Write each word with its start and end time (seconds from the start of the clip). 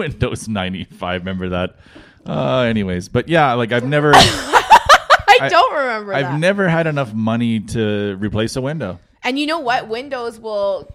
Windows 0.00 0.48
95. 0.48 1.20
Remember 1.22 1.48
that? 1.50 1.76
Uh, 2.26 2.60
anyways, 2.60 3.08
but 3.08 3.28
yeah, 3.28 3.52
like 3.54 3.72
I've 3.72 3.84
never, 3.86 4.12
I, 4.14 5.48
don't 5.48 5.72
remember 5.74 6.12
I've 6.12 6.24
that. 6.24 6.38
never 6.38 6.68
had 6.68 6.86
enough 6.86 7.14
money 7.14 7.60
to 7.60 8.16
replace 8.20 8.56
a 8.56 8.60
window. 8.60 8.98
and 9.22 9.38
you 9.38 9.46
know 9.46 9.58
what? 9.60 9.88
Windows 9.88 10.38
will, 10.38 10.94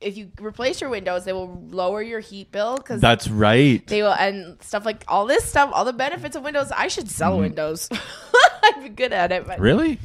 if 0.00 0.16
you 0.16 0.30
replace 0.40 0.80
your 0.80 0.88
windows, 0.90 1.24
they 1.24 1.32
will 1.32 1.62
lower 1.70 2.00
your 2.02 2.20
heat 2.20 2.50
bill 2.50 2.76
because 2.76 3.00
That's 3.00 3.28
right. 3.28 3.86
they 3.86 4.02
will, 4.02 4.14
and 4.14 4.62
stuff 4.62 4.84
like 4.86 5.04
all 5.08 5.26
this 5.26 5.44
stuff, 5.44 5.70
all 5.74 5.84
the 5.84 5.92
benefits 5.92 6.36
of 6.36 6.42
Windows. 6.42 6.72
I 6.72 6.88
should 6.88 7.10
sell 7.10 7.38
Windows. 7.38 7.88
I'd 8.64 8.80
be 8.82 8.88
good 8.88 9.12
at 9.12 9.30
it, 9.32 9.46
but. 9.46 9.60
Really? 9.60 9.98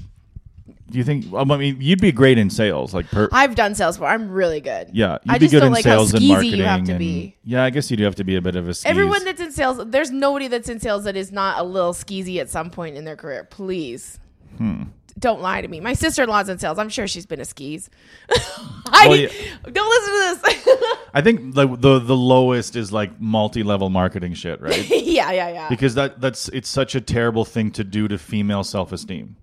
Do 0.89 0.97
you 0.97 1.03
think? 1.03 1.25
I 1.33 1.43
mean, 1.43 1.77
you'd 1.81 1.99
be 1.99 2.11
great 2.13 2.37
in 2.37 2.49
sales, 2.49 2.93
like 2.93 3.07
per. 3.07 3.27
I've 3.33 3.55
done 3.55 3.75
sales 3.75 3.97
before. 3.97 4.07
I'm 4.07 4.29
really 4.29 4.61
good. 4.61 4.89
yeah, 4.93 5.17
you'd 5.25 5.33
I 5.33 5.37
be 5.37 5.45
just 5.45 5.51
good 5.51 5.59
don't 5.59 5.67
in 5.67 5.73
like 5.73 5.83
how 5.83 5.97
sales 5.97 6.13
and 6.13 6.21
skeezy 6.23 6.27
marketing. 6.29 6.59
you 6.59 6.63
have 6.65 6.83
to 6.85 6.91
and- 6.93 6.99
be. 6.99 7.35
Yeah, 7.43 7.63
I 7.65 7.69
guess 7.71 7.91
you 7.91 7.97
do 7.97 8.03
have 8.05 8.15
to 8.15 8.23
be 8.23 8.35
a 8.37 8.41
bit 8.41 8.55
of 8.55 8.69
a. 8.69 8.73
Skis. 8.73 8.89
Everyone 8.89 9.23
that's 9.25 9.41
in 9.41 9.51
sales, 9.51 9.81
there's 9.87 10.11
nobody 10.11 10.47
that's 10.47 10.69
in 10.69 10.79
sales 10.79 11.03
that 11.03 11.17
is 11.17 11.31
not 11.31 11.59
a 11.59 11.63
little 11.63 11.93
skeezy 11.93 12.39
at 12.39 12.49
some 12.49 12.69
point 12.69 12.95
in 12.95 13.03
their 13.03 13.17
career. 13.17 13.43
Please. 13.43 14.19
Hmm. 14.57 14.83
Don't 15.19 15.41
lie 15.41 15.61
to 15.61 15.67
me. 15.67 15.79
My 15.79 15.93
sister 15.93 16.23
in 16.23 16.29
law's 16.29 16.47
in 16.47 16.59
sales. 16.59 16.77
I'm 16.77 16.89
sure 16.89 17.07
she's 17.07 17.25
been 17.25 17.41
a 17.41 17.45
skis. 17.45 17.89
I, 18.29 19.07
Well, 19.07 19.15
yeah. 19.17 19.29
Don't 19.71 19.89
listen 19.89 20.13
to 20.13 20.63
this. 20.63 20.97
I 21.13 21.21
think 21.21 21.55
the, 21.55 21.67
the 21.75 21.97
the 21.99 22.15
lowest 22.15 22.75
is 22.75 22.91
like 22.93 23.19
multi-level 23.19 23.89
marketing 23.89 24.35
shit, 24.35 24.61
right? 24.61 24.87
yeah, 24.89 25.31
yeah, 25.31 25.49
yeah. 25.49 25.69
because 25.69 25.95
that 25.95 26.21
that's 26.21 26.49
it's 26.49 26.69
such 26.69 26.93
a 26.95 27.01
terrible 27.01 27.45
thing 27.45 27.71
to 27.71 27.83
do 27.83 28.07
to 28.07 28.17
female 28.19 28.63
self-esteem. 28.63 29.35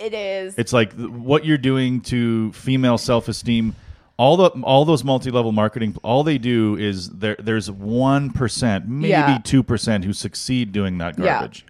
It 0.00 0.14
is. 0.14 0.54
It's 0.56 0.72
like 0.72 0.96
th- 0.96 1.08
what 1.10 1.44
you're 1.44 1.58
doing 1.58 2.00
to 2.02 2.52
female 2.52 2.98
self-esteem. 2.98 3.74
All 4.16 4.36
the 4.36 4.50
all 4.62 4.84
those 4.84 5.02
multi-level 5.02 5.52
marketing, 5.52 5.96
all 6.02 6.22
they 6.24 6.36
do 6.36 6.76
is 6.76 7.08
there. 7.08 7.36
There's 7.38 7.70
one 7.70 8.30
percent, 8.30 8.86
maybe 8.86 9.40
two 9.42 9.62
percent, 9.62 10.04
who 10.04 10.12
succeed 10.12 10.72
doing 10.72 10.98
that 10.98 11.18
Yeah. 11.18 11.24
garbage, 11.38 11.64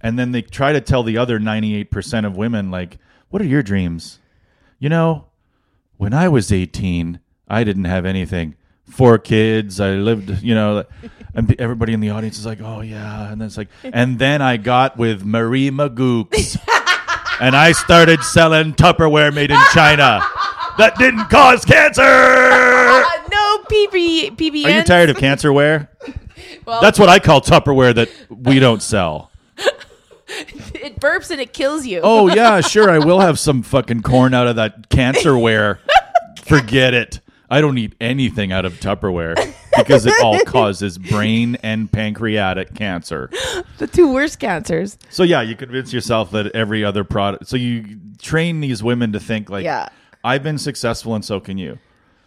and 0.00 0.18
then 0.18 0.32
they 0.32 0.42
try 0.42 0.72
to 0.72 0.80
tell 0.80 1.04
the 1.04 1.16
other 1.18 1.38
ninety-eight 1.38 1.90
percent 1.92 2.26
of 2.26 2.36
women, 2.36 2.70
like, 2.72 2.98
"What 3.30 3.40
are 3.42 3.46
your 3.46 3.62
dreams?" 3.62 4.18
You 4.80 4.88
know, 4.88 5.26
when 5.98 6.12
I 6.12 6.28
was 6.28 6.50
eighteen, 6.50 7.20
I 7.48 7.62
didn't 7.62 7.84
have 7.84 8.04
anything. 8.04 8.56
Four 8.90 9.18
kids. 9.18 9.78
I 9.80 9.90
lived, 9.92 10.42
you 10.42 10.56
know, 10.56 10.84
and 11.34 11.54
everybody 11.60 11.92
in 11.92 12.00
the 12.00 12.10
audience 12.10 12.40
is 12.40 12.46
like, 12.46 12.60
"Oh 12.60 12.80
yeah," 12.80 13.30
and 13.30 13.40
then 13.40 13.46
it's 13.46 13.56
like, 13.56 13.68
and 13.84 14.18
then 14.18 14.42
I 14.42 14.56
got 14.56 14.96
with 14.96 15.24
Marie 15.24 15.70
Magooks 15.70 16.58
and 17.40 17.56
I 17.56 17.72
started 17.72 18.22
selling 18.22 18.74
Tupperware 18.74 19.34
made 19.34 19.50
in 19.50 19.58
China 19.72 20.20
that 20.78 20.94
didn't 20.98 21.28
cause 21.28 21.64
cancer. 21.64 22.02
No 23.30 23.58
PB 23.70 24.36
PBN. 24.36 24.64
Are 24.64 24.78
you 24.78 24.84
tired 24.84 25.10
of 25.10 25.16
cancerware? 25.16 25.88
Well, 26.64 26.80
That's 26.82 26.98
what 26.98 27.08
I 27.08 27.18
call 27.18 27.40
Tupperware 27.40 27.94
that 27.94 28.10
we 28.30 28.58
don't 28.58 28.82
sell. 28.82 29.30
it 30.28 31.00
burps 31.00 31.30
and 31.30 31.40
it 31.40 31.52
kills 31.52 31.86
you. 31.86 32.00
Oh 32.02 32.28
yeah, 32.28 32.60
sure. 32.60 32.90
I 32.90 32.98
will 32.98 33.20
have 33.20 33.38
some 33.38 33.62
fucking 33.62 34.02
corn 34.02 34.34
out 34.34 34.46
of 34.46 34.56
that 34.56 34.88
cancerware. 34.90 35.78
Forget 36.44 36.94
it. 36.94 37.20
I 37.50 37.60
don't 37.62 37.76
eat 37.78 37.94
anything 38.00 38.52
out 38.52 38.64
of 38.66 38.74
Tupperware 38.74 39.52
because 39.78 40.06
it 40.06 40.14
all 40.22 40.38
causes 40.46 40.98
brain 40.98 41.56
and 41.62 41.90
pancreatic 41.90 42.74
cancer. 42.74 43.30
the 43.78 43.86
two 43.86 44.12
worst 44.12 44.38
cancers. 44.38 44.98
So 45.10 45.22
yeah, 45.22 45.42
you 45.42 45.56
convince 45.56 45.92
yourself 45.92 46.30
that 46.32 46.54
every 46.54 46.84
other 46.84 47.04
product. 47.04 47.48
So 47.48 47.56
you 47.56 47.98
train 48.20 48.60
these 48.60 48.82
women 48.82 49.12
to 49.12 49.20
think 49.20 49.50
like, 49.50 49.64
Yeah. 49.64 49.88
I've 50.24 50.42
been 50.42 50.58
successful, 50.58 51.14
and 51.14 51.24
so 51.24 51.38
can 51.40 51.58
you. 51.58 51.78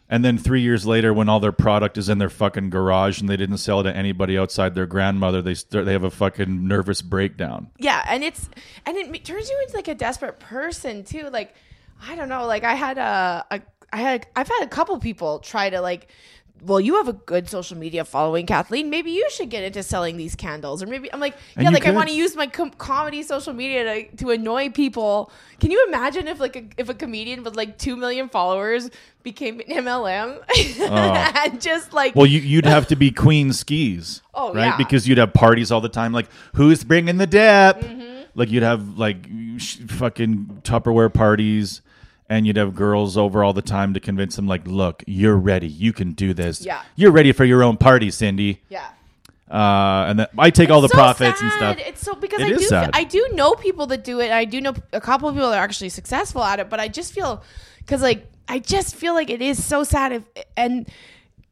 And 0.10 0.26
then 0.26 0.38
three 0.38 0.62
years 0.62 0.86
later, 0.86 1.14
when 1.14 1.30
all 1.30 1.40
their 1.40 1.52
product 1.54 1.98
is 1.98 2.10
in 2.10 2.18
their 2.18 2.30
fucking 2.30 2.70
garage 2.70 3.22
and 3.22 3.30
they 3.30 3.38
didn't 3.38 3.58
sell 3.60 3.80
it 3.80 3.84
to 3.84 3.96
anybody 3.96 4.38
outside 4.38 4.76
their 4.76 4.86
grandmother, 4.86 5.42
they 5.42 5.54
start, 5.54 5.86
they 5.86 5.94
have 5.94 6.04
a 6.04 6.10
fucking 6.12 6.68
nervous 6.68 7.02
breakdown. 7.02 7.70
Yeah, 7.78 8.04
and 8.08 8.22
it's 8.24 8.50
and 8.86 8.98
it 8.98 9.24
turns 9.24 9.50
you 9.50 9.58
into 9.64 9.76
like 9.76 9.88
a 9.88 9.96
desperate 9.96 10.40
person 10.40 11.04
too. 11.06 11.30
Like 11.32 11.54
I 12.06 12.16
don't 12.16 12.28
know. 12.28 12.46
Like 12.46 12.64
I 12.66 12.74
had 12.74 12.98
a, 12.98 13.46
a 13.52 13.62
I 13.94 13.98
had 13.98 14.28
I've 14.36 14.50
had 14.50 14.64
a 14.64 14.68
couple 14.68 15.00
people 15.00 15.40
try 15.40 15.70
to 15.70 15.80
like. 15.82 16.10
Well, 16.64 16.80
you 16.80 16.96
have 16.98 17.08
a 17.08 17.14
good 17.14 17.50
social 17.50 17.76
media 17.76 18.06
following, 18.06 18.46
Kathleen. 18.46 18.92
Maybe 18.92 19.10
you 19.12 19.28
should 19.32 19.50
get 19.50 19.64
into 19.64 19.82
selling 19.82 20.16
these 20.18 20.36
candles, 20.36 20.84
or 20.84 20.88
maybe 20.88 21.12
I'm 21.12 21.20
like, 21.20 21.36
yeah, 21.58 21.70
like 21.70 21.88
I 21.88 21.92
want 21.92 22.10
to 22.10 22.16
use 22.16 22.36
my 22.36 22.46
com- 22.46 22.70
comedy 22.72 23.24
social 23.24 23.52
media 23.54 23.84
to, 24.12 24.16
to 24.18 24.30
annoy 24.30 24.70
people. 24.70 25.32
Can 25.60 25.72
you 25.72 25.84
imagine 25.88 26.28
if 26.28 26.40
like 26.40 26.56
a, 26.56 26.66
if 26.78 26.88
a 26.88 26.94
comedian 26.94 27.44
with 27.44 27.56
like 27.56 27.80
two 27.80 27.96
million 27.96 28.30
followers 28.30 28.92
became 29.24 29.60
an 29.60 29.68
MLM 29.86 30.40
and 31.46 31.60
just 31.62 31.94
like 31.94 32.14
Oh. 32.16 32.20
Well, 32.22 32.26
you, 32.28 32.40
you'd 32.40 32.66
have 32.66 32.88
to 32.88 32.96
be 32.96 33.10
Queen 33.12 33.54
Skis, 33.54 34.22
Oh, 34.34 34.54
right? 34.54 34.66
yeah. 34.66 34.78
Because 34.78 35.08
you'd 35.08 35.18
have 35.18 35.34
parties 35.34 35.72
all 35.72 35.82
the 35.82 35.90
time, 35.90 36.12
like 36.14 36.28
who's 36.56 36.84
bringing 36.84 37.18
the 37.18 37.28
dip? 37.28 37.78
Mm-hmm. 37.78 38.22
Like 38.36 38.50
you'd 38.52 38.64
have 38.64 38.98
like 39.00 39.18
sh- 39.58 39.78
fucking 39.88 40.62
Tupperware 40.64 41.12
parties, 41.14 41.82
and 42.32 42.48
you'd 42.48 42.56
have 42.56 42.74
girls 42.74 43.18
over 43.18 43.44
all 43.44 43.52
the 43.52 43.62
time 43.62 43.94
to 43.94 44.00
convince 44.00 44.38
them, 44.38 44.48
like, 44.48 44.66
look, 44.66 45.04
you're 45.06 45.36
ready, 45.36 45.68
you 45.68 45.92
can 45.92 46.14
do 46.14 46.34
this. 46.34 46.66
Yeah. 46.66 46.82
you're 46.96 47.12
ready 47.12 47.34
for 47.34 47.44
your 47.44 47.62
own 47.62 47.76
party, 47.78 48.10
Cindy. 48.10 48.62
yeah. 48.70 48.88
Uh, 49.50 50.06
and 50.08 50.18
then 50.20 50.28
I 50.38 50.50
take 50.50 50.70
all 50.70 50.80
the 50.80 50.88
so 50.88 50.94
profits 50.94 51.42
and 51.42 51.52
stuff. 51.52 51.78
It's 51.86 52.00
so 52.00 52.16
because 52.16 52.40
It 52.40 52.46
I 52.46 52.50
do 52.52 52.60
sad. 52.60 52.92
I 52.94 53.04
do 53.04 53.28
know 53.34 53.54
people 53.56 53.86
that 53.88 54.06
do 54.06 54.22
it. 54.22 54.32
I 54.32 54.46
do 54.46 54.62
know 54.62 54.74
a 54.94 55.02
couple 55.02 55.28
of 55.28 55.36
people 55.36 55.50
that 55.50 55.58
are 55.58 55.64
actually 55.64 55.90
successful 55.90 56.42
at 56.42 56.62
it, 56.62 56.70
but 56.70 56.80
I 56.80 56.88
just 56.88 57.12
feel 57.14 57.44
because 57.80 58.02
like 58.02 58.32
I 58.48 58.60
just 58.60 58.96
feel 58.96 59.14
like 59.14 59.30
it 59.30 59.42
is 59.42 59.62
so 59.62 59.84
sad 59.84 60.14
if 60.14 60.24
and 60.56 60.88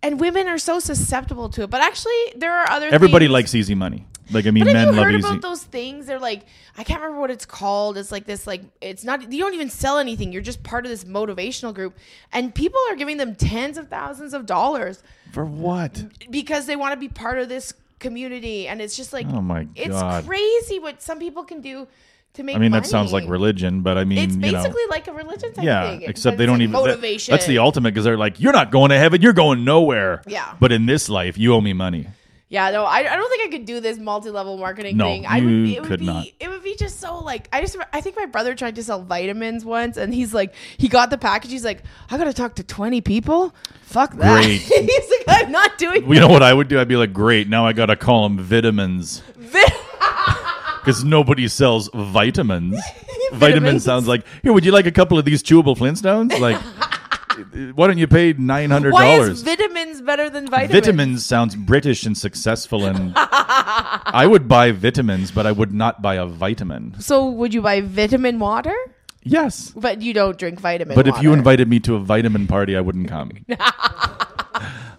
and 0.01 0.17
women 0.17 0.47
are 0.47 0.57
so 0.57 0.79
susceptible 0.79 1.49
to 1.49 1.63
it. 1.63 1.69
But 1.69 1.81
actually, 1.81 2.13
there 2.37 2.53
are 2.57 2.69
other 2.71 2.87
Everybody 2.87 3.25
things. 3.25 3.33
likes 3.33 3.53
easy 3.53 3.75
money. 3.75 4.05
Like 4.31 4.45
I 4.45 4.51
mean, 4.51 4.63
But 4.65 4.75
have 4.75 4.87
men 4.87 4.93
you 4.93 4.99
love 4.99 5.05
heard 5.05 5.15
easy. 5.15 5.27
about 5.27 5.41
those 5.41 5.63
things? 5.63 6.05
They're 6.05 6.19
like 6.19 6.45
I 6.77 6.83
can't 6.83 7.01
remember 7.01 7.21
what 7.21 7.31
it's 7.31 7.45
called. 7.45 7.97
It's 7.97 8.11
like 8.11 8.25
this 8.25 8.45
like 8.47 8.61
it's 8.81 9.03
not 9.03 9.31
you 9.31 9.39
don't 9.39 9.53
even 9.53 9.69
sell 9.69 9.97
anything. 9.97 10.31
You're 10.31 10.41
just 10.41 10.61
part 10.63 10.85
of 10.85 10.89
this 10.91 11.03
motivational 11.03 11.73
group, 11.73 11.95
and 12.31 12.53
people 12.53 12.79
are 12.89 12.95
giving 12.95 13.17
them 13.17 13.35
tens 13.35 13.77
of 13.77 13.89
thousands 13.89 14.33
of 14.33 14.45
dollars 14.45 15.01
For 15.31 15.45
what? 15.45 16.05
because 16.29 16.65
they 16.65 16.75
want 16.75 16.93
to 16.93 16.97
be 16.99 17.09
part 17.09 17.39
of 17.39 17.49
this 17.49 17.73
community 17.99 18.65
and 18.67 18.79
it's 18.81 18.95
just 18.95 19.11
like 19.11 19.27
Oh 19.27 19.41
my 19.41 19.67
it's 19.75 20.25
crazy 20.25 20.79
what 20.79 21.01
some 21.01 21.19
people 21.19 21.43
can 21.43 21.59
do 21.59 21.85
to 22.35 22.43
make 22.43 22.55
I 22.55 22.59
mean, 22.59 22.71
money. 22.71 22.81
that 22.83 22.87
sounds 22.87 23.11
like 23.11 23.27
religion, 23.27 23.81
but 23.81 23.97
I 23.97 24.05
mean, 24.05 24.19
it's 24.19 24.35
you 24.35 24.51
know. 24.51 24.61
basically 24.61 24.83
like 24.89 25.07
a 25.07 25.11
religion 25.13 25.51
type 25.51 25.65
Yeah, 25.65 25.89
thing 25.89 26.03
except 26.03 26.37
they 26.37 26.45
don't 26.45 26.59
like 26.59 26.69
even. 26.69 27.01
that- 27.01 27.25
that's 27.27 27.45
the 27.47 27.57
ultimate 27.57 27.91
because 27.91 28.05
they're 28.05 28.17
like, 28.17 28.39
you're 28.39 28.53
not 28.53 28.71
going 28.71 28.91
to 28.91 28.97
heaven, 28.97 29.21
you're 29.21 29.33
going 29.33 29.65
nowhere. 29.65 30.21
Yeah. 30.27 30.53
But 30.59 30.71
in 30.71 30.85
this 30.85 31.09
life, 31.09 31.37
you 31.39 31.53
owe 31.55 31.59
me 31.61 31.73
money. 31.73 32.07
Yeah 32.49 32.71
no 32.71 32.83
I, 32.83 32.97
I 32.99 33.15
don't 33.15 33.29
think 33.29 33.43
i 33.43 33.47
could 33.57 33.65
do 33.65 33.79
this 33.79 33.97
multi-level 33.97 34.57
marketing 34.57 34.97
No, 34.97 35.05
thing 35.05 35.25
i 35.27 35.39
would 35.39 35.43
you 35.49 35.63
be, 35.63 35.75
it 35.75 35.81
would 35.81 35.87
could 35.87 35.99
be 36.01 36.05
not. 36.07 36.25
it 36.39 36.49
would 36.49 36.63
be 36.63 36.75
just 36.75 36.99
so 36.99 37.19
like 37.19 37.47
i 37.53 37.61
just 37.61 37.77
i 37.93 38.01
think 38.01 38.15
my 38.15 38.25
brother 38.25 38.55
tried 38.55 38.75
to 38.75 38.83
sell 38.83 39.01
vitamins 39.03 39.63
once 39.63 39.97
and 39.97 40.13
he's 40.13 40.33
like 40.33 40.53
he 40.77 40.87
got 40.87 41.09
the 41.11 41.17
package 41.17 41.51
he's 41.51 41.63
like 41.65 41.83
i 42.09 42.17
gotta 42.17 42.33
talk 42.33 42.55
to 42.55 42.63
20 42.63 43.01
people 43.01 43.53
fuck 43.83 44.13
that 44.15 44.41
Great. 44.43 44.61
he's 44.61 45.09
like 45.27 45.43
i'm 45.45 45.51
not 45.51 45.77
doing 45.77 46.07
you 46.11 46.19
know 46.19 46.27
what 46.27 46.43
I 46.43 46.53
would 46.53 46.67
do? 46.67 46.79
I'd 46.79 46.87
be 46.87 46.95
like, 46.95 47.13
great, 47.13 47.47
now 47.47 47.65
I 47.67 47.73
got 47.73 47.87
to 47.87 47.95
call 47.95 48.23
them 48.27 48.39
vitamins 48.39 49.21
because 49.35 51.03
nobody 51.03 51.47
sells 51.47 51.89
vitamins. 51.93 52.79
Vitamin 53.31 53.39
Vitamins. 53.39 53.83
sounds 53.83 54.07
like, 54.07 54.25
here, 54.41 54.51
would 54.51 54.65
you 54.65 54.71
like 54.71 54.87
a 54.87 54.91
couple 54.91 55.19
of 55.19 55.25
these 55.25 55.43
chewable 55.43 55.77
Flintstones? 55.77 56.39
Like, 56.39 56.57
why 57.75 57.85
don't 57.87 57.99
you 57.99 58.07
pay 58.07 58.33
$900? 58.33 58.91
why 58.91 59.19
is 59.19 59.43
vitamins 59.99 60.05
better 60.05 60.29
than 60.29 60.47
vitamins 60.49 60.71
Vitamins 60.85 61.25
sounds 61.25 61.55
British 61.55 62.05
and 62.05 62.17
successful, 62.17 62.85
and 62.85 63.13
I 63.15 64.25
would 64.27 64.47
buy 64.47 64.71
vitamins, 64.71 65.31
but 65.31 65.45
I 65.45 65.51
would 65.51 65.73
not 65.73 66.01
buy 66.01 66.15
a 66.15 66.25
vitamin. 66.25 66.95
so 66.99 67.29
would 67.29 67.53
you 67.53 67.61
buy 67.61 67.81
vitamin 67.81 68.39
water 68.39 68.75
Yes, 69.21 69.71
but 69.75 70.01
you 70.01 70.13
don't 70.13 70.37
drink 70.37 70.59
vitamin 70.61 70.95
but 70.95 71.07
if 71.07 71.21
you 71.21 71.29
water. 71.29 71.39
invited 71.39 71.67
me 71.67 71.79
to 71.81 71.95
a 71.95 71.99
vitamin 71.99 72.47
party, 72.47 72.75
I 72.77 72.81
wouldn't 72.81 73.09
come. 73.09 73.31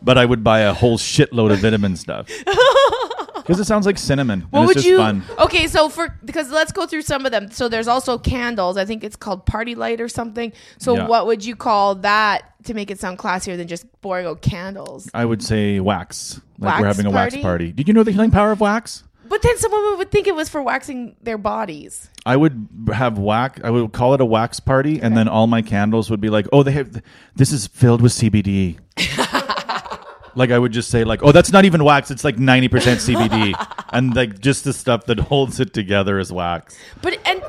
but 0.02 0.18
I 0.18 0.24
would 0.24 0.44
buy 0.44 0.60
a 0.60 0.72
whole 0.74 0.98
shitload 0.98 1.52
of 1.52 1.58
vitamin 1.60 1.96
stuff 1.96 2.26
because 3.36 3.58
it 3.58 3.64
sounds 3.64 3.86
like 3.86 3.98
cinnamon. 3.98 4.42
What 4.50 4.60
and 4.60 4.66
would 4.68 4.74
just 4.74 4.86
you? 4.86 4.98
fun. 4.98 5.22
Okay, 5.38 5.66
so 5.66 5.88
for 5.88 6.14
because 6.24 6.50
let's 6.50 6.70
go 6.72 6.86
through 6.86 7.02
some 7.02 7.24
of 7.26 7.32
them. 7.32 7.50
So 7.50 7.68
there's 7.68 7.88
also 7.88 8.18
candles. 8.18 8.76
I 8.76 8.84
think 8.84 9.02
it's 9.04 9.16
called 9.16 9.46
PartyLite 9.46 10.00
or 10.00 10.08
something. 10.08 10.52
So 10.78 10.94
Yeah. 10.96 11.06
what 11.08 11.26
would 11.26 11.44
you 11.44 11.56
call 11.56 11.96
that 11.96 12.49
to 12.64 12.74
make 12.74 12.90
it 12.90 12.98
sound 13.00 13.18
classier 13.18 13.56
than 13.56 13.68
just 13.68 13.86
boring 14.00 14.26
old 14.26 14.40
candles? 14.40 15.08
I 15.14 15.24
would 15.24 15.42
say 15.42 15.80
wax. 15.80 16.40
Like 16.58 16.80
we're 16.80 16.86
having 16.86 17.06
a 17.06 17.10
wax 17.10 17.34
party? 17.34 17.42
party. 17.42 17.72
Did 17.72 17.88
you 17.88 17.94
know 17.94 18.02
the 18.02 18.12
healing 18.12 18.30
power 18.30 18.52
of 18.52 18.60
wax? 18.60 19.04
But 19.28 19.42
then 19.42 19.56
some 19.58 19.70
women 19.70 19.98
would 19.98 20.10
think 20.10 20.26
it 20.26 20.34
was 20.34 20.48
for 20.48 20.60
waxing 20.60 21.14
their 21.22 21.38
bodies. 21.38 22.10
I 22.26 22.36
would 22.36 22.68
have 22.92 23.16
wax. 23.16 23.60
I 23.62 23.70
would 23.70 23.92
call 23.92 24.12
it 24.14 24.20
a 24.20 24.24
wax 24.24 24.58
party, 24.58 25.00
and 25.00 25.16
then 25.16 25.28
all 25.28 25.46
my 25.46 25.62
candles 25.62 26.10
would 26.10 26.20
be 26.20 26.30
like, 26.30 26.48
"Oh, 26.52 26.64
they 26.64 26.72
have 26.72 27.00
this 27.36 27.52
is 27.52 27.68
filled 27.68 28.02
with 28.02 28.10
CBD." 28.10 28.78
like 30.34 30.50
I 30.50 30.58
would 30.58 30.72
just 30.72 30.90
say, 30.90 31.04
like, 31.04 31.22
"Oh, 31.22 31.30
that's 31.30 31.52
not 31.52 31.64
even 31.64 31.84
wax; 31.84 32.10
it's 32.10 32.24
like 32.24 32.40
ninety 32.40 32.66
percent 32.66 32.98
CBD," 32.98 33.54
and 33.92 34.16
like 34.16 34.40
just 34.40 34.64
the 34.64 34.72
stuff 34.72 35.06
that 35.06 35.20
holds 35.20 35.60
it 35.60 35.72
together 35.72 36.18
is 36.18 36.32
wax. 36.32 36.76
But 37.00 37.18
and 37.24 37.40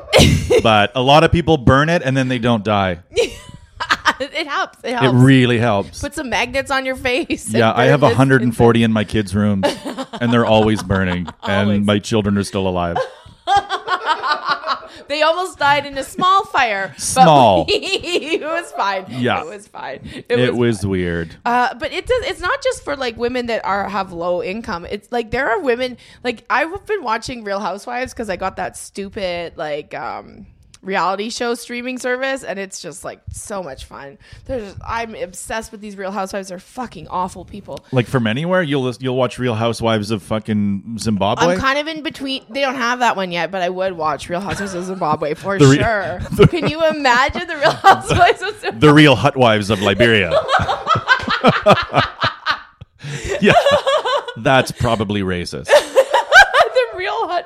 But 0.62 0.92
a 0.96 1.02
lot 1.02 1.24
of 1.24 1.32
people 1.32 1.58
burn 1.58 1.90
it, 1.90 2.02
and 2.04 2.16
then 2.16 2.28
they 2.28 2.40
don't 2.40 2.64
die. 2.64 3.00
it 4.20 4.48
helps. 4.48 4.80
It 4.84 4.94
It 5.02 5.12
really 5.12 5.58
helps. 5.58 6.00
Put 6.02 6.14
some 6.14 6.30
magnets 6.30 6.70
on 6.72 6.86
your 6.86 6.96
face. 6.96 7.52
yeah, 7.54 7.74
I 7.76 7.86
have 7.86 8.02
140 8.02 8.84
in 8.84 8.92
my 8.94 9.04
kids' 9.04 9.34
rooms, 9.36 9.66
and 10.20 10.32
they're 10.32 10.46
always 10.46 10.84
burning, 10.84 11.28
Always. 11.42 11.78
and 11.78 11.86
my 11.86 12.00
children 12.00 12.38
are 12.38 12.44
still 12.44 12.68
alive. 12.68 12.98
They 15.08 15.24
almost 15.24 15.58
died 15.60 15.86
in 15.86 15.98
a 15.98 16.04
small 16.04 16.46
fire. 16.46 16.90
but 16.96 17.02
Small. 17.02 17.66
it 17.68 18.42
was 18.42 18.72
fine. 18.72 19.06
Yeah. 19.10 19.42
it 19.42 19.48
was 19.48 19.68
fine. 19.68 20.00
It, 20.06 20.26
It 20.30 20.52
was. 20.54 20.80
was 20.82 20.86
weird. 20.86 21.36
Uh, 21.44 21.74
but 21.76 21.92
it 21.92 22.06
does. 22.06 22.26
It's 22.28 22.40
not 22.40 22.62
just 22.64 22.84
for 22.84 22.96
like 22.96 23.18
women 23.18 23.48
that 23.48 23.66
are 23.66 23.90
have 23.90 24.14
low 24.14 24.42
income. 24.42 24.86
It's 24.86 25.12
like 25.12 25.32
there 25.32 25.50
are 25.50 25.60
women. 25.60 25.98
Like 26.24 26.46
I've 26.50 26.86
been 26.86 27.04
watching 27.04 27.44
Real 27.44 27.60
Housewives 27.60 28.14
because 28.14 28.30
I 28.30 28.38
got 28.38 28.56
that 28.56 28.78
stupid 28.78 29.58
like 29.58 29.94
um 29.94 30.46
reality 30.82 31.30
show 31.30 31.54
streaming 31.54 31.98
service, 32.00 32.44
and 32.44 32.58
it's 32.58 32.82
just 32.82 33.04
like 33.04 33.22
so 33.32 33.62
much 33.62 33.86
fun. 33.86 34.18
There's 34.46 34.76
I'm 34.86 35.14
obsessed 35.16 35.72
with 35.72 35.82
these 35.82 35.96
Real 35.96 36.12
Housewives. 36.12 36.50
They're 36.50 36.60
fucking 36.60 37.08
awful 37.08 37.46
people. 37.46 37.86
Like 37.92 38.08
from 38.08 38.26
anywhere, 38.28 38.62
you'll 38.64 38.92
you'll 39.00 39.16
watch 39.16 39.38
Real 39.40 39.54
Housewives 39.56 40.12
of 40.12 40.24
fucking 40.24 40.98
Zimbabwe. 41.00 41.54
I'm 41.54 41.60
kind 41.60 41.78
of 41.80 41.88
in 41.88 42.02
between. 42.04 42.44
They 42.50 42.62
don't 42.62 42.76
have 42.76 43.00
that 43.00 43.16
one 43.16 43.32
yet, 43.32 43.52
but 43.52 43.62
I 43.62 43.70
would 43.70 43.94
watch 43.94 44.28
Real 44.30 44.40
Housewives 44.42 44.74
of 44.74 44.86
Zimbabwe 44.86 45.34
for 45.36 45.58
re- 45.58 45.78
sure. 45.78 46.20
Can 46.48 46.68
you 46.70 46.84
imagine 46.88 47.48
the 47.48 47.58
Real 47.58 47.72
Housewives 47.72 48.42
of 48.42 48.60
Zimbabwe? 48.60 48.80
the 48.88 48.94
real 48.94 49.16
Hutwives 49.16 49.70
of 49.70 49.82
Liberia. 49.82 50.32
yeah, 53.42 53.54
that's 54.38 54.72
probably 54.72 55.22
racist. 55.22 55.70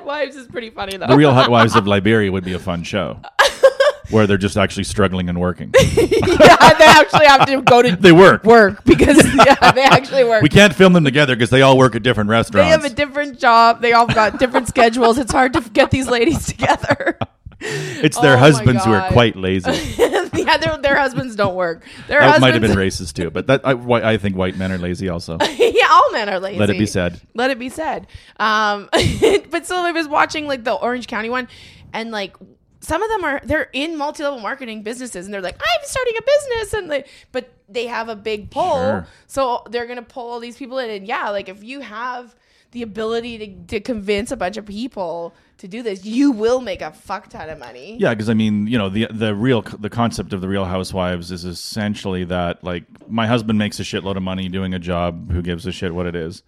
Housewives 0.06 0.36
is 0.36 0.46
pretty 0.46 0.70
funny 0.70 0.96
though. 0.96 1.06
The 1.08 1.16
real 1.16 1.32
Hutwives 1.34 1.74
of 1.74 1.86
Liberia 1.86 2.30
would 2.30 2.44
be 2.44 2.52
a 2.52 2.58
fun 2.60 2.84
show, 2.84 3.20
where 4.10 4.26
they're 4.28 4.36
just 4.38 4.56
actually 4.56 4.84
struggling 4.84 5.28
and 5.28 5.40
working. 5.40 5.72
yeah, 5.96 6.74
they 6.74 6.84
actually 6.84 7.26
have 7.26 7.44
to 7.46 7.60
go 7.62 7.82
to 7.82 7.96
They 7.96 8.12
work. 8.12 8.44
work 8.44 8.84
because 8.84 9.16
yeah, 9.34 9.72
they 9.72 9.82
actually 9.82 10.22
work. 10.24 10.42
We 10.42 10.48
can't 10.48 10.74
film 10.74 10.92
them 10.92 11.04
together 11.04 11.34
because 11.34 11.50
they 11.50 11.62
all 11.62 11.76
work 11.76 11.96
at 11.96 12.02
different 12.04 12.30
restaurants. 12.30 12.68
they 12.68 12.70
have 12.70 12.84
a 12.84 12.94
different 12.94 13.40
job. 13.40 13.80
They 13.82 13.92
all 13.94 14.06
got 14.06 14.38
different 14.38 14.68
schedules. 14.68 15.18
It's 15.18 15.32
hard 15.32 15.52
to 15.54 15.60
get 15.60 15.90
these 15.90 16.06
ladies 16.08 16.46
together. 16.46 17.18
It's 17.60 18.18
their 18.20 18.34
Oh 18.34 18.38
husbands 18.38 18.84
who 18.84 18.92
are 18.92 19.10
quite 19.10 19.36
lazy. 19.36 19.70
yeah, 20.34 20.56
their, 20.58 20.78
their 20.78 20.96
husbands 20.96 21.36
don't 21.36 21.54
work. 21.54 21.84
Their 22.08 22.20
That 22.20 22.26
husbands, 22.26 22.40
might 22.40 22.52
have 22.54 22.62
been 22.62 22.72
racist 22.72 23.14
too, 23.14 23.30
but 23.30 23.46
that 23.46 23.62
I, 23.64 23.72
I 24.12 24.16
think 24.18 24.36
white 24.36 24.56
men 24.56 24.72
are 24.72 24.78
lazy 24.78 25.08
also. 25.08 25.38
yeah, 25.56 25.86
all 25.90 26.12
men 26.12 26.28
are 26.28 26.40
lazy. 26.40 26.58
Let 26.58 26.70
it 26.70 26.78
be 26.78 26.86
said. 26.86 27.20
Let 27.34 27.50
it 27.50 27.58
be 27.58 27.68
said. 27.68 28.06
Um, 28.38 28.88
but 29.50 29.66
so 29.66 29.76
I 29.76 29.92
was 29.92 30.08
watching 30.08 30.46
like 30.46 30.64
the 30.64 30.74
Orange 30.74 31.06
County 31.06 31.30
one, 31.30 31.48
and 31.92 32.10
like 32.10 32.36
some 32.80 33.02
of 33.02 33.08
them 33.10 33.24
are 33.24 33.40
they're 33.44 33.70
in 33.72 33.96
multi-level 33.96 34.40
marketing 34.40 34.82
businesses, 34.82 35.24
and 35.24 35.34
they're 35.34 35.40
like, 35.40 35.56
I'm 35.58 35.84
starting 35.84 36.14
a 36.18 36.22
business, 36.22 36.72
and 36.74 36.88
like, 36.88 37.08
but 37.32 37.52
they 37.68 37.86
have 37.86 38.08
a 38.08 38.16
big 38.16 38.50
pull, 38.50 38.74
Sure. 38.74 39.06
so 39.26 39.62
they're 39.70 39.86
gonna 39.86 40.02
pull 40.02 40.30
all 40.30 40.40
these 40.40 40.56
people 40.56 40.78
in, 40.78 40.90
and 40.90 41.06
yeah, 41.06 41.30
like 41.30 41.48
if 41.48 41.64
you 41.64 41.80
have 41.80 42.34
the 42.76 42.82
ability 42.82 43.38
to, 43.38 43.46
to 43.68 43.80
convince 43.80 44.30
a 44.30 44.36
bunch 44.36 44.58
of 44.58 44.66
people 44.66 45.34
to 45.56 45.66
do 45.66 45.82
this, 45.82 46.04
you 46.04 46.30
will 46.30 46.60
make 46.60 46.82
a 46.82 46.92
fuck 46.92 47.30
ton 47.30 47.48
of 47.48 47.58
money. 47.58 47.96
Yeah, 47.98 48.12
because 48.12 48.28
I 48.28 48.34
mean, 48.34 48.66
you 48.66 48.76
know, 48.76 48.90
the 48.90 49.06
the 49.10 49.34
real 49.34 49.62
the 49.62 49.88
concept 49.88 50.34
of 50.34 50.42
the 50.42 50.48
Real 50.48 50.66
Housewives 50.66 51.32
is 51.32 51.46
essentially 51.46 52.24
that 52.24 52.62
like 52.62 52.84
my 53.08 53.26
husband 53.26 53.58
makes 53.58 53.80
a 53.80 53.82
shitload 53.82 54.16
of 54.16 54.22
money 54.22 54.50
doing 54.50 54.74
a 54.74 54.78
job. 54.78 55.32
Who 55.32 55.40
gives 55.40 55.66
a 55.66 55.72
shit 55.72 55.94
what 55.94 56.04
it 56.04 56.14
is? 56.14 56.42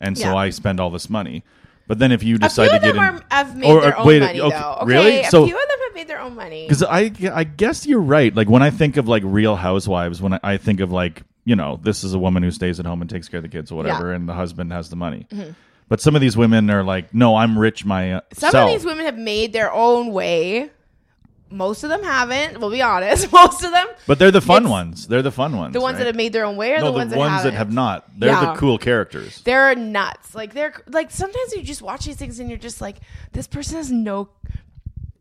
And 0.00 0.18
so 0.18 0.30
Yeah. 0.30 0.34
I 0.36 0.50
spend 0.50 0.80
all 0.80 0.90
this 0.90 1.08
money. 1.08 1.44
But 1.86 2.00
then 2.00 2.10
if 2.10 2.24
you 2.24 2.38
decide 2.38 2.70
to 2.70 2.78
get 2.80 2.96
in, 2.96 2.98
are, 2.98 3.22
have 3.30 3.56
made 3.56 3.70
Or- 3.70 3.80
their 3.82 3.98
own 3.98 4.06
wait, 4.06 4.20
money, 4.20 4.40
okay, 4.40 4.58
though. 4.58 4.78
Okay, 4.82 4.86
really? 4.92 5.20
a 5.20 5.30
So- 5.30 5.46
few 5.46 5.54
of 5.54 5.68
them 5.68 5.78
have 5.86 5.94
made 5.94 6.08
their 6.08 6.20
own 6.20 6.34
money. 6.34 6.62
because 6.66 6.82
I 6.82 7.12
I 7.32 7.44
guess 7.44 7.86
you're 7.86 8.00
right. 8.00 8.34
Like 8.34 8.48
when 8.48 8.62
I 8.62 8.70
think 8.70 8.96
of 8.96 9.06
like 9.06 9.22
Real 9.24 9.54
Housewives, 9.56 10.20
when 10.20 10.32
I, 10.34 10.40
I 10.42 10.56
think 10.56 10.80
of 10.80 10.90
like 10.90 11.22
you 11.44 11.56
know 11.56 11.78
this 11.82 12.04
is 12.04 12.14
a 12.14 12.18
woman 12.18 12.42
who 12.42 12.50
stays 12.50 12.78
at 12.80 12.86
home 12.86 13.00
and 13.00 13.10
takes 13.10 13.28
care 13.28 13.38
of 13.38 13.42
the 13.42 13.48
kids 13.48 13.70
or 13.72 13.76
whatever, 13.76 14.10
Yeah. 14.10 14.16
and 14.16 14.28
the 14.28 14.34
husband 14.34 14.72
has 14.72 14.88
the 14.90 14.96
money. 14.96 15.26
Mm-hmm. 15.30 15.52
But 15.88 16.00
some 16.00 16.14
of 16.14 16.20
these 16.22 16.36
women 16.36 16.70
are 16.70 16.82
like, 16.82 17.12
no, 17.12 17.36
I'm 17.36 17.58
rich 17.58 17.84
myself. 17.84 18.22
Uh, 18.32 18.50
some 18.50 18.64
of 18.64 18.68
these 18.70 18.84
women 18.84 19.04
have 19.04 19.18
made 19.18 19.52
their 19.52 19.70
own 19.72 20.10
way. 20.12 20.70
Most 21.50 21.84
of 21.84 21.90
them 21.90 22.02
haven't. 22.02 22.58
We'll 22.60 22.70
be 22.70 22.80
honest. 22.80 23.30
Most 23.32 23.62
of 23.62 23.72
them, 23.72 23.86
but 24.06 24.18
they're 24.18 24.30
the 24.30 24.40
fun 24.40 24.62
It's- 24.62 24.70
ones. 24.70 25.06
They're 25.06 25.20
the 25.20 25.30
fun 25.32 25.54
ones. 25.54 25.74
the 25.74 25.82
ones 25.82 25.98
that 25.98 26.06
have 26.06 26.16
made 26.16 26.32
their 26.32 26.46
own 26.46 26.56
way, 26.56 26.72
are 26.74 26.78
no, 26.78 26.86
the 26.86 26.92
ones, 26.92 27.10
that, 27.12 27.18
haven't. 27.20 27.54
have 27.56 27.72
not. 27.72 28.08
They're 28.18 28.30
Yeah. 28.30 28.52
the 28.52 28.58
cool 28.58 28.78
characters. 28.78 29.42
They're 29.42 29.74
nuts. 29.74 30.34
Like 30.34 30.54
they're 30.54 30.72
like 30.86 31.10
sometimes 31.10 31.52
you 31.52 31.62
just 31.62 31.82
watch 31.82 32.06
these 32.06 32.16
things 32.16 32.38
and 32.40 32.48
you're 32.48 32.56
just 32.58 32.80
like, 32.80 33.00
this 33.32 33.46
person 33.46 33.76
has 33.76 33.90
no 33.92 34.30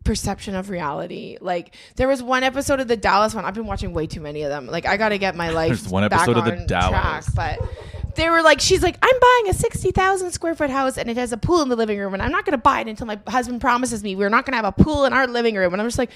perception 0.04 0.56
of 0.56 0.70
reality. 0.70 1.38
Like 1.42 1.76
there 1.96 2.08
was 2.08 2.24
one 2.24 2.44
episode 2.44 2.80
of 2.80 2.88
the 2.88 2.98
Dallas 2.98 3.34
one. 3.36 3.46
I've 3.46 3.54
been 3.54 3.66
watching 3.68 3.94
way 3.94 4.08
too 4.08 4.22
many 4.22 4.44
of 4.44 4.50
them. 4.50 4.68
Like 4.68 4.86
I 4.86 4.98
got 4.98 5.10
to 5.10 5.18
get 5.18 5.36
my 5.36 5.50
life. 5.62 5.70
There's 5.70 5.88
one 5.88 6.08
back 6.10 6.22
episode 6.28 6.38
of 6.38 6.46
the 6.46 6.66
Dallas. 6.66 7.32
track, 7.34 7.60
but. 7.60 7.70
They 8.14 8.30
were 8.30 8.42
like, 8.42 8.60
she's 8.60 8.84
like, 8.84 8.98
I'm 9.02 9.20
buying 9.22 9.52
a 9.52 9.54
60,000 9.54 10.32
square 10.34 10.54
foot 10.54 10.70
house 10.70 10.98
and 10.98 11.10
it 11.10 11.16
has 11.16 11.32
a 11.32 11.38
pool 11.38 11.62
in 11.62 11.70
the 11.70 11.78
living 11.78 11.98
room 11.98 12.14
and 12.14 12.22
I'm 12.22 12.30
not 12.32 12.44
going 12.44 12.52
to 12.52 12.58
buy 12.58 12.82
it 12.82 12.90
until 12.90 13.08
my 13.08 13.18
husband 13.26 13.62
promises 13.62 14.04
me 14.04 14.18
we're 14.18 14.28
not 14.28 14.46
going 14.46 14.52
to 14.52 14.58
have 14.58 14.66
a 14.66 14.84
pool 14.84 15.06
in 15.06 15.14
our 15.14 15.28
living 15.28 15.56
room. 15.56 15.72
And 15.72 15.82
I'm 15.82 15.88
just 15.88 15.98
like, 15.98 16.10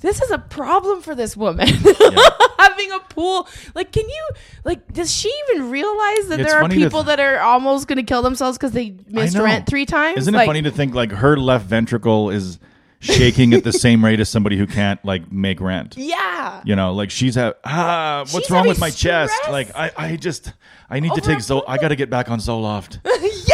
this 0.00 0.22
is 0.22 0.30
a 0.30 0.38
problem 0.38 1.02
for 1.02 1.14
this 1.14 1.36
woman 1.36 1.68
having 2.58 2.92
a 2.92 3.00
pool. 3.10 3.46
Like, 3.74 3.92
can 3.92 4.08
you, 4.08 4.28
like, 4.64 4.90
does 4.92 5.12
she 5.14 5.30
even 5.50 5.70
realize 5.70 6.28
that 6.28 6.40
It's 6.40 6.48
there 6.50 6.62
are 6.62 6.68
people 6.70 7.04
th- 7.04 7.16
that 7.16 7.20
are 7.20 7.40
almost 7.40 7.88
going 7.88 7.96
to 7.98 8.04
kill 8.04 8.22
themselves 8.22 8.56
because 8.56 8.72
they 8.72 8.96
missed 9.08 9.36
rent 9.36 9.66
three 9.66 9.84
times? 9.84 10.18
Isn't 10.20 10.34
it 10.34 10.38
Like, 10.38 10.46
funny 10.46 10.62
to 10.62 10.70
think 10.70 10.94
like 10.94 11.12
her 11.12 11.36
left 11.36 11.66
ventricle 11.66 12.30
is 12.30 12.58
shaking 13.00 13.54
at 13.54 13.64
the 13.64 13.72
same 13.72 14.04
rate 14.04 14.20
as 14.20 14.28
somebody 14.28 14.56
who 14.56 14.66
can't 14.66 15.02
like 15.04 15.30
make 15.30 15.60
rent? 15.60 15.96
Yeah. 15.96 16.62
You 16.64 16.76
know, 16.76 16.92
like 16.94 17.10
she's 17.10 17.36
at 17.36 17.58
ah, 17.64 18.20
what's 18.30 18.46
She's 18.46 18.50
wrong 18.50 18.66
with 18.66 18.80
my 18.80 18.90
chest? 18.90 19.34
Like 19.50 19.74
I, 19.74 19.90
I 19.96 20.16
just 20.16 20.52
I 20.90 21.00
need 21.00 21.12
to 21.14 21.20
take 21.20 21.38
a 21.38 21.42
Zo. 21.42 21.62
I 21.66 21.78
got 21.78 21.88
to 21.88 21.96
get 21.96 22.10
back 22.10 22.30
on 22.30 22.38
Zoloft. 22.38 23.00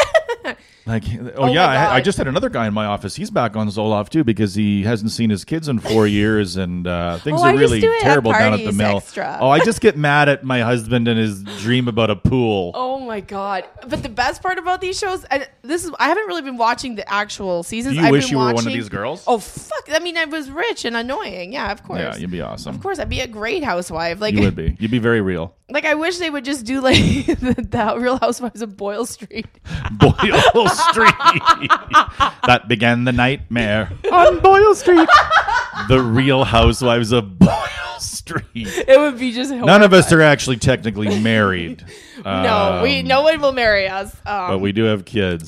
Like 0.86 1.04
oh, 1.36 1.46
my 1.46 1.52
yeah, 1.52 1.66
I, 1.90 1.94
I 1.96 2.00
just 2.02 2.18
had 2.18 2.28
another 2.28 2.50
guy 2.50 2.66
in 2.66 2.74
my 2.74 2.84
office. 2.84 3.16
He's 3.16 3.30
back 3.30 3.56
on 3.56 3.68
Zoloft 3.68 4.10
too 4.10 4.22
because 4.22 4.54
he 4.54 4.82
hasn't 4.82 5.12
seen 5.12 5.30
his 5.30 5.42
kids 5.42 5.66
in 5.68 5.78
four 5.78 6.06
years, 6.20 6.56
and 6.56 6.86
uh, 6.86 7.16
things 7.20 7.40
Oh, 7.40 7.44
are 7.44 7.48
I 7.48 7.52
really 7.54 7.78
it 7.78 7.84
at 7.84 8.00
terrible 8.02 8.32
down 8.32 8.52
at 8.52 8.64
the 8.64 8.72
mill. 8.72 8.98
extra. 8.98 9.38
Oh, 9.40 9.48
I 9.48 9.60
just 9.60 9.80
get 9.80 9.96
mad 9.96 10.28
at 10.28 10.44
my 10.44 10.60
husband 10.60 11.08
and 11.08 11.18
his 11.18 11.42
dream 11.62 11.88
about 11.88 12.10
a 12.10 12.16
pool. 12.16 12.72
Oh 12.94 13.06
my 13.06 13.20
god! 13.20 13.64
But 13.86 14.02
the 14.02 14.08
best 14.08 14.42
part 14.42 14.56
about 14.58 14.80
these 14.80 14.98
shows, 14.98 15.24
and 15.24 15.46
this 15.62 15.84
is, 15.84 15.90
I 15.98 16.08
haven't 16.08 16.26
really 16.26 16.40
been 16.42 16.56
watching 16.56 16.94
the 16.94 17.06
actual 17.12 17.62
seasons. 17.62 17.96
Do 17.96 18.00
you 18.00 18.06
I've 18.06 18.12
wish 18.12 18.24
been 18.24 18.32
you 18.32 18.38
were 18.38 18.44
one 18.44 18.50
of 18.52 18.56
watching- 18.64 18.72
these 18.72 18.88
girls? 18.88 19.24
Oh 19.26 19.38
fuck! 19.38 19.88
I 19.92 19.98
mean, 19.98 20.16
I 20.16 20.24
was 20.24 20.50
rich 20.50 20.84
and 20.86 20.96
annoying. 20.96 21.52
Yeah, 21.52 21.70
of 21.70 21.82
course. 21.82 22.00
yeah, 22.00 22.16
you'd 22.16 22.30
be 22.30 22.40
awesome. 22.40 22.74
Of 22.74 22.82
course, 22.82 22.98
I'd 22.98 23.08
be 23.10 23.20
a 23.20 23.26
great 23.26 23.62
housewife. 23.62 24.20
Like, 24.20 24.34
You 24.34 24.40
would 24.42 24.56
be. 24.56 24.76
You'd 24.80 24.90
be 24.90 24.98
very 24.98 25.20
real. 25.20 25.54
Like 25.70 25.84
I 25.86 25.94
wish 25.94 26.18
they 26.18 26.28
would 26.30 26.44
just 26.44 26.64
do 26.66 26.80
like 26.80 26.96
the, 27.26 27.66
the 27.68 27.94
Real 27.98 28.18
Housewives 28.18 28.62
of 28.62 28.76
Boyle 28.76 29.06
Street. 29.06 29.46
Boyle 29.92 30.68
Street. 30.68 31.14
that 32.46 32.66
began 32.68 33.04
the 33.04 33.12
nightmare 33.12 33.90
on 34.12 34.40
Boyle 34.40 34.74
Street. 34.74 35.08
the 35.88 36.00
Real 36.00 36.44
Housewives 36.44 37.12
of 37.12 37.38
Boyle 37.38 37.98
Street. 37.98 38.44
It 38.54 38.98
would 38.98 39.18
be 39.18 39.32
just 39.32 39.50
None 39.52 39.82
of 39.82 39.92
us 39.92 40.12
are 40.12 40.20
actually 40.22 40.56
technically 40.58 41.18
married. 41.20 41.84
No, 42.24 42.80
we 42.82 43.00
Um, 43.00 43.06
no 43.06 43.22
one 43.22 43.40
will 43.40 43.52
marry 43.52 43.88
us. 43.88 44.14
Um, 44.26 44.48
But 44.50 44.58
we 44.58 44.72
do 44.72 44.84
have 44.84 45.04
kids. 45.04 45.44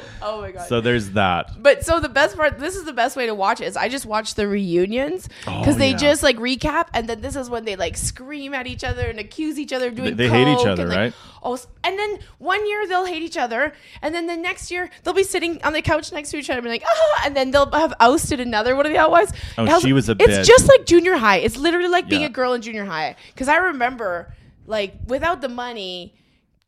oh 0.22 0.40
my 0.40 0.52
god. 0.52 0.68
So 0.68 0.80
there's 0.80 1.10
that. 1.10 1.62
But 1.62 1.84
so 1.84 2.00
the 2.00 2.08
best 2.08 2.36
part, 2.36 2.58
this 2.58 2.76
is 2.76 2.84
the 2.84 2.92
best 2.92 3.16
way 3.16 3.26
to 3.26 3.34
watch 3.34 3.60
it. 3.60 3.64
Is 3.66 3.76
I 3.76 3.88
just 3.88 4.06
watch 4.06 4.34
the 4.34 4.46
reunions 4.48 5.28
because 5.44 5.76
Oh, 5.76 5.78
they 5.78 5.90
yeah. 5.90 5.96
just 5.96 6.22
like 6.22 6.36
recap, 6.36 6.88
and 6.94 7.08
then 7.08 7.20
this 7.20 7.36
is 7.36 7.48
when 7.50 7.64
they 7.64 7.76
like 7.76 7.96
scream 7.96 8.54
at 8.54 8.66
each 8.66 8.84
other 8.84 9.08
and 9.08 9.18
accuse 9.18 9.58
each 9.58 9.72
other 9.72 9.88
of 9.88 9.94
doing. 9.94 10.16
They- 10.16 10.28
they 10.28 10.30
hate 10.30 10.48
each 10.48 10.66
other, 10.66 10.82
and, 10.82 10.90
like, 10.90 10.98
right? 10.98 11.12
Oh, 11.44 11.58
and 11.82 11.98
then 11.98 12.20
one 12.38 12.66
year 12.68 12.86
they'll 12.86 13.04
hate 13.06 13.22
each 13.22 13.36
other, 13.36 13.72
and 14.00 14.14
then 14.14 14.26
the 14.28 14.36
next 14.36 14.70
year 14.70 14.88
they'll 15.02 15.12
be 15.14 15.24
sitting 15.24 15.60
on 15.64 15.72
the 15.72 15.82
couch 15.82 16.12
next 16.12 16.30
to 16.30 16.36
each 16.38 16.48
other, 16.48 16.58
and 16.58 16.64
be 16.64 16.70
like, 16.70 16.84
ah, 16.86 17.22
and 17.26 17.34
then 17.36 17.50
they'll 17.50 17.70
have 17.72 17.92
ousted 17.98 18.38
another 18.40 18.76
one 18.76 18.86
of 18.86 18.92
the 18.92 18.98
outwives. 18.98 19.32
Oh, 19.58 19.64
It 19.64 19.82
she 19.82 19.92
was 19.92 20.08
a 20.08 20.12
It's 20.12 20.22
bitch. 20.38 20.44
just 20.46 20.68
like 20.68 20.86
junior 20.86 21.16
high. 21.16 21.38
It's 21.38 21.56
literally 21.56 21.88
like 21.88 22.08
being 22.08 22.22
Yeah. 22.22 22.28
a 22.28 22.30
girl 22.30 22.52
in 22.52 22.62
junior 22.62 22.84
high. 22.84 23.16
Because 23.34 23.48
I 23.48 23.56
remember, 23.56 24.32
like, 24.66 24.94
without 25.08 25.40
the 25.40 25.48
money, 25.48 26.14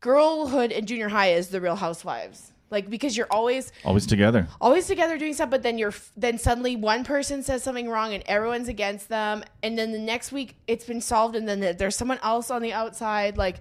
girlhood 0.01 0.71
in 0.71 0.85
junior 0.85 1.09
high 1.09 1.31
is 1.31 1.47
the 1.47 1.61
Real 1.61 1.77
Housewives. 1.77 2.51
Like 2.71 2.89
because 2.89 3.15
you're 3.15 3.27
always 3.31 3.71
Always 3.83 4.05
together. 4.07 4.47
always 4.59 4.87
together 4.87 5.17
doing 5.17 5.33
stuff 5.33 5.49
but 5.49 5.61
then 5.63 5.77
you're 5.77 5.93
then 6.17 6.37
suddenly 6.37 6.75
one 6.75 7.03
person 7.03 7.43
says 7.43 7.61
something 7.63 7.87
wrong 7.87 8.13
and 8.13 8.23
everyone's 8.25 8.67
against 8.67 9.07
them 9.09 9.43
and 9.63 9.77
then 9.77 9.91
the 9.91 9.99
next 9.99 10.31
week 10.31 10.55
it's 10.67 10.83
been 10.85 10.99
solved 11.01 11.35
and 11.35 11.47
then 11.47 11.75
there's 11.77 11.95
someone 11.95 12.19
else 12.23 12.49
on 12.49 12.61
the 12.63 12.73
outside 12.73 13.37
like 13.37 13.57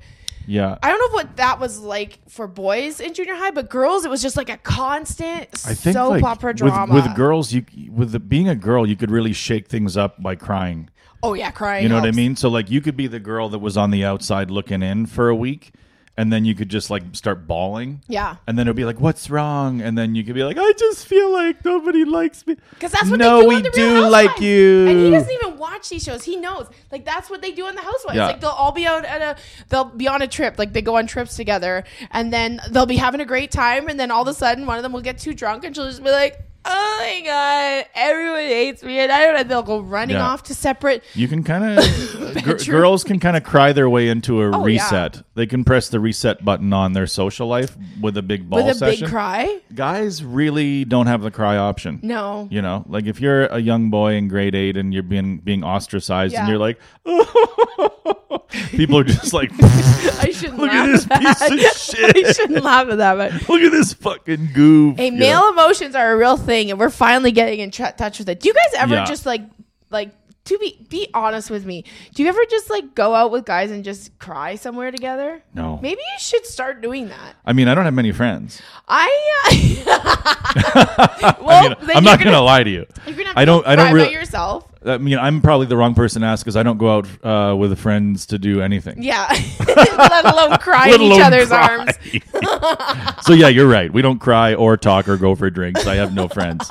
Yeah. 0.47 0.79
i 0.83 0.89
don't 0.91 0.99
know 0.99 1.15
what 1.15 1.37
that 1.37 1.61
was 1.61 1.79
like 1.81 2.19
for 2.29 2.47
boys 2.49 2.99
in 2.99 3.13
junior 3.13 3.35
high 3.35 3.51
but 3.51 3.69
girls 3.69 4.05
it 4.07 4.11
was 4.11 4.23
just 4.23 4.37
like 4.39 4.49
a 4.49 4.57
constant 4.57 5.49
I 5.67 5.75
think 5.75 5.95
soap 5.95 6.11
like, 6.13 6.23
opera 6.25 6.51
with, 6.53 6.57
drama 6.59 6.95
with 6.95 7.15
girls, 7.15 7.53
you 7.53 7.65
with 7.93 8.13
the, 8.13 8.21
being 8.21 8.49
a 8.49 8.55
girl, 8.57 8.87
you 8.89 8.97
could 8.97 9.11
really 9.11 9.33
shake 9.35 9.69
things 9.69 9.97
up 9.97 10.23
by 10.23 10.35
crying. 10.35 10.89
oh 11.23 11.35
yeah 11.35 11.51
crying 11.51 11.83
You 11.83 11.89
know 11.91 11.97
what 12.01 12.09
I 12.09 12.11
mean? 12.13 12.37
So 12.37 12.49
like 12.49 12.71
you 12.71 12.81
could 12.81 12.97
be 12.97 13.07
the 13.07 13.21
girl 13.21 13.49
that 13.51 13.59
was 13.61 13.77
on 13.77 13.91
the 13.91 14.03
outside 14.05 14.51
looking 14.51 14.83
in 14.83 15.07
for 15.07 15.29
a 15.29 15.35
week, 15.37 15.73
and 16.17 16.33
then 16.33 16.45
you 16.45 16.55
could 16.55 16.69
just 16.69 16.91
like 16.91 17.03
start 17.13 17.47
bawling. 17.47 18.01
Yeah. 18.07 18.37
And 18.47 18.57
then 18.57 18.69
it'll 18.69 18.77
be 18.77 18.85
like, 18.85 19.01
"What's 19.01 19.29
wrong?" 19.31 19.81
And 19.81 19.99
then 19.99 20.15
you 20.15 20.23
could 20.23 20.35
be 20.35 20.45
like, 20.45 20.57
"I 20.59 20.73
just 20.73 21.07
feel 21.07 21.33
like 21.33 21.65
nobody 21.65 22.05
likes 22.05 22.47
me." 22.47 22.57
Because 22.71 22.93
that's 22.93 23.11
what 23.11 23.19
no, 23.19 23.39
they 23.39 23.43
do 23.43 23.49
we 23.49 23.55
on 23.57 23.63
the 23.63 23.71
do 23.71 23.95
Real 23.95 24.11
like 24.11 24.41
you. 24.41 24.87
And 24.89 24.99
he 25.01 25.11
doesn't 25.11 25.33
even 25.33 25.59
watch 25.59 25.89
these 25.89 26.05
shows. 26.05 26.25
He 26.25 26.37
knows. 26.37 26.69
Like 26.93 27.05
that's 27.05 27.29
what 27.29 27.43
they 27.43 27.51
do 27.51 27.67
on 27.67 27.75
the 27.75 27.83
Housewives. 27.83 28.17
Yeah. 28.17 28.27
Like 28.27 28.41
they'll 28.41 28.51
all 28.51 28.73
be 28.73 28.87
out 28.87 29.05
at 29.05 29.23
a 29.23 29.41
they'll 29.69 29.85
be 29.85 30.07
on 30.07 30.23
a 30.23 30.29
trip. 30.29 30.59
Like 30.59 30.73
they 30.73 30.83
go 30.83 30.97
on 30.97 31.07
trips 31.07 31.37
together 31.37 31.85
and 32.11 32.33
then 32.33 32.61
they'll 32.71 32.87
be 32.87 32.97
having 32.97 33.21
a 33.21 33.27
great 33.27 33.51
time 33.51 33.89
and 33.89 33.99
then 33.99 34.11
all 34.11 34.23
of 34.23 34.29
a 34.29 34.35
sudden 34.35 34.67
one 34.67 34.77
of 34.77 34.83
them 34.83 34.93
will 34.93 35.01
get 35.01 35.19
too 35.19 35.35
drunk 35.35 35.65
and 35.65 35.75
she'll 35.75 35.87
just 35.87 36.03
be 36.03 36.11
like, 36.11 36.41
Oh 36.67 36.99
my 37.01 37.21
god, 37.27 37.87
everyone 37.95 38.39
hates 38.41 38.83
me 38.83 38.99
and 38.99 39.13
I 39.13 39.25
don't 39.25 39.35
know. 39.37 39.43
They'll 39.45 39.63
go 39.63 39.81
running 39.81 40.17
Yeah. 40.17 40.27
off 40.27 40.45
to 40.45 40.55
separate 40.55 41.03
You 41.15 41.29
can 41.29 41.43
kind 41.45 41.79
of 41.79 41.85
Bedroom. 42.35 42.59
girls 42.67 43.05
can 43.05 43.21
kind 43.21 43.37
of 43.37 43.45
cry 43.45 43.73
their 43.73 43.89
way 43.91 44.09
into 44.09 44.41
a 44.43 44.47
Oh, 44.51 44.61
yeah. 44.61 44.65
reset. 44.65 45.23
They 45.35 45.47
can 45.47 45.65
press 45.65 45.89
the 45.91 46.01
reset 46.01 46.45
button 46.45 46.73
on 46.73 46.93
their 46.95 47.07
social 47.07 47.47
life 47.49 47.77
with 48.01 48.17
a 48.17 48.23
big 48.23 48.49
ball 48.49 48.65
with 48.65 48.75
a 48.77 48.79
session. 48.79 49.05
big 49.05 49.11
cry. 49.11 49.59
Guys 49.75 50.25
really 50.25 50.85
don't 50.87 51.07
have 51.07 51.21
the 51.23 51.31
cry 51.31 51.57
option. 51.57 52.01
No. 52.03 52.49
You 52.51 52.63
know, 52.63 52.85
like 52.89 53.05
if 53.07 53.21
you're 53.21 53.47
a 53.47 53.59
young 53.59 53.91
boy 53.91 54.15
in 54.15 54.29
grade 54.29 54.55
eight 54.55 54.77
and 54.77 54.95
you're 54.95 55.03
being 55.03 55.39
being 55.39 55.63
ostracized 55.65 56.35
and 56.35 56.47
Yeah. 56.47 56.53
you're 56.53 56.59
like, 56.59 56.79
people 58.71 58.99
are 58.99 59.05
just 59.05 59.33
like, 59.33 59.51
I 59.61 60.31
shouldn't 60.33 60.59
look 60.59 60.71
at 60.71 60.87
this 60.87 61.07
piece 61.07 61.51
of 61.51 61.59
shit. 61.97 62.27
I 62.27 62.33
shouldn't 62.33 62.65
laugh 62.65 62.89
at 62.89 62.99
that, 62.99 63.15
but 63.17 63.49
Look 63.49 63.63
at 63.63 63.73
this 63.73 63.93
fucking 63.95 64.51
goof. 64.53 64.97
Hey, 64.97 65.11
male 65.11 65.49
emotions 65.51 65.95
are 65.95 66.13
a 66.13 66.17
real 66.17 66.37
thing, 66.37 66.71
and 66.71 66.79
we're 66.79 66.91
finally 66.91 67.33
getting 67.33 67.61
in 67.61 67.71
touch 67.71 68.19
with 68.19 68.29
it. 68.29 68.41
Do 68.41 68.49
you 68.49 68.55
guys 68.55 68.75
ever 68.77 68.95
Yeah. 68.95 69.05
just 69.05 69.27
like, 69.27 69.43
like, 69.91 70.11
to 70.45 70.59
be 70.59 70.87
be 70.91 71.09
honest 71.15 71.49
with 71.51 71.65
me? 71.65 71.85
Do 72.15 72.23
you 72.23 72.29
ever 72.29 72.41
just 72.51 72.69
like 72.69 72.95
go 72.95 73.15
out 73.15 73.31
with 73.31 73.47
guys 73.47 73.71
and 73.71 73.83
just 73.83 74.19
cry 74.19 74.57
somewhere 74.57 74.91
together? 74.91 75.43
No. 75.55 75.79
Maybe 75.81 76.01
you 76.03 76.19
should 76.19 76.45
start 76.45 76.83
doing 76.83 77.09
that. 77.09 77.35
I 77.47 77.55
mean, 77.55 77.67
I 77.67 77.75
don't 77.75 77.87
have 77.87 77.95
many 77.95 78.13
friends. 78.13 78.61
I. 78.87 79.83
Uh, 79.87 81.35
well, 81.41 81.65
I 81.65 81.69
mean, 81.69 81.89
you're 81.95 82.03
not 82.03 82.19
gonna, 82.23 82.41
lie 82.43 82.63
to 82.63 82.71
you. 82.71 82.85
You're 83.07 83.17
gonna 83.17 83.29
have 83.29 83.39
I 83.39 83.45
don't. 83.47 83.67
I 83.67 83.75
don't 83.77 83.95
really. 83.95 84.13
yourself. 84.13 84.69
I 84.87 84.99
mean, 84.99 85.19
I'm 85.19 85.41
probably 85.41 85.67
the 85.67 85.77
wrong 85.77 85.95
person 85.95 86.23
to 86.23 86.29
ask 86.29 86.45
because 86.45 86.57
I 86.57 86.63
don't 86.63 86.79
go 86.79 86.99
out 86.99 87.25
uh, 87.25 87.57
with 87.57 87.79
friends 87.79 88.27
to 88.27 88.39
do 88.39 88.61
anything. 88.61 89.03
Yeah, 89.03 89.27
let 89.67 90.25
alone 90.27 90.59
cry 90.59 90.91
Let 90.91 91.01
in 91.01 91.13
each 91.13 91.21
other's 91.23 91.49
cry. 91.49 91.79
arms. 91.79 93.17
so 93.27 93.33
yeah, 93.33 93.49
you're 93.49 93.69
right. 93.69 93.93
We 93.93 94.03
don't 94.03 94.19
cry 94.19 94.55
or 94.55 94.77
talk 94.77 95.09
or 95.09 95.17
go 95.17 95.35
for 95.35 95.49
drinks. 95.51 95.87
I 95.87 95.95
have 95.95 96.15
no 96.15 96.29
friends. 96.29 96.71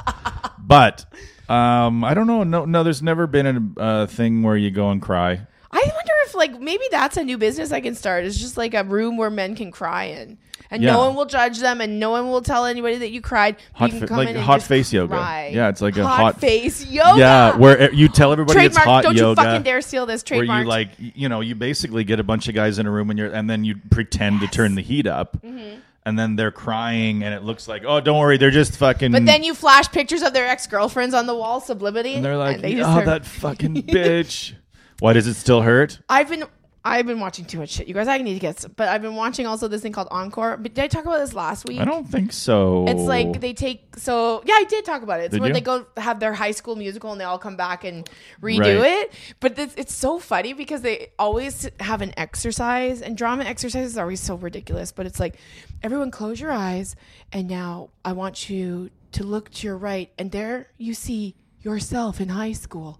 But 0.59 1.05
um, 1.49 2.03
I 2.03 2.13
don't 2.13 2.27
know. 2.27 2.43
No, 2.43 2.65
no. 2.65 2.83
There's 2.83 3.01
never 3.01 3.27
been 3.27 3.75
a 3.77 3.81
uh, 3.81 4.07
thing 4.07 4.43
where 4.43 4.57
you 4.57 4.71
go 4.71 4.91
and 4.91 5.01
cry. 5.01 5.41
I 5.71 5.81
wonder 5.81 6.13
if 6.25 6.35
like 6.35 6.59
maybe 6.59 6.83
that's 6.91 7.17
a 7.17 7.23
new 7.23 7.37
business 7.37 7.71
I 7.71 7.81
can 7.81 7.95
start. 7.95 8.25
It's 8.25 8.37
just 8.37 8.57
like 8.57 8.73
a 8.75 8.83
room 8.83 9.17
where 9.17 9.31
men 9.31 9.55
can 9.55 9.71
cry 9.71 10.05
in, 10.05 10.37
and 10.73 10.83
Yeah. 10.83 10.91
no 10.93 10.99
one 10.99 11.15
will 11.15 11.25
judge 11.25 11.59
them, 11.59 11.79
and 11.79 11.99
no 11.99 12.09
one 12.11 12.29
will 12.29 12.41
tell 12.41 12.65
anybody 12.65 12.97
that 12.97 13.11
you 13.11 13.21
cried. 13.21 13.55
Hot 13.73 13.85
you 13.91 13.93
fa- 13.93 13.99
can 13.99 14.07
come 14.09 14.17
like 14.17 14.29
in 14.29 14.35
and 14.35 14.43
hot 14.45 14.55
just 14.57 14.67
face 14.67 14.91
yoga. 14.91 15.15
cry. 15.15 15.51
Yeah, 15.53 15.69
it's 15.69 15.79
like 15.81 15.95
a 15.97 16.03
hot, 16.05 16.17
hot- 16.19 16.39
face 16.41 16.85
yoga. 16.85 17.19
Yeah, 17.19 17.55
where 17.55 17.93
you 17.93 18.09
tell 18.09 18.31
everybody 18.33 18.55
trademark. 18.59 18.77
it's 18.77 18.85
hot 18.85 19.03
Don't 19.03 19.15
yoga. 19.15 19.41
you 19.41 19.45
fucking 19.47 19.63
dare 19.63 19.81
steal 19.81 20.05
this 20.05 20.21
where 20.29 20.39
trademark. 20.39 20.63
you 20.63 20.67
like 20.69 20.89
you 20.97 21.29
know 21.29 21.39
you 21.41 21.55
basically 21.55 22.03
get 22.03 22.19
a 22.19 22.23
bunch 22.23 22.47
of 22.49 22.55
guys 22.55 22.79
in 22.79 22.85
a 22.87 22.91
room 22.91 23.09
and 23.09 23.17
you're 23.19 23.31
and 23.31 23.49
then 23.49 23.63
you 23.63 23.75
pretend 23.91 24.41
to 24.41 24.47
turn 24.47 24.75
the 24.75 24.81
heat 24.81 25.07
up 25.07 25.37
Mm-hmm. 25.43 25.79
and 26.05 26.17
then 26.19 26.35
they're 26.35 26.51
crying 26.51 27.23
and 27.23 27.33
it 27.33 27.43
looks 27.43 27.67
like 27.67 27.83
oh 27.85 27.99
don't 28.01 28.17
worry 28.19 28.37
they're 28.37 28.51
just 28.51 28.75
fucking 28.77 29.11
but 29.11 29.25
then 29.25 29.43
you 29.43 29.53
flash 29.53 29.89
pictures 29.91 30.21
of 30.21 30.33
their 30.33 30.47
ex 30.47 30.67
girlfriends 30.67 31.13
on 31.13 31.27
the 31.27 31.35
wall, 31.35 31.59
sublimity, 31.61 32.15
and 32.15 32.25
they're 32.25 32.37
like 32.37 32.61
they 32.61 32.73
just 32.75 32.89
oh 32.89 33.03
that 33.05 33.25
fucking 33.43 33.83
bitch 33.83 34.53
why 34.99 35.13
does 35.13 35.27
it 35.27 35.35
still 35.35 35.61
hurt 35.61 35.99
I've 36.09 36.29
been 36.29 36.43
I've 36.85 37.05
been 37.05 37.21
watching 37.21 37.45
too 37.45 37.59
much 37.59 37.69
shit. 37.69 37.87
You 37.87 37.93
guys, 37.93 38.09
I 38.09 38.17
need 38.17 38.33
to 38.33 38.39
get. 38.41 38.59
Some, 38.59 38.73
but 38.75 38.89
I've 38.89 39.01
been 39.01 39.15
watching 39.15 39.47
also 39.47 39.69
this 39.69 39.81
thing 39.81 39.93
called 39.93 40.09
Encore. 40.11 40.57
But 40.57 40.73
did 40.73 40.83
I 40.83 40.87
talk 40.87 41.05
about 41.05 41.19
this 41.19 41.33
last 41.33 41.65
week? 41.65 41.79
I 41.79 41.85
don't 41.85 42.05
think 42.09 42.33
so 42.33 42.85
It's 42.89 43.03
like 43.03 43.39
they 43.39 43.53
take 43.53 43.95
so 43.95 44.43
yeah, 44.45 44.55
I 44.55 44.65
did 44.65 44.83
talk 44.83 45.01
about 45.01 45.21
it. 45.21 45.25
It's 45.25 45.31
Did 45.31 45.41
when 45.41 45.49
you? 45.51 45.53
they 45.53 45.61
go 45.61 45.85
have 45.95 46.19
their 46.19 46.33
high 46.33 46.51
school 46.51 46.75
musical 46.75 47.13
and 47.13 47.21
they 47.21 47.25
all 47.25 47.37
come 47.39 47.55
back 47.55 47.85
and 47.85 48.09
redo 48.41 48.59
Right. 48.81 48.91
it. 49.03 49.13
But 49.39 49.57
it's, 49.57 49.75
it's 49.75 49.93
so 49.93 50.19
funny 50.19 50.51
because 50.51 50.81
they 50.81 51.11
always 51.17 51.69
have 51.79 52.01
an 52.01 52.13
exercise 52.17 53.01
and 53.01 53.15
drama 53.17 53.45
exercises 53.45 53.97
are 53.97 54.01
always 54.01 54.19
so 54.19 54.35
ridiculous. 54.35 54.91
But 54.91 55.05
it's 55.05 55.21
like 55.21 55.37
everyone 55.83 56.11
close 56.11 56.41
your 56.41 56.51
eyes 56.51 56.97
and 57.31 57.47
now 57.47 57.91
I 58.03 58.11
want 58.11 58.49
you 58.49 58.89
to 59.13 59.23
look 59.23 59.51
to 59.51 59.67
your 59.67 59.77
right 59.77 60.11
and 60.17 60.31
there 60.31 60.67
you 60.77 60.93
see 60.93 61.35
yourself 61.61 62.19
in 62.19 62.27
high 62.27 62.51
school. 62.51 62.99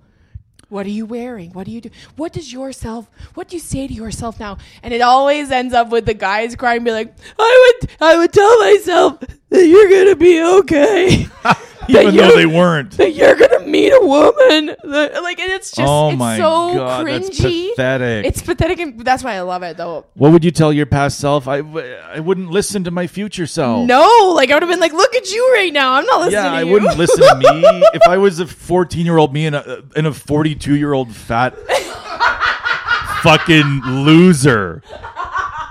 What 0.74 0.88
are 0.88 0.90
you 0.90 1.06
wearing? 1.06 1.52
What 1.52 1.68
do 1.68 1.72
you 1.72 1.82
do? 1.82 1.92
What 2.16 2.34
does 2.34 2.52
yourself? 2.52 3.08
What 3.36 3.48
do 3.48 3.56
you 3.56 3.60
say 3.60 3.88
to 3.88 3.94
yourself 3.94 4.40
now? 4.40 4.58
And 4.82 4.92
it 4.92 5.02
always 5.02 5.52
ends 5.52 5.72
up 5.72 5.90
with 5.90 6.08
the 6.08 6.16
guys 6.16 6.56
crying, 6.56 6.84
be 6.84 6.90
like, 6.90 7.14
"I 7.38 7.76
would, 7.82 7.92
I 8.02 8.18
would 8.18 8.34
tell 8.34 8.60
myself 8.60 9.20
that 9.50 9.68
you're 9.68 9.88
gonna 9.88 10.16
be 10.16 10.42
okay, 10.42 11.28
even 11.88 12.16
though 12.16 12.36
they 12.36 12.46
weren't 12.46 12.92
that 12.98 13.12
you're 13.14 13.36
gonna 13.36 13.60
meet 13.66 13.92
a 13.92 14.00
woman." 14.06 14.76
That- 14.84 15.22
Like, 15.24 15.40
and 15.40 15.52
it's 15.52 15.72
just, 15.72 15.88
oh 15.90 16.10
it's 16.10 16.20
my 16.20 16.38
so 16.38 16.74
god 16.76 17.06
cringy. 17.06 17.22
that's 17.22 17.40
pathetic 17.40 18.26
It's 18.26 18.42
pathetic, 18.42 18.80
and 18.80 19.00
that's 19.06 19.24
why 19.24 19.34
I 19.36 19.42
love 19.42 19.64
it, 19.64 19.78
though. 19.78 20.06
what 20.16 20.32
would 20.32 20.44
you 20.44 20.52
tell 20.52 20.72
your 20.74 20.86
past 20.86 21.20
self 21.20 21.48
I, 21.48 21.58
w- 21.62 21.96
I 22.14 22.20
wouldn't 22.20 22.50
listen 22.52 22.84
to 22.86 22.92
my 22.92 23.08
future 23.08 23.48
self 23.48 23.88
No, 23.88 24.34
like 24.36 24.52
I 24.52 24.56
would 24.56 24.64
have 24.64 24.70
been 24.70 24.80
like, 24.80 24.94
"Look 24.94 25.16
at 25.16 25.32
you 25.32 25.52
right 25.54 25.72
now. 25.74 25.94
I'm 25.94 26.06
not 26.06 26.20
listening 26.22 26.44
Yeah, 26.44 26.50
to 26.52 26.56
I 26.58 26.62
you." 26.64 26.72
wouldn't 26.72 26.98
listen 27.04 27.24
to 27.24 27.36
me 27.54 27.62
if 27.94 28.02
I 28.08 28.18
was 28.18 28.40
a 28.40 28.48
14 28.48 29.06
year 29.06 29.18
old 29.18 29.34
me 29.34 29.46
and 29.48 29.56
a 29.56 29.84
and 29.96 30.08
a 30.08 30.14
42 30.14 30.76
year 30.76 30.94
old 30.94 31.16
fat 31.16 31.56
fucking 33.24 33.82
loser 33.86 34.82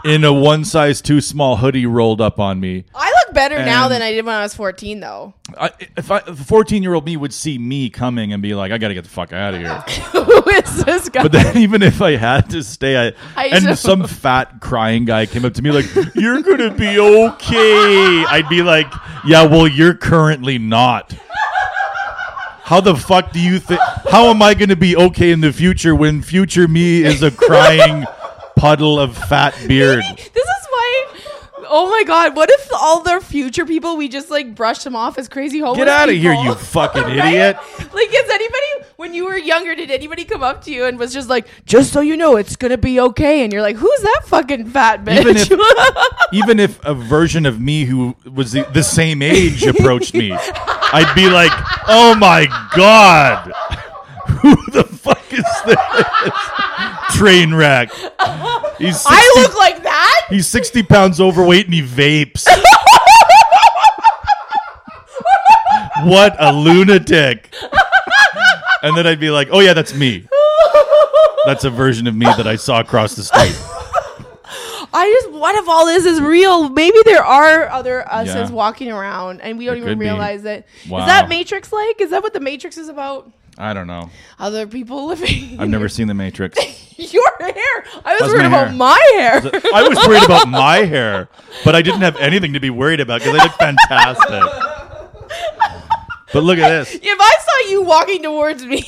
in 0.05 0.25
a 0.25 0.33
one 0.33 0.65
size 0.65 1.01
too 1.03 1.21
small 1.21 1.57
hoodie 1.59 1.87
rolled 1.87 2.21
up 2.21 2.41
on 2.41 2.59
me. 2.59 2.85
I 2.95 3.12
better 3.35 3.57
now 3.65 3.89
than 3.89 4.03
I 4.03 4.13
did 4.13 4.25
when 4.25 4.35
I 4.35 4.43
was 4.43 4.55
14, 4.55 5.01
though. 5.01 5.35
I, 5.59 5.71
if 5.97 6.11
I, 6.11 6.19
if 6.19 6.29
a 6.29 6.45
14 6.45 6.83
year 6.83 6.95
old 6.95 7.05
me 7.05 7.17
would 7.17 7.33
see 7.33 7.59
me 7.59 7.91
coming 7.91 8.33
and 8.33 8.43
be 8.43 8.55
like, 8.55 8.73
I 8.73 8.79
got 8.79 8.89
to 8.89 8.95
get 8.95 9.05
the 9.05 9.11
fuck 9.11 9.33
out 9.33 9.55
of 9.55 9.61
here. 9.61 9.71
Who 10.13 10.51
is 10.51 10.85
this 10.85 11.09
guy? 11.09 11.23
But 11.23 11.33
then 11.33 11.57
even 11.59 11.83
if 11.83 12.01
I 12.01 12.17
had 12.17 12.51
to 12.51 12.63
stay, 12.63 13.09
I, 13.09 13.13
I 13.37 13.49
and 13.49 13.65
know. 13.65 13.75
some 13.75 14.07
fat 14.07 14.61
crying 14.61 15.05
guy 15.05 15.27
came 15.27 15.45
up 15.45 15.55
to 15.55 15.63
me 15.63 15.71
like, 15.71 15.87
"You're 16.15 16.43
gonna 16.43 16.71
be 16.73 16.99
okay," 16.99 18.25
I'd 18.25 18.49
be 18.49 18.63
like, 18.63 18.93
"Yeah, 19.27 19.45
well, 19.47 19.69
you're 19.69 19.95
currently 19.95 20.59
not." 20.59 21.15
How 22.65 22.81
the 22.81 22.95
fuck 22.95 23.33
do 23.33 23.41
you 23.41 23.59
think? 23.59 23.81
How 24.09 24.27
am 24.27 24.41
I 24.41 24.55
gonna 24.55 24.77
be 24.77 24.97
okay 24.97 25.33
in 25.33 25.41
the 25.41 25.53
future 25.53 25.95
when 25.95 26.23
future 26.23 26.67
me 26.69 27.03
is 27.05 27.23
a 27.23 27.31
crying 27.31 28.07
puddle 28.57 28.99
of 28.99 29.17
fat 29.17 29.55
beard? 29.67 30.03
This 30.17 30.29
is 30.37 30.67
why. 30.71 31.07
Oh 31.69 31.89
my 31.91 32.03
god! 32.05 32.35
What 32.37 32.51
if 32.51 32.69
all 32.73 33.03
their 33.03 33.21
future 33.21 33.65
people 33.65 33.97
we 33.97 34.09
just 34.09 34.31
like 34.31 34.55
brushed 34.55 34.85
them 34.85 34.97
off 34.97 35.19
as 35.19 35.29
crazy 35.29 35.61
homeless? 35.61 35.79
Get 35.79 35.89
out 35.89 36.09
of 36.09 36.15
here, 36.15 36.33
you 36.35 36.55
fucking 36.57 37.03
idiot! 37.09 37.57
Like, 37.93 38.09
is 38.13 38.31
anybody 38.31 38.67
when 38.97 39.15
you 39.15 39.27
were 39.27 39.37
younger? 39.37 39.75
Did 39.75 39.91
anybody 39.91 40.25
come 40.25 40.43
up 40.43 40.63
to 40.65 40.73
you 40.73 40.85
and 40.87 40.99
was 40.99 41.13
just 41.13 41.29
like, 41.29 41.47
"Just 41.67 41.93
so 41.93 42.01
you 42.01 42.17
know, 42.17 42.37
it's 42.37 42.57
gonna 42.57 42.79
be 42.79 42.99
okay"? 43.01 43.43
And 43.45 43.53
you're 43.53 43.63
like, 43.63 43.77
"Who's 43.77 44.01
that 44.01 44.23
fucking 44.27 44.71
fat 44.71 45.05
bitch?" 45.05 45.21
Even 45.21 45.37
if- 45.37 45.53
Even 46.33 46.59
if 46.61 46.85
a 46.85 46.95
version 46.95 47.45
of 47.47 47.61
me 47.61 47.85
who 47.85 48.17
was 48.33 48.53
the, 48.53 48.63
the 48.73 48.83
same 48.83 49.21
age 49.23 49.65
approached 49.67 50.15
me, 50.15 50.33
I'd 50.93 51.13
be 51.15 51.29
like, 51.29 51.53
"Oh 51.89 52.15
my 52.15 52.47
god, 52.75 53.53
who 54.41 54.57
the 54.71 54.85
fuck 54.85 55.23
is 55.33 55.45
this 55.67 57.17
train 57.17 57.55
wreck?" 57.55 57.91
He's 58.79 59.01
60, 59.01 59.09
I 59.11 59.33
look 59.43 59.57
like. 59.57 59.72
He's 60.33 60.47
sixty 60.47 60.83
pounds 60.83 61.21
overweight 61.21 61.67
and 61.67 61.75
he 61.75 61.83
vapes. 61.83 62.47
what 66.05 66.35
a 66.39 66.53
lunatic! 66.53 67.55
And 68.83 68.97
then 68.97 69.07
I'd 69.07 69.21
be 69.21 69.31
like, 69.31 69.49
"Oh 69.53 69.61
yeah, 69.61 69.75
that's 69.75 69.95
me. 69.95 70.27
That's 71.45 71.65
a 71.65 71.71
version 71.71 72.07
of 72.07 72.15
me 72.15 72.27
that 72.27 72.47
I 72.47 72.57
saw 72.57 72.81
across 72.81 73.15
the 73.15 73.23
street." 73.25 73.57
I 74.95 75.09
just, 75.23 75.33
what 75.33 75.55
if 75.55 75.67
all 75.69 75.87
this 75.87 76.05
is 76.05 76.21
real? 76.21 76.69
Maybe 76.69 76.99
there 77.07 77.25
are 77.25 77.67
other 77.71 78.05
us's 78.13 78.35
Yeah. 78.35 78.51
walking 78.51 78.91
around 78.93 79.41
and 79.41 79.57
we 79.57 79.65
don't 79.65 79.77
There 79.77 79.85
even 79.85 79.93
could 79.95 79.99
be. 80.01 80.05
realize 80.05 80.45
it. 80.45 80.67
Is 80.85 80.91
Wow. 80.91 81.07
that 81.07 81.31
Matrix 81.31 81.73
like? 81.73 81.99
Is 82.03 82.11
that 82.11 82.23
what 82.23 82.35
the 82.35 82.41
Matrix 82.41 82.77
is 82.77 82.91
about? 82.91 83.31
I 83.59 83.75
don't 83.75 83.87
know. 83.87 84.11
Other 84.39 84.67
people 84.67 85.07
living. 85.07 85.61
I've 85.61 85.69
never 85.69 85.89
seen 85.89 86.09
The 86.09 86.15
Matrix. 86.15 86.59
your 86.99 87.23
hair. 87.41 87.85
I 88.05 88.15
was 88.15 88.21
How's 88.21 88.31
worried 88.33 88.39
my 88.43 88.47
about 88.47 88.69
hair? 88.69 88.77
my 88.77 89.51
hair. 89.53 89.61
I 89.75 89.89
was 89.89 89.99
worried 90.07 90.25
about 90.25 90.49
my 90.49 90.77
hair, 90.79 91.29
but 91.65 91.75
I 91.77 91.83
didn't 91.83 92.01
have 92.03 92.17
anything 92.17 92.53
to 92.55 92.61
be 92.61 92.71
worried 92.71 93.01
about 93.01 93.21
because 93.21 93.37
they 93.37 93.43
look 93.43 93.53
fantastic. 93.55 94.43
But 96.33 96.45
look 96.45 96.59
at 96.59 96.71
this. 96.71 96.95
if 96.95 97.03
I 97.21 97.31
saw 97.41 97.69
you 97.71 97.83
walking 97.83 98.23
towards 98.23 98.65
me, 98.65 98.83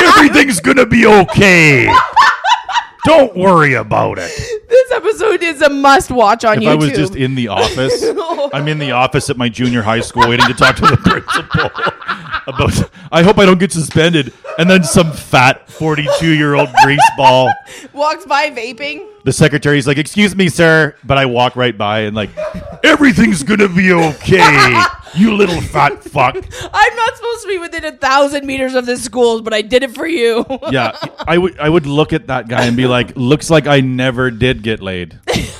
Everything's 0.00 0.58
gonna 0.60 0.86
be 0.86 1.04
okay. 1.06 1.86
Don't 3.04 3.36
worry 3.36 3.74
about 3.74 4.16
it. 4.18 4.32
this 4.70 4.90
episode 4.92 5.42
is 5.42 5.60
a 5.60 5.68
must 5.68 6.10
watch 6.10 6.46
on 6.46 6.56
If 6.56 6.64
YouTube. 6.64 6.68
I 6.70 6.74
was 6.76 6.90
just 6.92 7.14
in 7.14 7.34
the 7.34 7.48
office, 7.48 8.02
I'm 8.54 8.68
in 8.68 8.78
the 8.78 8.92
office 8.92 9.28
at 9.28 9.36
my 9.36 9.50
junior 9.50 9.82
high 9.82 10.00
school 10.00 10.28
waiting 10.30 10.46
to 10.46 10.54
talk 10.54 10.76
to 10.76 10.86
the 10.86 10.96
principal. 10.96 11.68
About 12.48 12.90
I 13.12 13.22
hope 13.22 13.38
I 13.38 13.46
don't 13.46 13.60
get 13.60 13.72
suspended. 13.72 14.32
And 14.58 14.68
then 14.68 14.82
some 14.82 15.12
fat 15.12 15.70
42 15.70 16.34
year 16.34 16.54
old 16.54 16.68
grease 16.82 17.10
ball. 17.16 17.52
Walks 17.92 18.26
by 18.26 18.50
vaping. 18.50 19.06
The 19.24 19.32
secretary's 19.32 19.86
like, 19.86 19.98
"Excuse 19.98 20.34
me, 20.34 20.48
sir," 20.48 20.96
but 21.04 21.18
I 21.18 21.26
walk 21.26 21.54
right 21.54 21.76
by 21.76 22.00
and 22.00 22.16
like, 22.16 22.30
everything's 22.82 23.42
gonna 23.42 23.68
be 23.68 23.92
okay. 23.92 24.82
You 25.14 25.34
little 25.34 25.60
fat 25.62 26.04
fuck. 26.04 26.36
I'm 26.36 26.96
not 26.96 27.16
supposed 27.16 27.42
to 27.42 27.48
be 27.48 27.58
within 27.58 27.82
a 27.82 27.92
thousand 27.92 28.46
meters 28.46 28.74
of 28.74 28.84
this 28.84 29.02
school, 29.02 29.40
but 29.40 29.54
I 29.54 29.62
did 29.62 29.82
it 29.82 29.92
for 29.92 30.06
you. 30.06 30.44
Yeah, 30.70 30.96
I 31.26 31.38
would 31.38 31.58
I 31.58 31.68
would 31.68 31.86
look 31.86 32.12
at 32.12 32.26
that 32.26 32.46
guy 32.46 32.66
and 32.66 32.76
be 32.76 32.86
like, 32.86 33.16
"Looks 33.16 33.48
like 33.48 33.66
I 33.66 33.80
never 33.80 34.30
did 34.30 34.62
get 34.62 34.82
laid." 34.82 35.18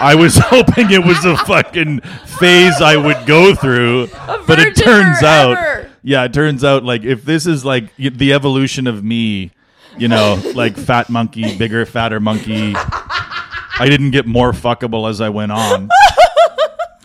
I 0.00 0.14
was 0.14 0.36
hoping 0.40 0.90
it 0.90 1.04
was 1.04 1.24
a 1.24 1.36
fucking 1.36 2.00
phase 2.00 2.80
I 2.80 2.96
would 2.96 3.26
go 3.26 3.54
through, 3.54 4.08
but 4.46 4.58
it 4.58 4.74
turns 4.76 5.22
out, 5.22 5.86
yeah, 6.02 6.24
it 6.24 6.32
turns 6.32 6.64
out 6.64 6.84
like 6.84 7.04
if 7.04 7.24
this 7.24 7.46
is 7.46 7.64
like 7.64 7.94
the 7.96 8.32
evolution 8.32 8.86
of 8.86 9.04
me, 9.04 9.50
you 9.98 10.08
know, 10.08 10.40
like 10.54 10.76
fat 10.76 11.10
monkey, 11.10 11.56
bigger, 11.56 11.84
fatter 11.84 12.20
monkey. 12.20 12.74
I 12.74 13.88
didn't 13.88 14.10
get 14.10 14.26
more 14.26 14.52
fuckable 14.52 15.08
as 15.08 15.20
I 15.20 15.30
went 15.30 15.52
on. 15.52 15.88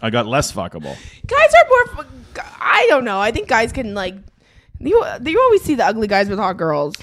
I 0.02 0.10
got 0.10 0.26
less 0.26 0.52
fuckable. 0.52 0.96
guys 1.26 1.54
are 1.54 1.96
more. 1.96 2.06
I 2.60 2.86
don't 2.90 3.06
know. 3.06 3.20
I 3.20 3.32
think 3.32 3.48
guys 3.48 3.72
can 3.72 3.94
like. 3.94 4.16
You, 4.80 5.04
you 5.24 5.42
always 5.42 5.64
see 5.64 5.76
the 5.76 5.86
ugly 5.86 6.08
guys 6.08 6.28
with 6.28 6.38
hot 6.38 6.58
girls. 6.58 6.96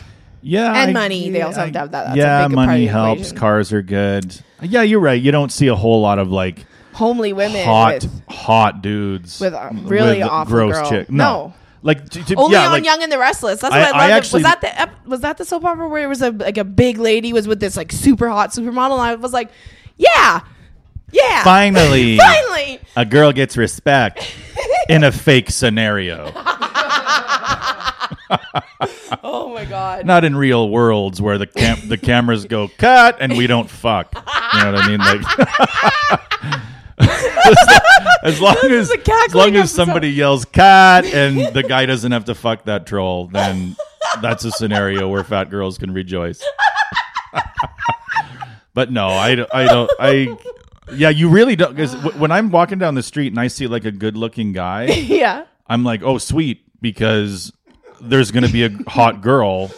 Yeah, 0.42 0.72
And 0.74 0.90
I- 0.90 0.92
money. 0.92 1.30
They 1.30 1.42
also 1.42 1.60
I- 1.60 1.64
have 1.64 1.72
to 1.72 1.78
have 1.78 1.90
that. 1.92 2.04
That's 2.06 2.16
a 2.16 2.18
yeah, 2.18 2.48
money 2.48 2.86
helps. 2.86 3.20
equation. 3.20 3.36
Cars 3.38 3.72
are 3.72 3.82
good. 3.82 4.36
Yeah, 4.60 4.82
you're 4.82 5.00
right. 5.00 5.20
You 5.20 5.32
don't 5.32 5.50
see 5.52 5.68
a 5.68 5.74
whole 5.76 6.00
lot 6.00 6.18
of 6.18 6.30
like 6.30 6.64
Homely 6.94 7.32
women 7.32 7.64
hot, 7.64 8.02
with 8.02 8.22
hot 8.28 8.82
dudes 8.82 9.40
with 9.40 9.54
uh, 9.54 9.70
a 9.70 9.74
really 9.74 10.18
with 10.18 10.28
awful 10.28 10.52
gross 10.54 10.74
girl. 10.74 10.90
chick. 10.90 11.10
No. 11.10 11.24
No, 11.24 11.54
like 11.82 12.08
to, 12.10 12.24
to- 12.24 12.34
only 12.36 12.52
yeah, 12.52 12.66
on 12.66 12.72
like, 12.72 12.84
Young 12.84 13.02
and 13.02 13.10
the 13.10 13.18
Restless. 13.18 13.60
That's 13.60 13.72
what 13.72 13.80
I, 13.82 13.86
I 13.86 13.90
loved. 13.90 14.12
actually- 14.12 14.38
was 14.38 14.42
that 14.44 14.60
the 14.60 14.80
ep- 14.80 15.06
was 15.06 15.20
that 15.20 15.38
the 15.38 15.44
soap 15.44 15.64
opera 15.64 15.88
where 15.88 16.02
it 16.04 16.06
was 16.08 16.22
a 16.22 16.30
like 16.32 16.58
a 16.58 16.64
big 16.64 16.98
lady 16.98 17.32
was 17.32 17.48
with 17.48 17.60
this 17.60 17.76
like 17.76 17.90
super 17.92 18.28
hot 18.28 18.50
supermodel? 18.50 18.92
And 18.92 19.00
I 19.00 19.14
was 19.14 19.32
like, 19.32 19.50
yeah, 19.96 20.40
yeah, 21.12 21.42
finally, 21.44 22.16
finally. 22.18 22.78
a 22.96 23.04
girl 23.04 23.32
gets 23.32 23.56
respect 23.56 24.30
in 24.88 25.02
a 25.04 25.10
fake 25.12 25.50
scenario, 25.50 26.26
Oh 29.22 29.52
my 29.54 29.64
god. 29.64 30.06
not 30.06 30.24
in 30.24 30.34
real 30.36 30.68
worlds 30.68 31.20
where 31.20 31.38
the 31.38 31.46
cam- 31.46 31.88
the 31.88 31.98
cameras 31.98 32.44
go 32.46 32.68
cut 32.78 33.18
and 33.20 33.36
we 33.36 33.46
don't 33.46 33.68
fuck. 33.70 34.14
You 34.14 34.64
know 34.64 34.72
what 34.72 34.82
I 34.82 34.88
mean? 34.88 34.98
Like. 34.98 36.62
as 38.24 38.40
long 38.40 38.54
This 38.62 38.72
as, 38.72 38.88
is 38.88 38.90
a 38.90 38.98
cackling 38.98 39.26
as 39.28 39.34
long 39.34 39.48
as 39.48 39.60
episode. 39.60 39.74
somebody 39.84 40.10
yells 40.10 40.44
cat 40.44 41.04
and 41.06 41.54
the 41.54 41.62
guy 41.62 41.86
doesn't 41.86 42.12
have 42.12 42.26
to 42.26 42.34
fuck 42.34 42.64
that 42.64 42.86
troll, 42.86 43.26
then 43.28 43.76
that's 44.20 44.44
a 44.44 44.50
scenario 44.50 45.08
where 45.08 45.24
fat 45.24 45.50
girls 45.50 45.78
can 45.78 45.92
rejoice. 45.92 46.42
but 48.74 48.90
no, 48.90 49.08
I, 49.08 49.46
I 49.52 49.64
don't. 49.64 49.90
I 49.98 50.36
yeah, 50.94 51.08
you 51.08 51.28
really 51.28 51.56
don't. 51.56 51.74
Because 51.74 51.94
when 52.14 52.30
I'm 52.30 52.50
walking 52.50 52.78
down 52.78 52.94
the 52.94 53.02
street 53.02 53.28
and 53.28 53.40
I 53.40 53.48
see 53.48 53.66
like 53.66 53.84
a 53.84 53.92
good 53.92 54.16
looking 54.16 54.52
guy, 54.52 54.84
yeah, 54.86 55.44
I'm 55.66 55.84
like, 55.84 56.02
oh 56.02 56.18
sweet, 56.18 56.64
because 56.80 57.52
there's 58.02 58.30
going 58.30 58.44
to 58.46 58.52
be 58.52 58.64
a 58.64 58.70
hot 58.88 59.20
girl. 59.22 59.68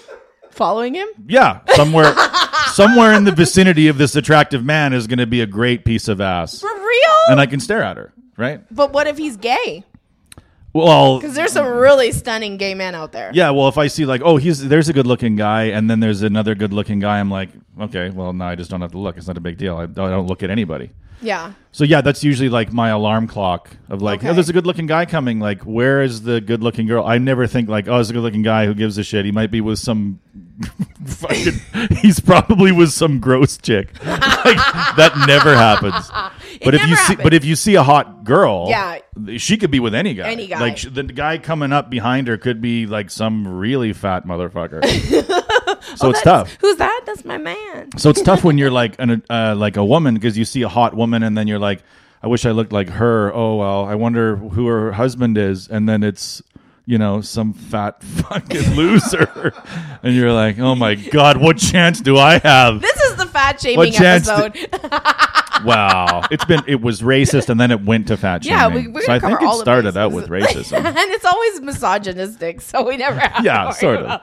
following 0.51 0.95
him. 0.95 1.09
Yeah, 1.27 1.61
somewhere, 1.75 2.15
somewhere 2.73 3.13
in 3.15 3.25
the 3.25 3.33
vicinity 3.33 3.89
of 3.89 3.99
this 3.99 4.17
attractive 4.17 4.65
man 4.65 4.93
is 4.93 5.07
going 5.07 5.19
to 5.19 5.27
be 5.27 5.41
a 5.41 5.47
great 5.47 5.85
piece 5.85 6.09
of 6.09 6.21
ass, 6.21 6.61
For 6.61 6.69
real? 6.75 7.17
and 7.29 7.41
I 7.41 7.47
can 7.47 7.61
stare 7.61 7.83
at 7.83 7.97
her. 7.97 8.13
Right. 8.37 8.63
but 8.71 8.93
what 8.93 9.07
if 9.07 9.17
he's 9.19 9.37
gay? 9.37 9.85
Well, 10.73 11.21
Because 11.21 11.37
there's 11.37 11.53
some 11.53 11.69
really 11.69 12.11
stunning 12.11 12.57
gay 12.57 12.75
men 12.75 12.97
out 12.97 13.13
there. 13.13 13.31
Yeah, 13.33 13.51
well, 13.51 13.69
if 13.69 13.79
I 13.79 13.87
see 13.87 14.07
like, 14.07 14.23
oh, 14.25 14.39
he's 14.39 14.67
there's 14.67 14.89
a 14.89 14.93
good 14.93 15.07
looking 15.07 15.37
guy, 15.37 15.65
and 15.67 15.89
then 15.89 16.01
there's 16.01 16.23
another 16.23 16.57
good 16.57 16.73
looking 16.73 16.99
guy, 16.99 17.21
I'm 17.21 17.31
like, 17.31 17.51
okay, 17.81 18.11
well, 18.11 18.33
no, 18.33 18.45
I 18.45 18.57
just 18.57 18.71
don't 18.73 18.81
have 18.81 18.91
to 18.91 18.99
look. 18.99 19.17
It's 19.17 19.29
not 19.29 19.37
a 19.37 19.41
big 19.41 19.57
deal. 19.57 19.77
I 19.77 19.83
I 19.85 19.87
don't 19.87 20.27
look 20.27 20.43
at 20.43 20.51
anybody. 20.51 20.91
Yeah. 21.23 21.53
So 21.73 21.85
yeah, 21.85 22.01
that's 22.03 22.23
usually 22.23 22.49
like 22.49 22.73
my 22.73 22.91
alarm 22.91 23.27
clock 23.27 23.71
of 23.89 24.01
like, 24.03 24.19
oh, 24.19 24.21
Okay. 24.21 24.29
oh, 24.31 24.35
there's 24.35 24.49
a 24.49 24.53
good 24.53 24.67
looking 24.67 24.87
guy 24.87 25.07
coming. 25.07 25.41
Like, 25.41 25.63
where 25.63 26.03
is 26.03 26.23
the 26.23 26.41
good 26.41 26.63
looking 26.63 26.87
girl? 26.87 27.05
I 27.05 27.19
never 27.19 27.47
think 27.47 27.69
like, 27.69 27.89
oh, 27.89 27.95
there's 27.95 28.11
a 28.11 28.13
good 28.13 28.23
looking 28.23 28.43
guy 28.43 28.67
who 28.67 28.75
gives 28.75 28.97
a 28.99 29.03
shit. 29.05 29.25
He 29.25 29.33
might 29.33 29.51
be 29.51 29.61
with 29.61 29.79
some 29.79 30.21
fucking. 31.07 31.55
he's 32.01 32.21
probably 32.21 32.71
with 32.73 32.91
some 32.93 33.19
gross 33.21 33.57
chick. 33.57 33.89
like, 34.05 34.57
that 34.97 35.13
never 35.27 35.55
happens. 35.57 36.09
But 36.65 36.75
if 36.75 36.83
you 36.83 36.89
never 36.91 36.97
see, 36.97 37.03
happens. 37.09 37.23
but 37.25 37.35
if 37.35 37.45
you 37.45 37.57
see 37.57 37.75
a 37.75 37.83
hot 37.83 38.23
girl, 38.25 38.67
Yeah. 38.69 38.99
she 39.39 39.57
could 39.57 39.71
be 39.73 39.81
with 39.81 39.95
any 39.95 40.15
guy. 40.15 40.31
Any 40.31 40.47
guy. 40.47 40.61
Like 40.61 40.79
sh- 40.79 40.87
the 40.93 41.03
guy 41.03 41.39
coming 41.39 41.73
up 41.73 41.91
behind 41.91 42.29
her 42.29 42.37
could 42.39 42.61
be 42.61 42.87
like 42.87 43.11
some 43.11 43.49
really 43.49 43.93
fat 43.93 44.27
motherfucker. 44.27 44.81
So 45.97 46.11
it's 46.11 46.23
tough. 46.23 46.57
Who's 46.61 46.77
that? 46.77 47.03
That's 47.07 47.25
my 47.25 47.39
man. 47.39 47.97
So 47.99 48.11
it's 48.11 48.23
tough 48.23 48.45
when 48.45 48.59
you're 48.59 48.71
like 48.71 48.97
an 48.99 49.23
uh, 49.31 49.55
like 49.57 49.77
a 49.77 49.85
woman 49.85 50.15
because 50.15 50.37
you 50.39 50.45
see 50.45 50.63
a 50.63 50.69
hot 50.69 50.95
woman 50.95 51.23
and 51.23 51.37
then 51.37 51.47
you're 51.49 51.59
like, 51.59 51.83
I 52.23 52.27
wish 52.27 52.47
I 52.47 52.51
looked 52.53 52.73
like 52.73 52.89
her. 52.91 53.33
Oh 53.35 53.57
well, 53.57 53.85
I 53.85 53.95
wonder 53.95 54.37
who 54.37 54.67
her 54.67 54.93
husband 54.93 55.37
is, 55.39 55.69
and 55.69 55.89
then 55.89 56.03
it's 56.03 56.43
you 56.87 56.99
know 56.99 57.21
some 57.23 57.53
fat 57.53 58.03
fucking 58.03 58.75
loser, 58.75 59.53
and 60.03 60.15
you're 60.15 60.33
like, 60.33 60.59
oh 60.59 60.75
my 60.75 60.95
god, 60.95 61.37
what 61.39 61.59
chance 61.59 62.01
do 62.01 62.17
I 62.19 62.39
have? 62.39 62.81
This 62.81 63.01
is 63.03 63.17
the 63.17 63.27
fat 63.27 63.61
shaming 63.61 63.95
episode. 63.97 64.57
Wow, 65.65 66.23
it's 66.31 66.45
been 66.45 66.63
it 66.67 66.83
was 66.83 67.01
racist 67.01 67.49
and 67.49 67.59
then 67.59 67.71
it 67.71 67.81
went 67.83 68.09
to 68.09 68.17
fat 68.19 68.45
Yeah, 68.45 68.69
shaming. 68.69 68.87
we- 68.87 68.91
we're 68.91 69.03
so 69.03 69.13
I 69.15 69.19
think 69.19 69.41
it 69.41 69.53
started 69.61 69.97
out 69.97 70.13
with 70.13 70.29
racism. 70.29 70.85
and 70.85 70.97
it's 70.99 71.25
always 71.25 71.61
misogynistic, 71.63 72.61
so 72.61 72.83
we 72.87 72.97
never 72.99 73.19
have 73.19 73.43
Yeah, 73.45 73.71
sort 73.71 74.01
of. 74.01 74.21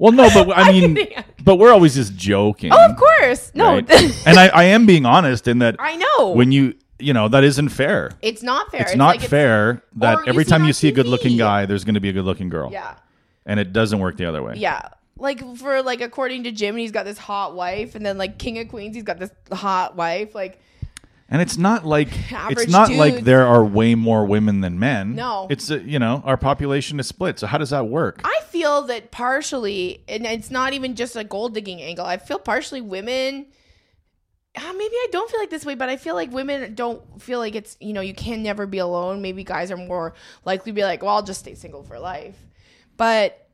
Well, 0.00 0.12
no, 0.12 0.30
but 0.32 0.56
I 0.56 0.72
mean, 0.72 0.98
but 1.44 1.56
we're 1.56 1.70
always 1.70 1.94
just 1.94 2.16
joking. 2.16 2.72
Oh, 2.72 2.90
of 2.90 2.96
course. 2.96 3.52
No, 3.54 3.74
right? 3.74 3.90
and 4.26 4.38
I, 4.38 4.48
I 4.48 4.64
am 4.64 4.86
being 4.86 5.04
honest 5.04 5.46
in 5.46 5.58
that 5.58 5.76
I 5.78 5.96
know. 5.96 6.32
when 6.32 6.50
you 6.50 6.74
you 6.98 7.12
know 7.12 7.28
that 7.28 7.44
isn't 7.44 7.68
fair. 7.68 8.10
it's 8.22 8.42
not 8.42 8.70
fair. 8.70 8.80
It's, 8.80 8.96
not 8.96 9.18
like 9.18 9.28
fair 9.28 9.82
that 9.96 10.18
or 10.18 10.22
you 10.22 10.28
every 10.28 10.46
time 10.46 10.64
you 10.64 10.72
see 10.72 10.88
a 10.88 10.92
good 10.92 11.06
looking 11.06 11.36
guy, 11.36 11.66
there's 11.66 11.84
going 11.84 11.94
to 11.94 12.00
be 12.00 12.08
a 12.08 12.12
good 12.14 12.24
looking 12.24 12.48
girl. 12.48 12.72
Yeah. 12.72 12.96
And 13.44 13.60
it 13.60 13.74
doesn't 13.74 13.98
work 13.98 14.16
the 14.16 14.24
other 14.24 14.42
way. 14.42 14.54
Yeah. 14.56 14.88
Like 15.18 15.56
for 15.56 15.82
like 15.82 16.00
according 16.00 16.44
to 16.44 16.50
Jim, 16.50 16.78
he's 16.78 16.92
got 16.92 17.04
this 17.04 17.18
hot 17.18 17.54
wife, 17.54 17.94
and 17.94 18.04
then 18.04 18.16
like 18.16 18.38
King 18.38 18.58
of 18.58 18.68
Queens, 18.68 18.94
he's 18.94 19.04
got 19.04 19.18
this 19.18 19.30
hot 19.52 19.96
wife. 19.96 20.34
Like 20.34 20.62
And 21.30 21.40
it's 21.40 21.56
not 21.56 21.86
like 21.86 22.32
Average 22.32 22.58
it's 22.58 22.72
not 22.72 22.90
like 22.90 23.20
there 23.20 23.46
are 23.46 23.64
way 23.64 23.94
more 23.94 24.26
women 24.26 24.60
than 24.60 24.80
men. 24.80 25.14
No. 25.14 25.46
It's 25.48 25.70
a, 25.70 25.78
you 25.78 26.00
know, 26.00 26.22
our 26.24 26.36
population 26.36 26.98
is 26.98 27.06
split. 27.06 27.38
So 27.38 27.46
how 27.46 27.56
does 27.56 27.70
that 27.70 27.86
work? 27.86 28.20
I 28.24 28.40
feel 28.48 28.82
that 28.82 29.12
partially, 29.12 30.02
and 30.08 30.26
it's 30.26 30.50
not 30.50 30.72
even 30.72 30.96
just 30.96 31.14
a 31.14 31.22
gold 31.22 31.54
digging 31.54 31.80
angle. 31.80 32.04
I 32.04 32.16
feel 32.16 32.40
partially 32.40 32.80
women. 32.80 33.46
Uh, 34.56 34.72
maybe 34.72 34.94
I 34.94 35.06
don't 35.12 35.30
feel 35.30 35.38
like 35.38 35.50
this 35.50 35.64
way, 35.64 35.76
but 35.76 35.88
I 35.88 35.96
feel 35.96 36.16
like 36.16 36.32
women 36.32 36.74
don't 36.74 37.22
feel 37.22 37.38
like 37.38 37.54
it's 37.54 37.76
you 37.78 37.92
know 37.92 38.00
you 38.00 38.12
can 38.12 38.42
never 38.42 38.66
be 38.66 38.78
alone. 38.78 39.22
Maybe 39.22 39.44
guys 39.44 39.70
are 39.70 39.76
more 39.76 40.14
likely 40.44 40.72
to 40.72 40.74
be 40.74 40.82
like, 40.82 41.02
well, 41.02 41.14
I'll 41.14 41.22
just 41.22 41.40
stay 41.40 41.54
single 41.54 41.84
for 41.84 42.00
life. 42.00 42.36
But 42.96 43.46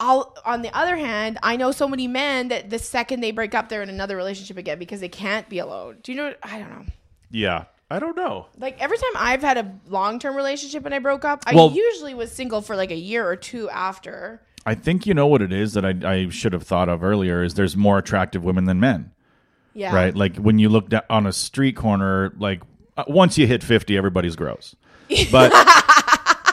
I'll 0.00 0.36
on 0.44 0.62
the 0.62 0.76
other 0.76 0.96
hand, 0.96 1.38
I 1.44 1.56
know 1.56 1.70
so 1.70 1.86
many 1.86 2.08
men 2.08 2.48
that 2.48 2.70
the 2.70 2.80
second 2.80 3.20
they 3.20 3.30
break 3.30 3.54
up, 3.54 3.68
they're 3.68 3.82
in 3.82 3.88
another 3.88 4.16
relationship 4.16 4.56
again 4.56 4.80
because 4.80 4.98
they 4.98 5.08
can't 5.08 5.48
be 5.48 5.60
alone. 5.60 5.98
Do 6.02 6.10
you 6.10 6.18
know? 6.18 6.34
I 6.42 6.58
don't 6.58 6.70
know. 6.70 6.86
Yeah. 7.30 7.64
I 7.92 7.98
don't 7.98 8.16
know. 8.16 8.46
Like 8.56 8.80
every 8.80 8.96
time 8.98 9.10
I've 9.16 9.42
had 9.42 9.58
a 9.58 9.72
long 9.88 10.20
term 10.20 10.36
relationship 10.36 10.86
and 10.86 10.94
I 10.94 11.00
broke 11.00 11.24
up, 11.24 11.42
I 11.46 11.54
Well- 11.56 11.72
usually 11.72 12.14
was 12.14 12.30
single 12.30 12.62
for 12.62 12.76
like 12.76 12.90
a 12.92 12.96
year 12.96 13.26
or 13.28 13.34
two 13.34 13.68
after. 13.70 14.40
I 14.64 14.74
think 14.76 15.06
you 15.06 15.14
know 15.14 15.26
what 15.26 15.42
it 15.42 15.52
is 15.52 15.72
that 15.72 15.84
I, 15.84 15.94
I 16.04 16.28
should 16.28 16.52
have 16.52 16.62
thought 16.62 16.88
of 16.88 17.02
earlier 17.02 17.42
is 17.42 17.54
there's 17.54 17.76
more 17.76 17.98
attractive 17.98 18.44
women 18.44 18.64
than 18.66 18.78
men. 18.78 19.10
Yeah. 19.74 19.94
right? 19.94 20.14
Like 20.14 20.36
when 20.36 20.58
you 20.58 20.68
look 20.68 20.88
da- 20.90 21.00
on 21.10 21.26
a 21.26 21.32
street 21.32 21.76
corner, 21.76 22.32
like 22.38 22.62
uh, 22.96 23.04
once 23.08 23.38
you 23.38 23.46
hit 23.46 23.62
50, 23.64 23.96
everybody's 23.96 24.36
gross. 24.36 24.76
But 25.32 25.50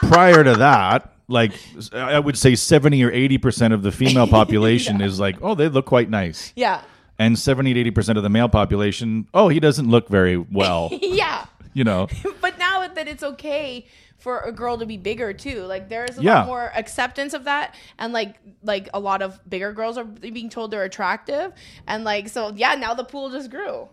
prior 0.02 0.42
to 0.42 0.54
that, 0.56 1.12
like 1.28 1.52
s- 1.76 1.90
I 1.92 2.18
would 2.18 2.36
say 2.38 2.54
70 2.54 3.02
or 3.04 3.10
80% 3.12 3.72
of 3.72 3.82
the 3.82 3.92
female 3.92 4.26
population 4.38 5.00
is 5.00 5.20
like, 5.20 5.36
oh, 5.42 5.54
they 5.54 5.68
look 5.68 5.86
quite 5.86 6.10
nice. 6.10 6.52
Yeah. 6.56 6.82
And 7.18 7.38
70 7.38 7.74
to 7.74 7.90
80% 7.90 8.16
of 8.16 8.22
the 8.22 8.28
male 8.28 8.48
population, 8.48 9.26
oh, 9.34 9.48
he 9.48 9.58
doesn't 9.60 9.88
look 9.88 10.08
very 10.08 10.36
well, 10.36 10.90
Yeah. 11.02 11.46
you 11.74 11.82
know. 11.84 12.06
but 12.40 12.58
now 12.58 12.86
that 12.86 13.08
it's 13.08 13.22
okay 13.22 13.86
for 14.18 14.40
a 14.40 14.52
girl 14.52 14.76
to 14.78 14.84
be 14.84 14.96
bigger 14.96 15.32
too 15.32 15.62
like 15.62 15.88
there's 15.88 16.18
a 16.18 16.22
Yeah. 16.22 16.38
lot 16.38 16.46
more 16.46 16.72
acceptance 16.74 17.34
of 17.34 17.44
that 17.44 17.76
and 18.00 18.12
like 18.12 18.34
like 18.64 18.88
a 18.92 18.98
lot 18.98 19.22
of 19.22 19.38
bigger 19.48 19.72
girls 19.72 19.96
are 19.96 20.02
being 20.02 20.48
told 20.50 20.72
they're 20.72 20.82
attractive 20.82 21.52
and 21.86 22.02
like 22.02 22.28
so 22.28 22.52
yeah 22.56 22.74
now 22.74 22.94
the 22.94 23.04
pool 23.04 23.30
just 23.30 23.48
grew 23.48 23.88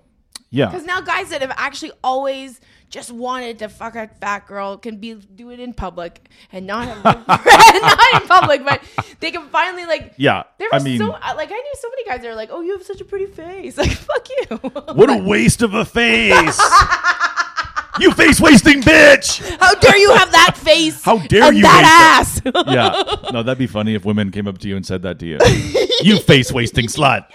Yeah. 0.51 0.67
because 0.67 0.86
now 0.86 1.01
guys 1.01 1.29
that 1.29 1.41
have 1.41 1.51
actually 1.58 1.91
always 2.03 2.62
just 2.89 3.12
wanted 3.12 3.60
to 3.60 3.67
fuck 3.67 3.95
a 3.95 4.08
fat 4.21 4.47
girl 4.47 4.77
can 4.77 4.97
be 4.97 5.15
do 5.15 5.49
it 5.49 5.60
in 5.60 5.73
public 5.73 6.29
and 6.51 6.65
not 6.67 6.88
have 6.88 7.03
not 7.27 8.21
in 8.21 8.27
public 8.27 8.63
but 8.63 8.81
they 9.19 9.31
can 9.31 9.49
finally 9.49 9.86
like 9.86 10.13
Yeah. 10.17 10.43
there 10.60 10.69
I 10.71 10.79
mean, 10.79 10.99
so 10.99 11.12
uh, 11.12 11.34
like 11.36 11.49
I 11.51 11.55
knew 11.55 11.73
so 11.79 11.89
many 11.89 12.05
guys 12.05 12.21
that 12.21 12.29
are 12.29 12.36
like, 12.36 12.49
"Oh, 12.51 12.62
you 12.62 12.71
have 12.77 12.84
such 12.86 13.01
a 13.01 13.05
pretty 13.05 13.25
face." 13.25 13.77
Like, 13.86 13.91
fuck 13.91 14.27
you. 14.29 14.58
what 14.93 15.10
a 15.10 15.17
waste 15.17 15.62
of 15.62 15.73
a 15.73 15.84
face. 15.84 16.60
you 17.99 18.12
face 18.12 18.39
wasting 18.39 18.81
bitch. 18.81 19.41
How 19.60 19.73
dare 19.75 19.97
you 19.97 20.13
have 20.15 20.31
that 20.31 20.55
face? 20.58 21.01
How 21.03 21.17
dare 21.17 21.51
you 21.53 21.62
that 21.63 22.19
ass? 22.21 22.41
Yeah, 22.67 23.31
no, 23.31 23.41
that'd 23.43 23.58
be 23.58 23.67
funny 23.67 23.95
if 23.95 24.05
women 24.05 24.31
came 24.31 24.47
up 24.47 24.58
to 24.60 24.67
you 24.67 24.75
and 24.75 24.86
said 24.86 25.01
that 25.03 25.19
to 25.19 25.25
you. 25.25 25.39
you 26.01 26.19
face 26.19 26.51
wasting 26.51 26.88
slut. 26.88 27.25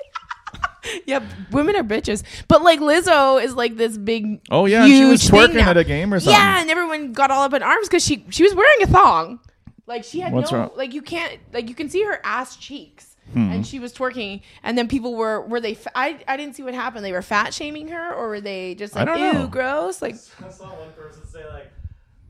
Yeah, 1.06 1.24
women 1.50 1.76
are 1.76 1.82
bitches. 1.82 2.22
But 2.48 2.62
like 2.62 2.80
Lizzo 2.80 3.42
is 3.42 3.54
like 3.54 3.76
this 3.76 3.96
big. 3.96 4.40
Oh 4.50 4.66
yeah, 4.66 4.86
she 4.86 5.04
was 5.04 5.22
twerking 5.22 5.60
at 5.62 5.76
a 5.76 5.84
game 5.84 6.12
or 6.12 6.20
something. 6.20 6.40
Yeah, 6.40 6.60
and 6.60 6.70
everyone 6.70 7.12
got 7.12 7.30
all 7.30 7.42
up 7.42 7.52
in 7.54 7.62
arms 7.62 7.88
because 7.88 8.04
she 8.04 8.24
she 8.30 8.42
was 8.42 8.54
wearing 8.54 8.82
a 8.82 8.86
thong. 8.86 9.40
Like 9.86 10.04
she 10.04 10.20
had 10.20 10.32
What's 10.32 10.52
no 10.52 10.58
wrong? 10.58 10.70
like 10.76 10.94
you 10.94 11.02
can't 11.02 11.38
like 11.52 11.68
you 11.68 11.74
can 11.74 11.88
see 11.88 12.02
her 12.04 12.20
ass 12.24 12.56
cheeks. 12.56 13.06
Hmm. 13.32 13.52
And 13.52 13.66
she 13.66 13.78
was 13.78 13.92
twerking, 13.92 14.42
and 14.64 14.76
then 14.76 14.88
people 14.88 15.14
were 15.14 15.40
were 15.42 15.60
they? 15.60 15.74
fa- 15.74 15.96
I 15.96 16.18
I 16.26 16.36
didn't 16.36 16.56
see 16.56 16.64
what 16.64 16.74
happened. 16.74 17.04
They 17.04 17.12
were 17.12 17.22
fat 17.22 17.54
shaming 17.54 17.86
her, 17.88 18.12
or 18.12 18.28
were 18.28 18.40
they 18.40 18.74
just 18.74 18.96
like 18.96 19.06
ew, 19.06 19.32
know. 19.32 19.46
gross? 19.46 20.02
Like 20.02 20.16
I 20.44 20.50
saw 20.50 20.66
one 20.74 20.90
person 20.96 21.24
say 21.28 21.46
like, 21.48 21.70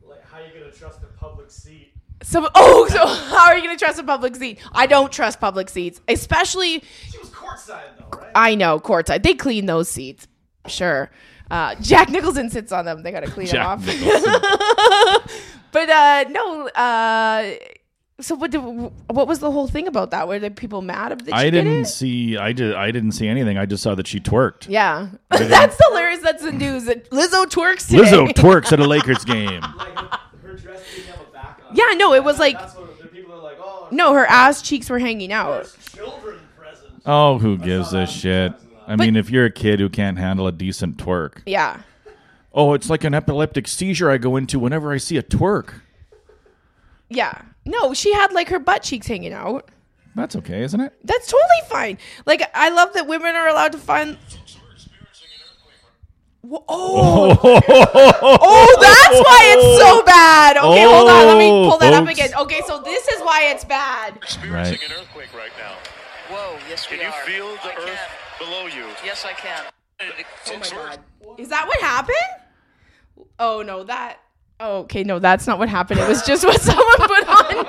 like 0.07 0.23
how 0.27 0.39
are 0.39 0.47
you 0.47 0.53
gonna 0.53 0.71
trust 0.71 1.03
a 1.03 1.07
public 1.19 1.51
seat? 1.51 1.95
some. 2.23 2.49
Oh, 2.55 2.87
so 2.91 3.07
how 3.07 3.47
are 3.47 3.57
you 3.57 3.63
gonna 3.63 3.79
trust 3.79 3.99
a 3.99 4.03
public 4.03 4.37
seat? 4.37 4.59
I 4.73 4.87
don't 4.87 5.11
trust 5.11 5.41
public 5.41 5.69
seats, 5.71 6.01
especially 6.09 6.83
She 7.11 7.19
was 7.19 7.30
courtside 7.57 7.81
though, 7.99 8.19
right? 8.19 8.31
I 8.35 8.55
know 8.55 8.79
courtside. 8.81 9.23
They 9.23 9.35
clean 9.35 9.67
those 9.67 9.89
seats, 9.89 10.27
sure. 10.67 11.11
Uh, 11.51 11.75
Jack 11.81 12.09
Nicholson 12.11 12.49
sits 12.51 12.71
on 12.73 12.85
them. 12.85 13.03
They 13.03 13.11
gotta 13.11 13.31
clean 13.31 13.49
them 13.49 13.67
off. 13.67 13.85
But 15.73 15.89
uh, 15.89 16.25
no. 16.31 16.67
Uh, 16.69 17.55
so 18.21 18.35
what? 18.35 18.51
Did, 18.51 18.59
what 18.59 19.29
was 19.29 19.39
the 19.39 19.51
whole 19.53 19.69
thing 19.69 19.87
about 19.87 20.11
that? 20.11 20.27
Were 20.27 20.41
the 20.41 20.51
people 20.51 20.83
mad 20.83 21.21
that 21.21 21.27
she 21.27 21.33
I 21.33 21.45
did 21.45 21.63
didn't 21.63 21.83
it? 21.83 21.87
see. 21.87 22.37
I 22.37 22.53
did. 22.53 22.75
I 22.75 22.91
didn't 22.91 23.13
see 23.13 23.29
anything. 23.29 23.57
I 23.57 23.67
just 23.67 23.83
saw 23.85 23.95
that 23.95 24.09
she 24.09 24.19
twerked. 24.19 24.67
Yeah, 24.69 25.11
that's 25.31 25.79
hilarious. 25.87 26.21
That's 26.23 26.43
the 26.43 26.51
news. 26.51 26.87
That 26.87 27.09
Lizzo 27.11 27.45
twerks 27.47 27.89
today. 27.89 28.03
Lizzo 28.03 28.29
twerks 28.35 28.73
at 28.73 28.81
a 28.81 28.85
Lakers 28.87 29.25
game. 29.25 29.61
Like 29.61 29.99
her 30.43 30.57
dress 30.57 30.83
didn't 30.95 31.07
have 31.07 31.21
a 31.21 31.33
back 31.33 31.61
on. 31.69 31.77
Yeah, 31.77 31.85
no, 31.97 32.15
it 32.15 32.25
was 32.25 32.41
like 32.41 32.59
That's 32.59 32.75
what 32.75 32.99
the 33.01 33.07
people 33.07 33.35
are 33.35 33.43
like. 33.43 33.59
Oh, 33.61 33.87
no, 33.93 34.13
her 34.13 34.27
ass 34.27 34.61
cheeks 34.63 34.91
were 34.91 34.99
hanging 34.99 35.33
out. 35.33 35.51
there's 35.63 35.77
children 35.77 36.11
present. 36.11 36.20
Oh, 37.07 37.39
who 37.39 37.57
gives 37.59 37.93
a 37.93 38.07
shit? 38.07 38.53
advertising 38.53 38.71
I 38.89 38.97
mean, 38.97 39.17
if 39.17 39.31
you're 39.31 39.45
a 39.47 39.51
kid 39.53 39.79
who 39.81 39.89
can't 39.89 40.19
handle 40.19 40.47
a 40.47 40.53
decent 40.53 40.97
twerk, 40.97 41.43
Yeah, 41.47 41.81
oh, 42.53 42.75
it's 42.75 42.91
like 42.91 43.05
an 43.05 43.15
epileptic 43.15 43.69
seizure 43.69 44.11
I 44.11 44.19
go 44.19 44.37
into 44.37 44.59
whenever 44.59 44.93
I 44.93 44.97
see 44.99 45.17
a 45.17 45.23
twerk. 45.23 45.81
yeah. 47.09 47.43
No, 47.67 47.93
she 47.95 48.13
had 48.13 48.33
like 48.33 48.49
her 48.49 48.59
butt 48.59 48.83
cheeks 48.83 49.07
hanging 49.07 49.33
out. 49.33 49.69
That's 50.17 50.35
okay, 50.37 50.63
isn't 50.63 50.81
it? 50.81 50.93
That's 51.05 51.27
totally 51.27 51.69
fine. 51.69 51.99
Like 52.27 52.43
I 52.55 52.71
love 52.71 52.93
that 52.95 53.07
women 53.07 53.37
are 53.37 53.47
allowed 53.49 53.73
to 53.73 53.79
find. 53.79 54.17
Wha- 56.43 56.65
Oh, 56.69 57.39
oh, 57.43 58.79
that's 58.81 59.21
why 59.21 59.55
it's 59.57 59.79
so 59.83 60.03
bad. 60.05 60.57
Okay, 60.57 60.83
hold 60.85 61.09
on. 61.11 61.27
Let 61.27 61.39
me 61.39 61.69
pull 61.69 61.79
that 61.79 61.93
up 61.93 62.03
oh, 62.03 62.07
folks. 62.07 62.19
again. 62.19 62.35
Okay, 62.41 62.61
so 62.67 62.81
this 62.83 63.07
is 63.09 63.21
why 63.21 63.51
it's 63.55 63.65
bad. 63.65 64.17
experiencing 64.17 64.79
Right. 64.81 64.91
an 64.91 64.97
earthquake 65.01 65.33
right 65.35 65.53
now. 65.59 65.75
Whoa, 66.31 66.59
yes 66.69 66.89
we 66.89 66.99
Can 66.99 67.07
you 67.07 67.13
feel 67.27 67.49
the 67.57 67.73
I 67.73 67.83
earth 67.83 67.99
can. 68.39 68.47
below 68.47 68.67
you? 68.67 68.87
Yes, 69.05 69.25
I 69.25 69.33
can. 69.33 69.65
Oh 70.01 70.59
my 70.59 70.69
god. 70.71 71.01
Is 71.39 71.49
that 71.49 71.67
what 71.67 71.81
happened? 71.81 73.27
Oh 73.41 73.63
no, 73.63 73.83
that. 73.85 74.21
Oh, 74.63 74.81
okay, 74.81 75.05
no, 75.05 75.19
that's 75.19 75.47
not 75.47 75.59
what 75.59 75.71
happened. 75.71 76.01
It 76.01 76.09
was 76.09 76.23
just 76.23 76.45
what 76.45 76.61
someone 76.61 76.97
put 76.99 77.29
on. 77.29 77.67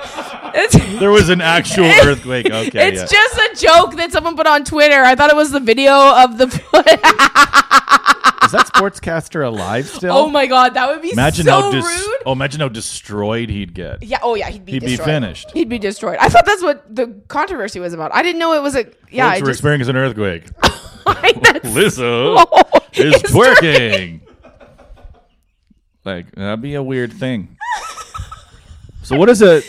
It's, 0.54 0.76
There 1.00 1.10
was 1.10 1.30
an 1.30 1.40
actual 1.40 1.84
earthquake. 2.04 2.46
Okay, 2.46 2.88
it's 2.88 3.00
yeah. 3.00 3.18
just 3.18 3.36
a 3.38 3.64
joke 3.66 3.96
that 3.96 4.12
someone 4.12 4.36
put 4.36 4.46
on 4.46 4.64
Twitter. 4.64 5.02
I 5.02 5.14
thought 5.14 5.30
it 5.30 5.36
was 5.36 5.50
the 5.50 5.60
video 5.60 5.92
of 5.92 6.36
the. 6.38 6.44
Is 8.44 8.52
that 8.52 8.66
sportscaster 8.74 9.46
alive 9.46 9.86
still? 9.88 10.14
oh 10.14 10.28
my 10.28 10.46
god, 10.46 10.74
that 10.74 10.86
would 10.88 11.00
be 11.00 11.12
Imagine 11.12 11.46
so 11.46 11.50
how 11.52 11.70
dis- 11.70 11.84
rude. 11.86 12.18
oh, 12.26 12.32
imagine 12.32 12.60
how 12.60 12.68
destroyed 12.68 13.48
he'd 13.48 13.72
get. 13.72 14.02
Yeah. 14.02 14.18
Oh 14.22 14.34
yeah, 14.34 14.50
he'd 14.50 14.66
be. 14.66 14.72
He'd 14.72 14.82
be 14.84 14.96
finished. 14.98 15.50
He'd 15.52 15.70
be 15.70 15.78
destroyed. 15.78 16.18
I 16.20 16.28
thought 16.28 16.44
that's 16.44 16.62
what 16.62 16.94
the 16.94 17.06
controversy 17.28 17.80
was 17.80 17.94
about. 17.94 18.12
I 18.14 18.22
didn't 18.22 18.38
know 18.40 18.52
it 18.52 18.62
was 18.62 18.76
a. 18.76 18.84
Yeah, 19.10 19.28
I 19.28 19.30
Folks, 19.36 19.40
we're 19.42 19.46
just. 19.48 19.60
experiencing 19.60 19.96
an 19.96 20.02
earthquake. 20.02 20.44
that's 20.60 21.66
Lizzo 21.70 22.44
is 22.92 23.14
It's 23.14 23.32
twerking. 23.32 24.20
Like 26.04 26.30
that'd 26.32 26.60
be 26.62 26.74
a 26.74 26.82
weird 26.82 27.12
thing. 27.12 27.56
So 29.02 29.16
what 29.16 29.28
is 29.28 29.42
it? 29.42 29.64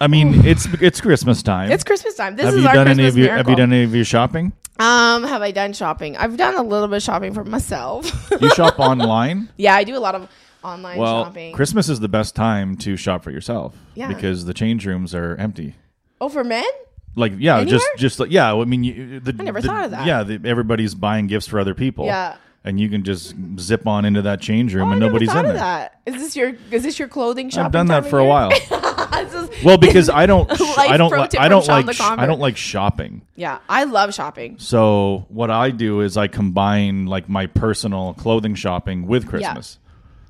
I 0.00 0.08
mean, 0.08 0.44
it's 0.44 0.66
it's 0.80 1.00
Christmas 1.00 1.42
time. 1.42 1.70
It's 1.70 1.84
Christmas 1.84 2.14
time. 2.14 2.36
This 2.36 2.46
have 2.46 2.54
is 2.54 2.62
you 2.62 2.68
our 2.68 2.74
done 2.74 2.86
Christmas 2.86 2.98
any 2.98 3.08
of 3.08 3.16
your 3.16 3.26
miracle. 3.28 3.44
Have 3.44 3.50
you 3.50 3.56
done 3.56 3.72
any 3.72 3.84
of 3.84 3.94
your 3.94 4.04
shopping? 4.04 4.52
Um, 4.78 5.22
have 5.24 5.40
I 5.40 5.52
done 5.52 5.72
shopping? 5.72 6.16
I've 6.16 6.36
done 6.36 6.56
a 6.56 6.62
little 6.62 6.88
bit 6.88 6.96
of 6.96 7.02
shopping 7.02 7.32
for 7.32 7.44
myself. 7.44 8.10
You 8.40 8.50
shop 8.50 8.78
online. 8.80 9.48
yeah, 9.56 9.74
I 9.74 9.84
do 9.84 9.96
a 9.96 10.00
lot 10.00 10.14
of 10.16 10.28
online 10.64 10.98
Well, 10.98 11.24
shopping. 11.24 11.54
Christmas 11.54 11.88
is 11.88 12.00
the 12.00 12.08
best 12.08 12.34
time 12.34 12.76
to 12.78 12.96
shop 12.96 13.22
for 13.22 13.30
yourself. 13.30 13.76
Yeah. 13.94 14.08
Because 14.08 14.44
the 14.44 14.52
change 14.54 14.84
rooms 14.86 15.14
are 15.14 15.36
empty. 15.36 15.76
oh, 16.20 16.28
for 16.28 16.42
men? 16.44 16.64
Like 17.16 17.32
yeah, 17.38 17.58
Anywhere? 17.58 17.78
just 17.78 17.86
just 17.96 18.20
like 18.20 18.30
yeah. 18.32 18.52
I 18.52 18.64
mean, 18.64 18.82
you, 18.82 19.20
the, 19.20 19.34
I 19.38 19.44
never 19.44 19.60
the- 19.60 19.68
thought 19.68 19.84
of 19.84 19.90
that. 19.92 20.04
Yeah, 20.06 20.24
the, 20.24 20.40
everybody's 20.48 20.94
buying 20.96 21.28
gifts 21.28 21.46
for 21.46 21.60
other 21.60 21.74
people. 21.74 22.06
Yeah. 22.06 22.36
And 22.64 22.80
you 22.80 22.88
can 22.88 23.02
just 23.04 23.34
zip 23.58 23.86
on 23.86 24.04
into 24.04 24.22
that 24.22 24.40
change 24.40 24.74
room 24.74 24.88
Oh, 24.88 24.92
and 24.92 25.00
nobody's 25.00 25.34
in 25.34 25.44
there. 25.44 25.52
that. 25.54 26.00
Is 26.06 26.14
this 26.14 26.36
your 26.36 26.54
is 26.70 26.82
this 26.82 26.98
your 26.98 27.08
clothing 27.08 27.50
shopping? 27.50 27.66
I've 27.66 27.72
done 27.72 27.86
that 27.88 28.06
for 28.06 28.18
a 28.18 28.24
while. 28.24 28.50
Well, 29.64 29.78
because 29.78 30.10
I 30.10 30.26
don't, 30.26 30.50
I 30.78 30.96
don't, 30.96 31.10
li- 31.12 31.38
I 31.38 31.48
don't 31.48 31.66
like, 31.66 31.92
sh- 31.94 32.00
I 32.00 32.26
don't 32.26 32.40
like 32.40 32.56
shopping. 32.56 33.22
yeah, 33.36 33.58
I 33.68 33.84
love 33.84 34.12
shopping. 34.12 34.58
So 34.58 35.24
what 35.28 35.50
I 35.50 35.70
do 35.70 36.00
is 36.00 36.16
I 36.16 36.26
combine 36.26 37.06
like 37.06 37.28
my 37.28 37.46
personal 37.46 38.14
clothing 38.14 38.54
shopping 38.54 39.06
with 39.06 39.26
Christmas. 39.26 39.78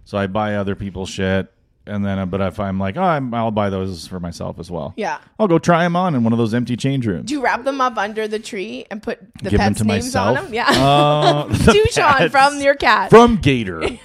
So 0.04 0.18
I 0.18 0.26
buy 0.28 0.54
other 0.56 0.74
people's 0.76 1.08
shit, 1.08 1.50
and 1.86 2.04
then, 2.04 2.18
uh, 2.18 2.26
but 2.26 2.40
if 2.40 2.58
I'm 2.58 2.78
like, 2.78 2.96
oh, 2.96 3.02
I'm, 3.02 3.34
I'll 3.34 3.50
buy 3.50 3.68
those 3.70 4.06
for 4.06 4.18
myself 4.20 4.58
as 4.58 4.70
well. 4.70 4.94
Yeah. 4.96 5.18
I'll 5.38 5.48
go 5.48 5.58
try 5.58 5.82
them 5.84 5.96
on 5.96 6.14
in 6.14 6.24
one 6.24 6.32
of 6.32 6.38
those 6.38 6.54
empty 6.54 6.76
change 6.76 7.06
rooms. 7.06 7.26
Do 7.28 7.34
you 7.34 7.42
wrap 7.42 7.64
them 7.64 7.80
up 7.80 7.96
under 7.98 8.26
the 8.26 8.38
tree 8.38 8.86
and 8.90 9.02
put 9.02 9.18
the 9.42 9.50
Give 9.50 9.60
pets' 9.60 9.82
names 9.84 10.06
myself. 10.06 10.38
on 10.38 10.44
them? 10.44 10.54
Yeah. 10.54 10.68
Uh, 10.70 11.46
the 11.48 11.72
to 11.86 11.92
Sean 11.92 12.28
from 12.30 12.60
your 12.60 12.74
cat. 12.74 13.10
from 13.10 13.36
Gator. 13.36 13.82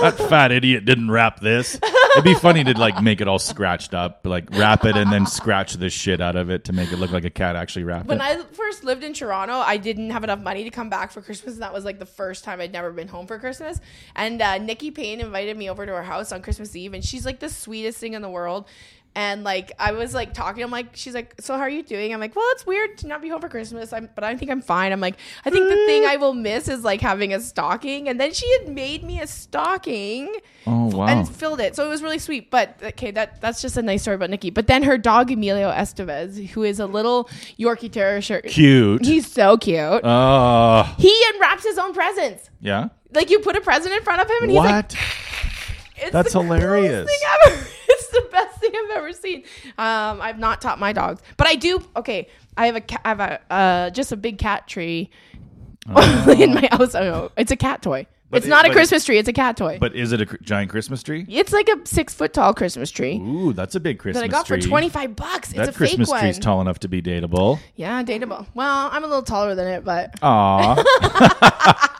that 0.00 0.16
fat 0.16 0.52
idiot 0.52 0.84
didn't 0.84 1.10
wrap 1.10 1.40
this. 1.40 1.78
It'd 2.12 2.24
be 2.24 2.34
funny 2.34 2.64
to 2.64 2.76
like 2.78 3.02
make 3.02 3.20
it 3.20 3.28
all 3.28 3.38
scratched 3.38 3.94
up, 3.94 4.20
like 4.24 4.50
wrap 4.50 4.84
it 4.84 4.96
and 4.96 5.12
then 5.12 5.26
scratch 5.26 5.74
the 5.74 5.90
shit 5.90 6.20
out 6.20 6.36
of 6.36 6.50
it 6.50 6.64
to 6.64 6.72
make 6.72 6.92
it 6.92 6.96
look 6.96 7.10
like 7.10 7.24
a 7.24 7.30
cat 7.30 7.56
actually 7.56 7.84
wrapped 7.84 8.06
when 8.06 8.20
it. 8.20 8.24
I 8.24 8.42
first 8.42 8.84
lived 8.84 9.04
in 9.04 9.12
Toronto, 9.12 9.54
I 9.54 9.76
didn't 9.76 10.10
have 10.10 10.24
enough 10.24 10.40
money 10.40 10.64
to 10.64 10.70
come 10.70 10.90
back 10.90 11.12
for 11.12 11.20
Christmas, 11.22 11.54
and 11.54 11.62
that 11.62 11.72
was 11.72 11.84
like 11.84 11.98
the 11.98 12.06
first 12.06 12.44
time 12.44 12.60
I'd 12.60 12.72
never 12.72 12.90
been 12.92 13.08
home 13.08 13.26
for 13.26 13.38
Christmas. 13.38 13.80
And 14.16 14.40
uh, 14.42 14.58
Nikki 14.58 14.90
Payne 14.90 15.20
invited 15.20 15.56
me 15.56 15.70
over 15.70 15.86
to 15.86 15.92
her 15.92 16.02
house 16.02 16.32
on 16.32 16.42
Christmas 16.42 16.74
Eve, 16.74 16.94
and 16.94 17.04
she's 17.04 17.24
like 17.24 17.38
the 17.38 17.48
sweetest 17.48 17.98
thing 17.98 18.14
in 18.14 18.22
the 18.22 18.30
world. 18.30 18.66
And 19.14 19.42
like 19.42 19.72
I 19.78 19.90
was 19.92 20.14
like 20.14 20.34
talking, 20.34 20.62
I'm 20.62 20.70
like, 20.70 20.94
she's 20.94 21.14
like, 21.14 21.34
so 21.40 21.54
how 21.54 21.60
are 21.62 21.68
you 21.68 21.82
doing? 21.82 22.14
I'm 22.14 22.20
like, 22.20 22.36
well, 22.36 22.46
it's 22.52 22.64
weird 22.64 22.96
to 22.98 23.08
not 23.08 23.20
be 23.20 23.28
home 23.28 23.40
for 23.40 23.48
Christmas, 23.48 23.92
I'm, 23.92 24.08
but 24.14 24.22
I 24.22 24.36
think 24.36 24.52
I'm 24.52 24.62
fine. 24.62 24.92
I'm 24.92 25.00
like, 25.00 25.16
I 25.44 25.50
think 25.50 25.68
the 25.68 25.74
thing 25.74 26.04
I 26.06 26.16
will 26.16 26.32
miss 26.32 26.68
is 26.68 26.84
like 26.84 27.00
having 27.00 27.34
a 27.34 27.40
stocking. 27.40 28.08
And 28.08 28.20
then 28.20 28.32
she 28.32 28.50
had 28.58 28.68
made 28.72 29.02
me 29.02 29.20
a 29.20 29.26
stocking 29.26 30.34
oh 30.66 30.86
wow! 30.96 31.06
and 31.06 31.28
filled 31.28 31.60
it. 31.60 31.74
So 31.74 31.84
it 31.84 31.88
was 31.88 32.02
really 32.02 32.20
sweet. 32.20 32.50
But 32.52 32.76
okay, 32.82 33.10
that 33.10 33.40
that's 33.40 33.60
just 33.60 33.76
a 33.76 33.82
nice 33.82 34.02
story 34.02 34.14
about 34.14 34.30
Nikki. 34.30 34.50
But 34.50 34.68
then 34.68 34.84
her 34.84 34.96
dog 34.96 35.32
Emilio 35.32 35.70
Estevez, 35.72 36.48
who 36.50 36.62
is 36.62 36.78
a 36.78 36.86
little 36.86 37.24
Yorkie 37.58 37.90
Terrier, 37.90 38.20
shirt, 38.20 38.44
Cute. 38.46 39.04
He's 39.04 39.30
so 39.30 39.56
cute. 39.56 40.04
Uh, 40.04 40.84
he 40.98 41.14
unwraps 41.34 41.64
his 41.64 41.78
own 41.78 41.92
presents. 41.92 42.48
yeah. 42.60 42.88
Like 43.12 43.28
you 43.28 43.40
put 43.40 43.56
a 43.56 43.60
present 43.60 43.92
in 43.92 44.02
front 44.02 44.22
of 44.22 44.28
him, 44.30 44.36
and 44.42 44.50
he's 44.52 44.58
like, 44.58 44.84
What? 44.90 44.96
"It's 45.96 46.12
That's 46.12 46.32
hilarious. 46.32 47.10
it's 48.12 48.24
the 48.24 48.28
best 48.30 48.58
thing 48.60 48.70
I've 48.74 48.96
ever 48.96 49.12
seen." 49.12 49.44
Um, 49.78 50.20
I've 50.20 50.38
not 50.38 50.60
taught 50.60 50.78
my 50.78 50.92
dogs, 50.92 51.22
but 51.36 51.46
I 51.46 51.54
do. 51.54 51.82
Okay, 51.96 52.28
I 52.56 52.66
have 52.66 52.76
a 52.76 52.80
cat. 52.80 53.00
I 53.04 53.08
have 53.08 53.20
a 53.20 53.52
uh, 53.52 53.90
just 53.90 54.12
a 54.12 54.16
big 54.16 54.38
cat 54.38 54.66
tree 54.68 55.10
in 55.86 56.54
my 56.54 56.68
house. 56.70 56.94
I. 56.94 57.28
It's 57.36 57.50
a 57.52 57.56
cat 57.56 57.82
toy. 57.82 58.06
Oh. 58.08 58.14
But 58.32 58.36
it's 58.38 58.46
it- 58.46 58.50
not 58.50 58.64
a 58.64 58.70
Christmas 58.70 59.04
tree. 59.04 59.18
It's 59.18 59.28
a 59.28 59.32
cat 59.32 59.56
toy. 59.56 59.78
But 59.80 59.96
is 59.96 60.12
it 60.12 60.20
a 60.20 60.26
cr- 60.26 60.36
giant 60.42 60.70
Christmas 60.70 61.02
tree? 61.02 61.26
it's 61.28 61.52
like 61.52 61.68
a 61.68 61.84
six 61.84 62.14
foot 62.14 62.32
tall 62.32 62.54
Christmas 62.54 62.88
tree 62.88 63.16
Ooh, 63.18 63.52
that's 63.52 63.74
a 63.74 63.80
big 63.80 63.98
Christmas 63.98 64.22
tree. 64.22 64.28
that 64.28 64.36
I 64.36 64.38
got 64.38 64.46
tree. 64.46 64.60
for 64.60 64.68
twenty 64.68 64.88
five 64.88 65.16
bucks. 65.16 65.48
It's 65.48 65.56
That 65.58 65.68
a 65.70 65.72
Christmas 65.72 66.08
fake 66.12 66.20
tree's 66.20 66.36
one. 66.36 66.42
tall 66.42 66.60
enough 66.60 66.78
to 66.80 66.88
be 66.88 67.02
dateable. 67.02 67.58
yeah, 67.74 68.04
dateable. 68.04 68.46
Well, 68.54 68.88
I'm 68.92 69.02
a 69.02 69.08
little 69.08 69.24
taller 69.24 69.56
than 69.56 69.66
it, 69.66 69.84
but 69.84 70.14
Aw. 70.22 71.90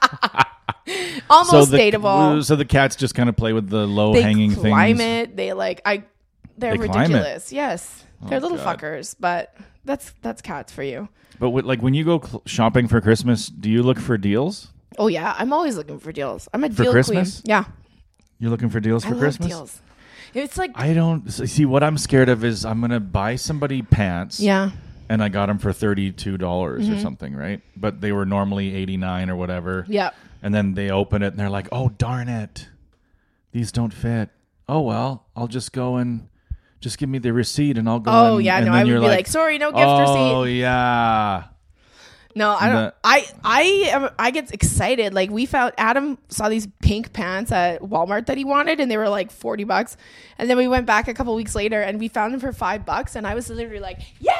almost 1.29 1.51
so 1.51 1.65
the 1.65 1.77
dateable. 1.77 2.43
so 2.43 2.55
the 2.55 2.65
cats 2.65 2.95
just 2.95 3.15
kind 3.15 3.29
of 3.29 3.35
play 3.37 3.53
with 3.53 3.69
the 3.69 3.85
low 3.87 4.13
they 4.13 4.21
hanging 4.21 4.53
climb 4.53 4.97
things. 4.97 5.29
it. 5.29 5.35
They 5.35 5.53
like 5.53 5.81
I. 5.85 6.03
They're 6.57 6.77
They 6.77 6.87
ridiculous. 6.87 7.51
Yes, 7.51 8.03
they're 8.23 8.39
little 8.39 8.57
God. 8.57 8.79
fuckers, 8.79 9.15
but 9.19 9.55
that's 9.85 10.13
that's 10.21 10.41
cats 10.41 10.71
for 10.71 10.83
you. 10.83 11.09
But 11.39 11.49
what, 11.51 11.65
like 11.65 11.81
when 11.81 11.93
you 11.95 12.03
go 12.03 12.21
cl- 12.21 12.43
shopping 12.45 12.87
for 12.87 13.01
Christmas, 13.01 13.47
do 13.47 13.69
you 13.69 13.81
look 13.81 13.99
for 13.99 14.17
deals? 14.17 14.67
Oh 14.99 15.07
yeah, 15.07 15.33
I'm 15.37 15.53
always 15.53 15.75
looking 15.77 15.97
for 15.99 16.11
deals. 16.11 16.47
I'm 16.53 16.63
a 16.63 16.69
For 16.69 16.83
deal 16.83 16.91
Christmas? 16.91 17.41
queen. 17.41 17.49
Yeah, 17.49 17.63
You're 18.37 18.51
looking 18.51 18.69
for 18.69 18.79
deals 18.79 19.05
I 19.05 19.09
for 19.09 19.15
Christmas? 19.15 19.47
deals. 19.47 19.81
It's 20.33 20.57
like 20.57 20.71
I 20.75 20.93
don't 20.93 21.29
see 21.31 21.65
what 21.65 21.81
I'm 21.83 21.97
scared 21.97 22.29
of 22.29 22.43
is 22.45 22.63
I'm 22.63 22.79
gonna 22.79 22.99
buy 22.99 23.37
somebody 23.37 23.81
pants, 23.81 24.39
yeah, 24.39 24.71
and 25.09 25.23
I 25.23 25.29
got 25.29 25.47
them 25.47 25.57
for 25.57 25.73
thirty-two 25.73 26.37
dollars 26.37 26.83
Mm-hmm. 26.85 26.93
or 26.97 26.99
something, 26.99 27.35
right? 27.35 27.61
But 27.75 28.01
they 28.01 28.11
were 28.11 28.25
normally 28.25 28.75
eighty-nine 28.75 29.29
or 29.31 29.35
whatever. 29.35 29.85
Yep. 29.87 30.13
And 30.41 30.53
then 30.53 30.73
they 30.73 30.89
open 30.89 31.21
it 31.21 31.27
and 31.27 31.37
they're 31.37 31.49
like, 31.49 31.67
"Oh 31.71 31.89
darn 31.89 32.27
it, 32.27 32.67
these 33.51 33.71
don't 33.71 33.93
fit." 33.93 34.29
Oh 34.67 34.81
well, 34.81 35.27
I'll 35.35 35.47
just 35.47 35.71
go 35.71 35.97
and 35.97 36.27
just 36.79 36.97
give 36.97 37.09
me 37.09 37.19
the 37.19 37.31
receipt 37.31 37.77
and 37.77 37.87
I'll 37.87 37.99
go. 37.99 38.11
Oh 38.11 38.35
and, 38.37 38.45
yeah, 38.45 38.57
and 38.57 38.65
no, 38.67 38.73
I 38.73 38.83
would 38.83 38.89
be 38.89 38.97
like, 38.99 39.27
sorry, 39.27 39.57
no 39.57 39.71
gift 39.71 39.83
oh 39.85 39.99
receipt. 39.99 40.33
Oh 40.33 40.43
yeah. 40.45 41.43
No, 42.35 42.51
I 42.51 42.69
don't. 42.69 42.75
The- 42.75 42.93
I 43.03 43.27
I 43.43 43.61
am. 43.89 44.09
I 44.17 44.31
get 44.31 44.51
excited. 44.51 45.13
Like 45.13 45.29
we 45.29 45.45
found 45.45 45.73
Adam 45.77 46.17
saw 46.29 46.49
these 46.49 46.67
pink 46.81 47.13
pants 47.13 47.51
at 47.51 47.81
Walmart 47.81 48.27
that 48.27 48.37
he 48.37 48.45
wanted, 48.45 48.79
and 48.79 48.89
they 48.89 48.97
were 48.97 49.09
like 49.09 49.31
forty 49.31 49.63
bucks. 49.63 49.97
And 50.37 50.49
then 50.49 50.57
we 50.57 50.67
went 50.67 50.85
back 50.85 51.07
a 51.07 51.13
couple 51.13 51.35
weeks 51.35 51.55
later, 51.55 51.81
and 51.81 51.99
we 51.99 52.07
found 52.07 52.33
them 52.33 52.39
for 52.39 52.53
five 52.53 52.85
bucks. 52.85 53.15
And 53.15 53.27
I 53.27 53.35
was 53.35 53.49
literally 53.49 53.81
like, 53.81 53.99
yeah! 54.19 54.31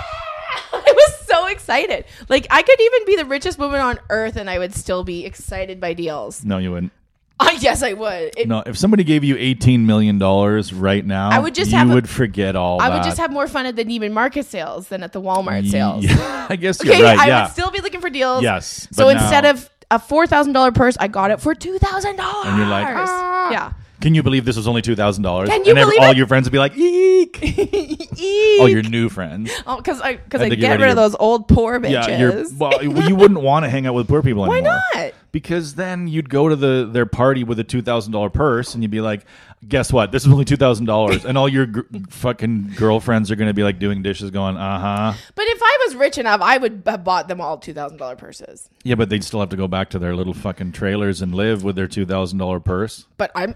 I 0.73 0.93
was 0.95 1.19
so 1.27 1.47
excited. 1.47 2.05
Like 2.29 2.47
I 2.49 2.61
could 2.61 2.79
even 2.79 3.05
be 3.05 3.15
the 3.17 3.25
richest 3.25 3.57
woman 3.59 3.81
on 3.81 3.99
earth, 4.09 4.35
and 4.35 4.49
I 4.49 4.59
would 4.59 4.73
still 4.73 5.03
be 5.03 5.25
excited 5.25 5.79
by 5.79 5.93
deals. 5.93 6.43
No, 6.43 6.57
you 6.57 6.71
wouldn't. 6.71 6.91
Uh, 7.41 7.49
yes, 7.59 7.81
I 7.81 7.93
would. 7.93 8.33
It, 8.37 8.47
No, 8.47 8.61
if 8.63 8.77
somebody 8.77 9.03
gave 9.03 9.23
you 9.23 9.35
eighteen 9.35 9.87
million 9.87 10.19
dollars 10.19 10.71
right 10.71 11.03
now, 11.03 11.29
I 11.31 11.39
would 11.39 11.55
just 11.55 11.71
you 11.71 11.77
have 11.79 11.89
a- 11.89 11.93
would 11.95 12.07
forget 12.07 12.55
all. 12.55 12.79
I 12.79 12.89
that. 12.89 12.97
would 12.97 13.03
just 13.03 13.17
have 13.17 13.31
more 13.31 13.47
fun 13.47 13.65
at 13.65 13.75
the 13.75 13.83
Neiman 13.83 14.11
Marcus 14.11 14.47
sales 14.47 14.89
than 14.89 15.01
at 15.01 15.11
the 15.11 15.19
Walmart 15.19 15.67
sales. 15.67 16.05
Yeah, 16.05 16.45
I 16.51 16.55
guess 16.55 16.83
you're 16.83 16.93
Okay, 16.93 17.01
right. 17.03 17.17
I 17.17 17.25
yeah. 17.25 17.43
would 17.45 17.51
still 17.51 17.71
be 17.71 17.81
looking 17.81 17.99
for 17.99 18.11
deals. 18.11 18.43
Yes, 18.43 18.87
So 18.91 19.09
instead 19.09 19.41
now- 19.43 19.49
of 19.51 19.69
a 19.89 19.97
four 19.97 20.27
thousand 20.27 20.53
dollar 20.53 20.71
purse, 20.71 20.95
I 20.99 21.07
got 21.07 21.31
it 21.31 21.41
for 21.41 21.55
two 21.55 21.79
thousand 21.79 22.17
dollars. 22.17 22.45
And 22.47 22.57
you're 22.59 22.67
like, 22.67 22.85
"Ah." 22.87 23.49
yeah. 23.51 23.73
Can 24.01 24.15
you 24.15 24.23
believe 24.23 24.45
this 24.45 24.57
was 24.57 24.67
only 24.67 24.81
two 24.81 24.95
thousand 24.95 25.23
dollars? 25.23 25.49
Can 25.49 25.63
you 25.63 25.71
and 25.71 25.79
believe 25.79 25.99
all 26.01 26.11
it? 26.11 26.17
your 26.17 26.27
friends 26.27 26.45
would 26.45 26.51
be 26.51 26.57
like, 26.59 26.75
"Eek!" 26.75 27.39
eek!" 28.17 28.59
all 28.59 28.67
your 28.67 28.83
new 28.83 29.09
friends. 29.09 29.51
Oh, 29.67 29.77
because 29.77 30.01
I 30.01 30.15
because 30.15 30.41
I 30.41 30.49
get, 30.49 30.71
rid 30.71 30.73
of 30.73 30.79
your- 30.81 30.93
those 30.95 31.15
old 31.15 31.47
poor 31.47 31.79
bitches. 31.79 32.51
Yeah, 32.51 32.57
well, 32.57 32.83
you 32.83 33.15
wouldn't 33.15 33.41
want 33.41 33.63
to 33.63 33.69
hang 33.69 33.85
out 33.85 33.93
with 33.93 34.07
poor 34.07 34.21
people 34.23 34.41
Why 34.47 34.57
anymore. 34.57 34.79
Why 34.93 35.03
not? 35.05 35.13
Because 35.31 35.75
then 35.75 36.07
you'd 36.07 36.29
go 36.29 36.49
to 36.49 36.55
the 36.55 36.89
their 36.91 37.05
party 37.05 37.43
with 37.43 37.59
a 37.59 37.63
two 37.63 37.81
thousand 37.81 38.11
dollar 38.11 38.29
purse, 38.29 38.73
and 38.73 38.83
you'd 38.83 38.91
be 38.91 39.01
like, 39.01 39.25
"Guess 39.67 39.93
what? 39.93 40.11
This 40.11 40.25
is 40.25 40.31
only 40.31 40.45
two 40.45 40.57
thousand 40.57 40.85
dollars," 40.85 41.23
and 41.25 41.37
all 41.37 41.47
your 41.47 41.65
gr- 41.67 41.81
fucking 42.09 42.73
girlfriends 42.75 43.31
are 43.31 43.35
going 43.35 43.47
to 43.47 43.53
be 43.53 43.63
like 43.63 43.79
doing 43.79 44.01
dishes, 44.01 44.29
going, 44.31 44.57
"Uh 44.57 44.79
huh." 44.79 45.13
But 45.35 45.45
if 45.47 45.61
I 45.63 45.77
was 45.85 45.95
rich 45.95 46.17
enough, 46.17 46.41
I 46.41 46.57
would 46.57 46.83
have 46.85 47.03
bought 47.03 47.27
them 47.29 47.39
all 47.39 47.57
two 47.57 47.73
thousand 47.73 47.97
dollar 47.97 48.15
purses. 48.17 48.69
Yeah, 48.83 48.95
but 48.95 49.09
they'd 49.09 49.23
still 49.23 49.39
have 49.39 49.49
to 49.49 49.57
go 49.57 49.67
back 49.67 49.91
to 49.91 49.99
their 49.99 50.15
little 50.15 50.33
fucking 50.33 50.73
trailers 50.73 51.21
and 51.21 51.33
live 51.33 51.63
with 51.63 51.75
their 51.77 51.87
two 51.87 52.05
thousand 52.05 52.39
dollar 52.39 52.59
purse. 52.59 53.05
But 53.17 53.31
I'm, 53.33 53.55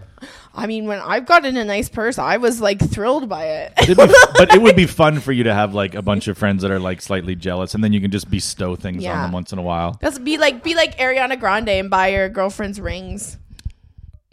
I 0.54 0.66
mean, 0.66 0.86
when 0.86 1.00
I've 1.00 1.26
gotten 1.26 1.56
a 1.56 1.64
nice 1.64 1.88
purse, 1.90 2.18
I 2.18 2.38
was 2.38 2.60
like 2.60 2.80
thrilled 2.90 3.28
by 3.28 3.44
it. 3.46 3.74
Be, 3.86 3.94
but 3.94 4.54
it 4.54 4.62
would 4.62 4.76
be 4.76 4.86
fun 4.86 5.20
for 5.20 5.32
you 5.32 5.44
to 5.44 5.52
have 5.52 5.74
like 5.74 5.94
a 5.94 6.02
bunch 6.02 6.28
of 6.28 6.38
friends 6.38 6.62
that 6.62 6.70
are 6.70 6.80
like 6.80 7.02
slightly 7.02 7.34
jealous, 7.34 7.74
and 7.74 7.84
then 7.84 7.92
you 7.92 8.00
can 8.00 8.10
just 8.10 8.30
bestow 8.30 8.76
things 8.76 9.04
on 9.04 9.22
them 9.22 9.32
once 9.32 9.52
in 9.52 9.58
a 9.58 9.62
while. 9.62 9.98
That's 10.00 10.18
be 10.18 10.38
like 10.38 10.62
be 10.62 10.74
like 10.74 10.96
Ariana 10.98 11.38
Grande 11.38 11.65
and 11.68 11.90
buy 11.90 12.08
your 12.08 12.28
girlfriend's 12.28 12.80
rings. 12.80 13.38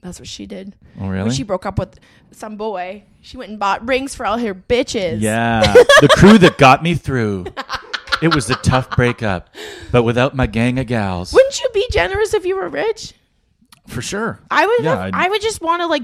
That's 0.01 0.19
what 0.19 0.27
she 0.27 0.45
did. 0.45 0.75
Oh, 0.97 1.03
When 1.03 1.09
really? 1.11 1.31
she 1.31 1.43
broke 1.43 1.65
up 1.65 1.79
with 1.79 1.99
some 2.31 2.57
boy, 2.57 3.03
she 3.21 3.37
went 3.37 3.49
and 3.51 3.59
bought 3.59 3.87
rings 3.87 4.13
for 4.15 4.25
all 4.25 4.37
her 4.37 4.53
bitches. 4.53 5.21
Yeah, 5.21 5.61
the 6.01 6.09
crew 6.17 6.37
that 6.39 6.57
got 6.57 6.83
me 6.83 6.93
through. 6.95 7.45
It 8.21 8.33
was 8.35 8.49
a 8.49 8.55
tough 8.55 8.89
breakup, 8.95 9.49
but 9.91 10.03
without 10.03 10.35
my 10.35 10.45
gang 10.47 10.79
of 10.79 10.87
gals, 10.87 11.33
Wouldn't 11.33 11.59
you 11.61 11.67
be 11.73 11.87
generous 11.91 12.33
if 12.33 12.45
you 12.45 12.55
were 12.55 12.69
rich? 12.69 13.13
for 13.87 14.01
sure. 14.01 14.39
I 14.49 14.65
would. 14.65 14.83
Yeah, 14.85 15.05
have, 15.05 15.11
I 15.13 15.27
would 15.29 15.41
just 15.41 15.61
want 15.61 15.81
to 15.81 15.87
like. 15.87 16.03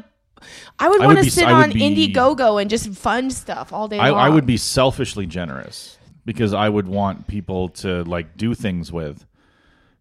I 0.79 0.87
would 0.89 1.01
I 1.01 1.05
want 1.05 1.17
would 1.17 1.23
to 1.23 1.27
be- 1.27 1.29
sit 1.31 1.45
I 1.47 1.53
would 1.53 1.63
on 1.63 1.71
be- 1.73 2.13
Indiegogo 2.13 2.59
and 2.61 2.69
just 2.69 2.89
fund 2.93 3.31
stuff 3.33 3.71
all 3.73 3.87
day 3.87 3.99
I, 3.99 4.09
long. 4.09 4.19
I 4.19 4.29
would 4.29 4.45
be 4.45 4.57
selfishly 4.57 5.25
generous 5.25 5.97
because 6.25 6.53
I 6.53 6.67
would 6.69 6.87
want 6.87 7.27
people 7.27 7.69
to 7.69 8.03
like 8.05 8.35
do 8.37 8.53
things 8.53 8.91
with, 8.91 9.25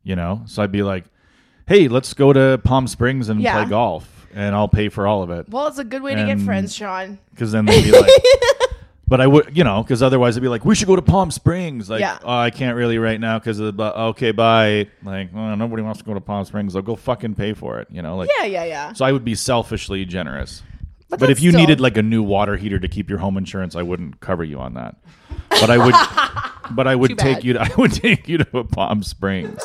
you 0.04 0.14
know. 0.16 0.42
So 0.46 0.62
I'd 0.62 0.72
be 0.72 0.82
like, 0.82 1.04
"Hey, 1.68 1.86
let's 1.88 2.14
go 2.14 2.32
to 2.32 2.60
Palm 2.64 2.86
Springs 2.88 3.28
and 3.28 3.40
Yeah. 3.40 3.54
play 3.60 3.70
golf, 3.70 4.26
and 4.34 4.54
I'll 4.54 4.68
pay 4.68 4.88
for 4.88 5.06
all 5.06 5.22
of 5.22 5.30
it." 5.30 5.48
Well, 5.48 5.66
it's 5.68 5.78
a 5.78 5.84
good 5.84 6.02
way 6.02 6.14
to 6.14 6.22
get 6.22 6.30
And- 6.30 6.44
friends, 6.44 6.74
Sean. 6.74 7.18
Because 7.30 7.52
then 7.52 7.66
they'd 7.66 7.84
be 7.84 7.92
like, 7.92 8.10
"But 9.06 9.20
I 9.20 9.26
would, 9.26 9.56
you 9.56 9.64
know," 9.64 9.82
because 9.82 10.02
otherwise 10.02 10.34
it'd 10.36 10.42
be 10.42 10.48
like, 10.48 10.64
"We 10.64 10.74
should 10.74 10.88
go 10.88 10.96
to 10.96 11.02
Palm 11.02 11.30
Springs." 11.30 11.88
Like, 11.88 12.00
Yeah. 12.00 12.18
oh, 12.24 12.36
I 12.38 12.50
can't 12.50 12.76
really 12.76 12.98
right 12.98 13.20
now 13.20 13.38
because 13.38 13.58
of 13.58 13.66
the. 13.66 13.72
bu- 13.72 13.82
Okay, 14.10 14.32
bye. 14.32 14.86
Like, 15.04 15.30
well, 15.32 15.56
nobody 15.56 15.82
wants 15.82 16.00
to 16.00 16.04
go 16.04 16.14
to 16.14 16.20
Palm 16.20 16.44
Springs. 16.44 16.74
I'll 16.76 16.82
go 16.82 16.96
fucking 16.96 17.34
pay 17.34 17.52
for 17.54 17.78
it. 17.80 17.88
You 17.90 18.02
know, 18.02 18.16
like. 18.16 18.28
Yeah, 18.38 18.44
yeah, 18.46 18.64
yeah. 18.64 18.92
So 18.94 19.04
I 19.04 19.12
would 19.12 19.24
be 19.24 19.34
selfishly 19.34 20.04
generous. 20.04 20.62
But, 21.10 21.20
But 21.20 21.30
if 21.30 21.40
you 21.40 21.52
still- 21.52 21.60
needed 21.60 21.80
like 21.80 21.96
a 21.96 22.02
new 22.02 22.22
water 22.22 22.56
heater 22.56 22.78
to 22.78 22.86
keep 22.88 23.08
your 23.08 23.18
home 23.18 23.38
insurance, 23.38 23.74
I 23.74 23.80
wouldn't 23.82 24.20
cover 24.20 24.44
you 24.44 24.60
on 24.60 24.74
that. 24.74 24.96
But 25.48 25.70
I 25.70 25.78
would, 25.78 25.94
but 26.76 26.86
I 26.86 26.92
Too 26.92 26.98
would 26.98 27.18
take 27.18 27.36
bad. 27.38 27.44
you. 27.44 27.52
To, 27.54 27.62
I 27.62 27.70
would 27.78 27.92
take 27.92 28.28
you 28.28 28.36
to 28.38 28.58
a 28.58 28.64
Palm 28.64 29.02
Springs 29.02 29.58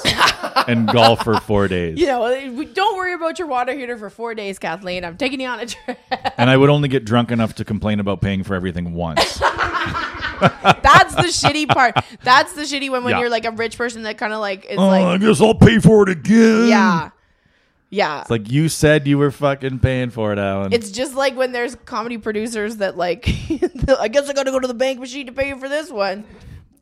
and 0.67 0.87
golf 0.87 1.23
for 1.23 1.39
four 1.41 1.67
days. 1.67 1.99
you 1.99 2.05
know, 2.05 2.25
eh, 2.25 2.65
don't 2.73 2.95
worry 2.97 3.13
about 3.13 3.39
your 3.39 3.47
water 3.47 3.73
heater 3.73 3.97
for 3.97 4.09
four 4.09 4.33
days, 4.35 4.59
Kathleen. 4.59 5.03
I'm 5.05 5.17
taking 5.17 5.39
you 5.41 5.47
on 5.47 5.59
a 5.59 5.65
trip. 5.65 5.97
And 6.37 6.49
I 6.49 6.57
would 6.57 6.69
only 6.69 6.87
get 6.89 7.05
drunk 7.05 7.31
enough 7.31 7.55
to 7.55 7.65
complain 7.65 7.99
about 7.99 8.19
paying 8.21 8.43
for 8.43 8.55
everything 8.55 8.93
once. 8.93 9.37
That's 9.39 11.15
the 11.15 11.23
shitty 11.29 11.67
part. 11.69 11.95
That's 12.23 12.53
the 12.53 12.63
shitty 12.63 12.89
one 12.89 13.03
when 13.03 13.11
Yeah. 13.11 13.19
you're 13.21 13.29
like 13.29 13.45
a 13.45 13.51
rich 13.51 13.77
person 13.77 14.03
that 14.03 14.17
kind 14.17 14.33
of 14.33 14.39
like 14.39 14.65
is 14.65 14.77
oh, 14.77 14.89
I 14.89 15.17
guess 15.17 15.39
I'll 15.41 15.53
pay 15.55 15.79
for 15.79 16.03
it 16.03 16.09
again. 16.09 16.67
yeah, 16.67 17.09
yeah. 17.89 18.21
It's 18.21 18.29
like 18.29 18.49
you 18.51 18.67
said 18.69 19.07
you 19.07 19.17
were 19.17 19.31
fucking 19.31 19.79
paying 19.79 20.09
for 20.09 20.33
it, 20.33 20.39
Alan. 20.39 20.73
It's 20.73 20.91
just 20.91 21.13
like 21.15 21.35
when 21.37 21.51
there's 21.51 21.75
comedy 21.85 22.17
producers 22.17 22.77
that 22.77 22.97
like, 22.97 23.27
I 23.99 24.07
guess 24.07 24.27
I 24.29 24.33
got 24.33 24.43
to 24.43 24.51
go 24.51 24.59
to 24.59 24.67
the 24.67 24.73
bank 24.73 24.99
machine 24.99 25.27
to 25.27 25.31
pay 25.31 25.49
you 25.49 25.57
for 25.57 25.69
this 25.69 25.91
one. 25.91 26.25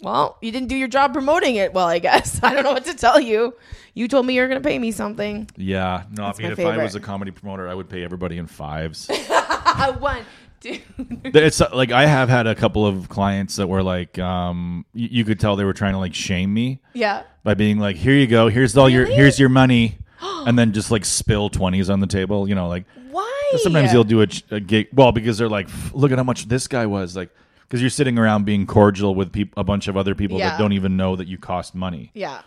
Well, 0.01 0.37
you 0.41 0.51
didn't 0.51 0.67
do 0.69 0.75
your 0.75 0.87
job 0.87 1.13
promoting 1.13 1.55
it. 1.55 1.73
Well, 1.73 1.87
I 1.87 1.99
guess 1.99 2.39
I 2.43 2.53
don't 2.53 2.63
know 2.63 2.73
what 2.73 2.85
to 2.85 2.93
tell 2.95 3.19
you. 3.19 3.55
You 3.93 4.07
told 4.07 4.25
me 4.25 4.35
you 4.35 4.41
were 4.41 4.47
going 4.47 4.61
to 4.61 4.67
pay 4.67 4.79
me 4.79 4.91
something. 4.91 5.49
yeah. 5.57 6.03
No, 6.11 6.23
I 6.25 6.33
mean, 6.37 6.51
if 6.51 6.59
I 6.59 6.77
was 6.81 6.95
a 6.95 6.99
comedy 6.99 7.31
promoter, 7.31 7.67
I 7.67 7.73
would 7.73 7.89
pay 7.89 8.03
everybody 8.03 8.37
in 8.37 8.47
fives. 8.47 9.07
One, 9.99 10.21
two. 10.61 10.79
it's 11.25 11.59
uh, 11.61 11.69
like 11.73 11.91
I 11.91 12.05
have 12.05 12.29
had 12.29 12.47
a 12.47 12.55
couple 12.55 12.85
of 12.85 13.09
clients 13.09 13.55
that 13.57 13.67
were 13.67 13.83
like, 13.83 14.17
um, 14.19 14.85
y- 14.93 15.09
you 15.11 15.25
could 15.25 15.39
tell 15.39 15.55
they 15.55 15.65
were 15.65 15.73
trying 15.73 15.93
to 15.93 15.99
like 15.99 16.13
shame 16.13 16.53
me. 16.53 16.79
yeah. 16.93 17.23
by 17.43 17.53
being 17.53 17.79
like, 17.79 17.95
"Here 17.95 18.13
you 18.13 18.27
go. 18.27 18.47
Here's 18.47 18.77
all 18.77 18.89
your 18.89 19.05
here's 19.05 19.39
your 19.39 19.49
money," 19.49 19.97
and 20.21 20.57
then 20.57 20.71
just 20.71 20.89
like 20.91 21.03
spill 21.05 21.49
twenties 21.49 21.89
on 21.89 21.99
the 21.99 22.07
table. 22.07 22.47
You 22.47 22.55
know, 22.55 22.67
like 22.69 22.85
Why? 23.09 23.51
sometimes 23.57 23.91
you'll 23.91 24.03
do 24.05 24.21
a, 24.21 24.27
a 24.51 24.59
gig. 24.59 24.87
Well, 24.93 25.11
because 25.11 25.37
they're 25.37 25.49
like, 25.49 25.67
"Look 25.93 26.11
at 26.11 26.17
how 26.17 26.23
much 26.23 26.47
this 26.47 26.67
guy 26.67 26.85
was." 26.85 27.15
Like, 27.15 27.29
because 27.71 27.79
you're 27.81 27.89
sitting 27.89 28.17
around 28.19 28.43
being 28.43 28.65
cordial 28.67 29.15
with 29.15 29.31
peop- 29.31 29.53
a 29.55 29.63
bunch 29.63 29.87
of 29.87 29.95
other 29.95 30.13
people 30.13 30.37
Yeah. 30.37 30.49
that 30.49 30.59
don't 30.59 30.73
even 30.73 30.97
know 30.97 31.15
that 31.15 31.29
you 31.29 31.37
cost 31.37 31.73
money. 31.73 32.11
Yeah. 32.13 32.41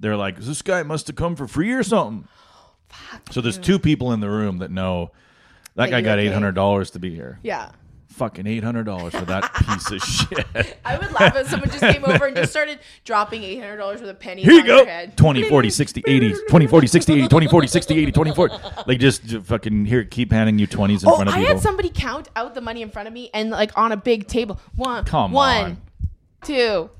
They're 0.00 0.16
like, 0.16 0.40
"This 0.40 0.62
guy 0.62 0.82
must 0.82 1.06
have 1.06 1.14
come 1.14 1.36
for 1.36 1.46
free 1.46 1.70
or 1.70 1.84
something." 1.84 2.26
Fuck. 2.88 3.32
So 3.32 3.40
there's 3.40 3.56
two 3.56 3.78
people 3.78 4.12
in 4.12 4.18
the 4.18 4.28
room 4.28 4.58
that 4.58 4.72
know 4.72 5.12
that 5.76 5.84
That 5.84 5.90
guy 5.92 6.00
got 6.00 6.18
eight 6.18 6.32
hundred 6.32 6.56
dollars 6.56 6.90
to 6.90 6.98
be 6.98 7.14
here. 7.14 7.38
Yeah. 7.44 7.70
Fucking 8.14 8.46
eight 8.46 8.62
hundred 8.62 8.84
dollars 8.84 9.12
for 9.14 9.24
that 9.24 9.52
piece 9.66 9.90
of 9.90 10.00
shit. 10.00 10.78
I 10.84 10.96
would 10.98 11.10
laugh 11.12 11.34
if 11.34 11.48
someone 11.48 11.68
just 11.68 11.80
came 11.80 12.04
over 12.04 12.26
and 12.26 12.36
just 12.36 12.52
started 12.52 12.78
dropping 13.04 13.42
$800 13.42 14.00
with 14.00 14.08
a 14.08 14.14
penny 14.14 14.42
Here 14.42 14.52
you 14.52 14.60
on 14.60 14.66
go. 14.66 14.76
their 14.84 14.86
head. 14.86 15.16
20, 15.16 15.48
40, 15.48 15.70
60, 15.70 16.04
80, 16.06 16.34
20, 16.48 16.66
40, 16.68 16.86
60, 16.86 17.12
80, 17.12 17.28
20, 17.28 17.46
40, 17.48 17.66
60, 17.66 17.94
80, 17.98 18.12
20, 18.12 18.34
40. 18.34 18.54
Like 18.86 19.00
just 19.00 19.24
j- 19.24 19.40
fucking 19.40 19.86
here, 19.86 20.04
keep 20.04 20.30
handing 20.30 20.60
you 20.60 20.68
20s 20.68 21.02
in 21.02 21.08
Oh, 21.08 21.16
front 21.16 21.28
of 21.30 21.34
me. 21.34 21.40
I 21.40 21.42
people. 21.42 21.54
had 21.54 21.62
somebody 21.62 21.90
count 21.92 22.28
out 22.36 22.54
the 22.54 22.60
money 22.60 22.82
in 22.82 22.90
front 22.90 23.08
of 23.08 23.14
me 23.14 23.30
and 23.34 23.50
like 23.50 23.76
on 23.76 23.90
a 23.90 23.96
big 23.96 24.28
table. 24.28 24.60
One, 24.76 25.04
Come 25.04 25.32
one, 25.32 25.64
on. 25.64 25.76
two, 26.44 26.90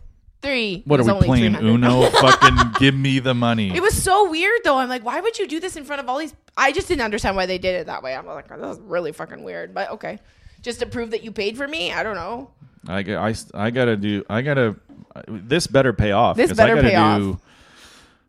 three. 0.42 0.82
what 0.84 0.98
are 1.00 1.04
we 1.14 1.20
playing 1.24 1.54
Uno? 1.54 2.10
fucking 2.10 2.72
give 2.80 2.94
me 2.96 3.20
the 3.20 3.34
money. 3.34 3.72
It 3.74 3.80
was 3.82 3.94
so 4.02 4.28
weird 4.30 4.60
though. 4.64 4.78
I'm 4.78 4.88
like, 4.88 5.04
why 5.04 5.20
would 5.20 5.38
you 5.38 5.46
do 5.46 5.60
this 5.60 5.76
in 5.76 5.84
front 5.84 6.00
of 6.00 6.08
all 6.08 6.18
these? 6.18 6.34
I 6.56 6.72
just 6.72 6.88
didn't 6.88 7.02
understand 7.02 7.36
why 7.36 7.46
they 7.46 7.58
did 7.58 7.74
it 7.76 7.86
that 7.86 8.02
way. 8.02 8.14
I'm 8.16 8.26
like, 8.26 8.46
oh, 8.50 8.58
this 8.58 8.76
is 8.78 8.82
really 8.82 9.12
fucking 9.12 9.42
weird. 9.42 9.74
But 9.74 9.90
okay, 9.92 10.18
just 10.64 10.80
to 10.80 10.86
prove 10.86 11.12
that 11.12 11.22
you 11.22 11.30
paid 11.30 11.56
for 11.56 11.68
me. 11.68 11.92
I 11.92 12.02
don't 12.02 12.16
know. 12.16 12.50
I 12.88 13.70
gotta 13.70 13.96
do, 13.96 14.24
I 14.28 14.42
gotta, 14.42 14.74
this 15.28 15.66
better 15.68 15.92
pay 15.92 16.10
off. 16.10 16.36
This 16.36 16.52
better 16.52 16.72
I 16.72 16.76
gotta 16.76 16.88
pay 16.88 16.96
off. 16.96 17.40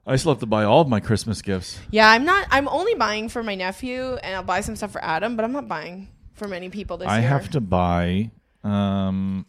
I 0.07 0.17
still 0.17 0.31
have 0.33 0.39
to 0.41 0.45
buy 0.45 0.65
all 0.65 0.81
of 0.81 0.87
my 0.87 0.99
Christmas 0.99 1.41
gifts. 1.41 1.79
Yeah, 1.89 2.07
I'm 2.07 2.25
not. 2.25 2.45
I'm 2.51 2.67
only 2.67 2.93
buying 2.93 3.27
for 3.27 3.41
my 3.41 3.55
nephew, 3.55 4.13
and 4.21 4.35
I'll 4.35 4.43
buy 4.43 4.61
some 4.61 4.75
stuff 4.75 4.91
for 4.91 5.03
Adam. 5.03 5.35
But 5.35 5.45
I'm 5.45 5.51
not 5.51 5.67
buying 5.67 6.09
for 6.33 6.47
many 6.47 6.69
people 6.69 6.97
this 6.97 7.07
I 7.07 7.17
year. 7.19 7.27
I 7.27 7.29
have 7.31 7.49
to 7.51 7.59
buy, 7.59 8.29
um, 8.63 9.47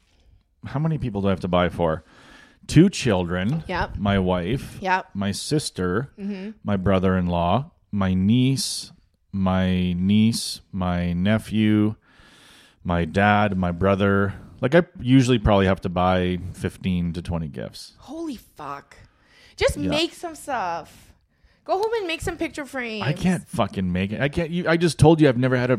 how 0.65 0.81
many 0.81 0.97
people 0.97 1.21
do 1.21 1.27
I 1.27 1.31
have 1.31 1.41
to 1.41 1.49
buy 1.49 1.69
for? 1.69 2.05
Two 2.67 2.89
children. 2.89 3.65
Yep. 3.69 3.99
My 3.99 4.19
wife. 4.19 4.79
Yep. 4.81 5.11
my 5.15 5.31
sister, 5.31 6.11
Mm-hmm. 6.19 6.53
my 6.65 6.77
brother 6.77 7.19
in 7.19 7.27
law, 7.27 7.73
my 7.93 8.15
niece, 8.15 8.93
my 9.33 9.93
niece, 9.93 10.63
my 10.73 11.13
nephew, 11.13 11.97
my 12.87 13.05
dad, 13.05 13.57
my 13.59 13.73
brother. 13.73 14.35
Like, 14.61 14.75
I 14.75 14.85
usually 15.01 15.39
probably 15.39 15.67
have 15.67 15.81
to 15.83 15.89
buy 15.91 16.39
15 16.55 17.13
to 17.15 17.23
20 17.23 17.49
gifts. 17.49 17.93
Holy 17.99 18.37
fuck! 18.37 18.97
Just 19.57 19.77
Yeah. 19.77 19.91
make 19.91 20.15
some 20.15 20.35
stuff. 20.35 21.13
Go 21.65 21.79
home 21.79 21.93
and 21.99 22.07
make 22.07 22.21
some 22.23 22.37
picture 22.39 22.65
frames. 22.65 23.03
I 23.05 23.13
can't 23.13 23.47
fucking 23.49 23.93
make 23.93 24.13
it. 24.13 24.21
I 24.21 24.29
can't. 24.29 24.51
You, 24.51 24.69
I 24.69 24.77
just 24.77 24.99
told 24.99 25.21
you 25.21 25.29
I've 25.29 25.37
never 25.37 25.57
had 25.57 25.71
a, 25.73 25.79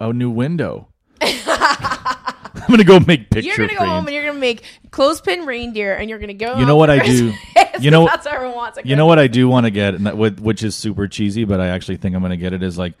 a 0.00 0.12
new 0.12 0.30
window. 0.30 0.88
I'm 1.20 2.66
gonna 2.68 2.84
go 2.84 3.00
make 3.00 3.30
picture 3.30 3.48
You're 3.48 3.56
gonna 3.56 3.68
go 3.70 3.76
frames. 3.78 3.90
home 3.90 4.06
and 4.06 4.14
you're 4.14 4.26
gonna 4.26 4.38
make 4.38 4.62
clothespin 4.90 5.46
reindeer, 5.46 5.94
and 5.94 6.10
you're 6.10 6.18
gonna 6.18 6.34
go. 6.34 6.58
You 6.58 6.66
know 6.66 6.76
what 6.76 6.90
I 6.90 6.98
do? 7.06 7.32
You 7.80 7.90
know- 7.90 8.06
that's 8.06 8.26
what 8.26 8.34
everyone 8.34 8.56
wants. 8.56 8.78
You 8.84 8.96
know 8.96 9.06
what 9.06 9.18
I 9.18 9.26
do 9.28 9.48
want 9.48 9.64
to 9.64 9.70
get, 9.70 9.94
and 9.94 10.06
that, 10.06 10.16
which 10.16 10.62
is 10.62 10.74
super 10.76 11.08
cheesy, 11.08 11.44
but 11.44 11.60
I 11.60 11.68
actually 11.68 11.96
think 11.96 12.14
I'm 12.14 12.20
going 12.20 12.30
to 12.30 12.36
get 12.36 12.52
it. 12.52 12.62
Is 12.62 12.76
like 12.76 12.94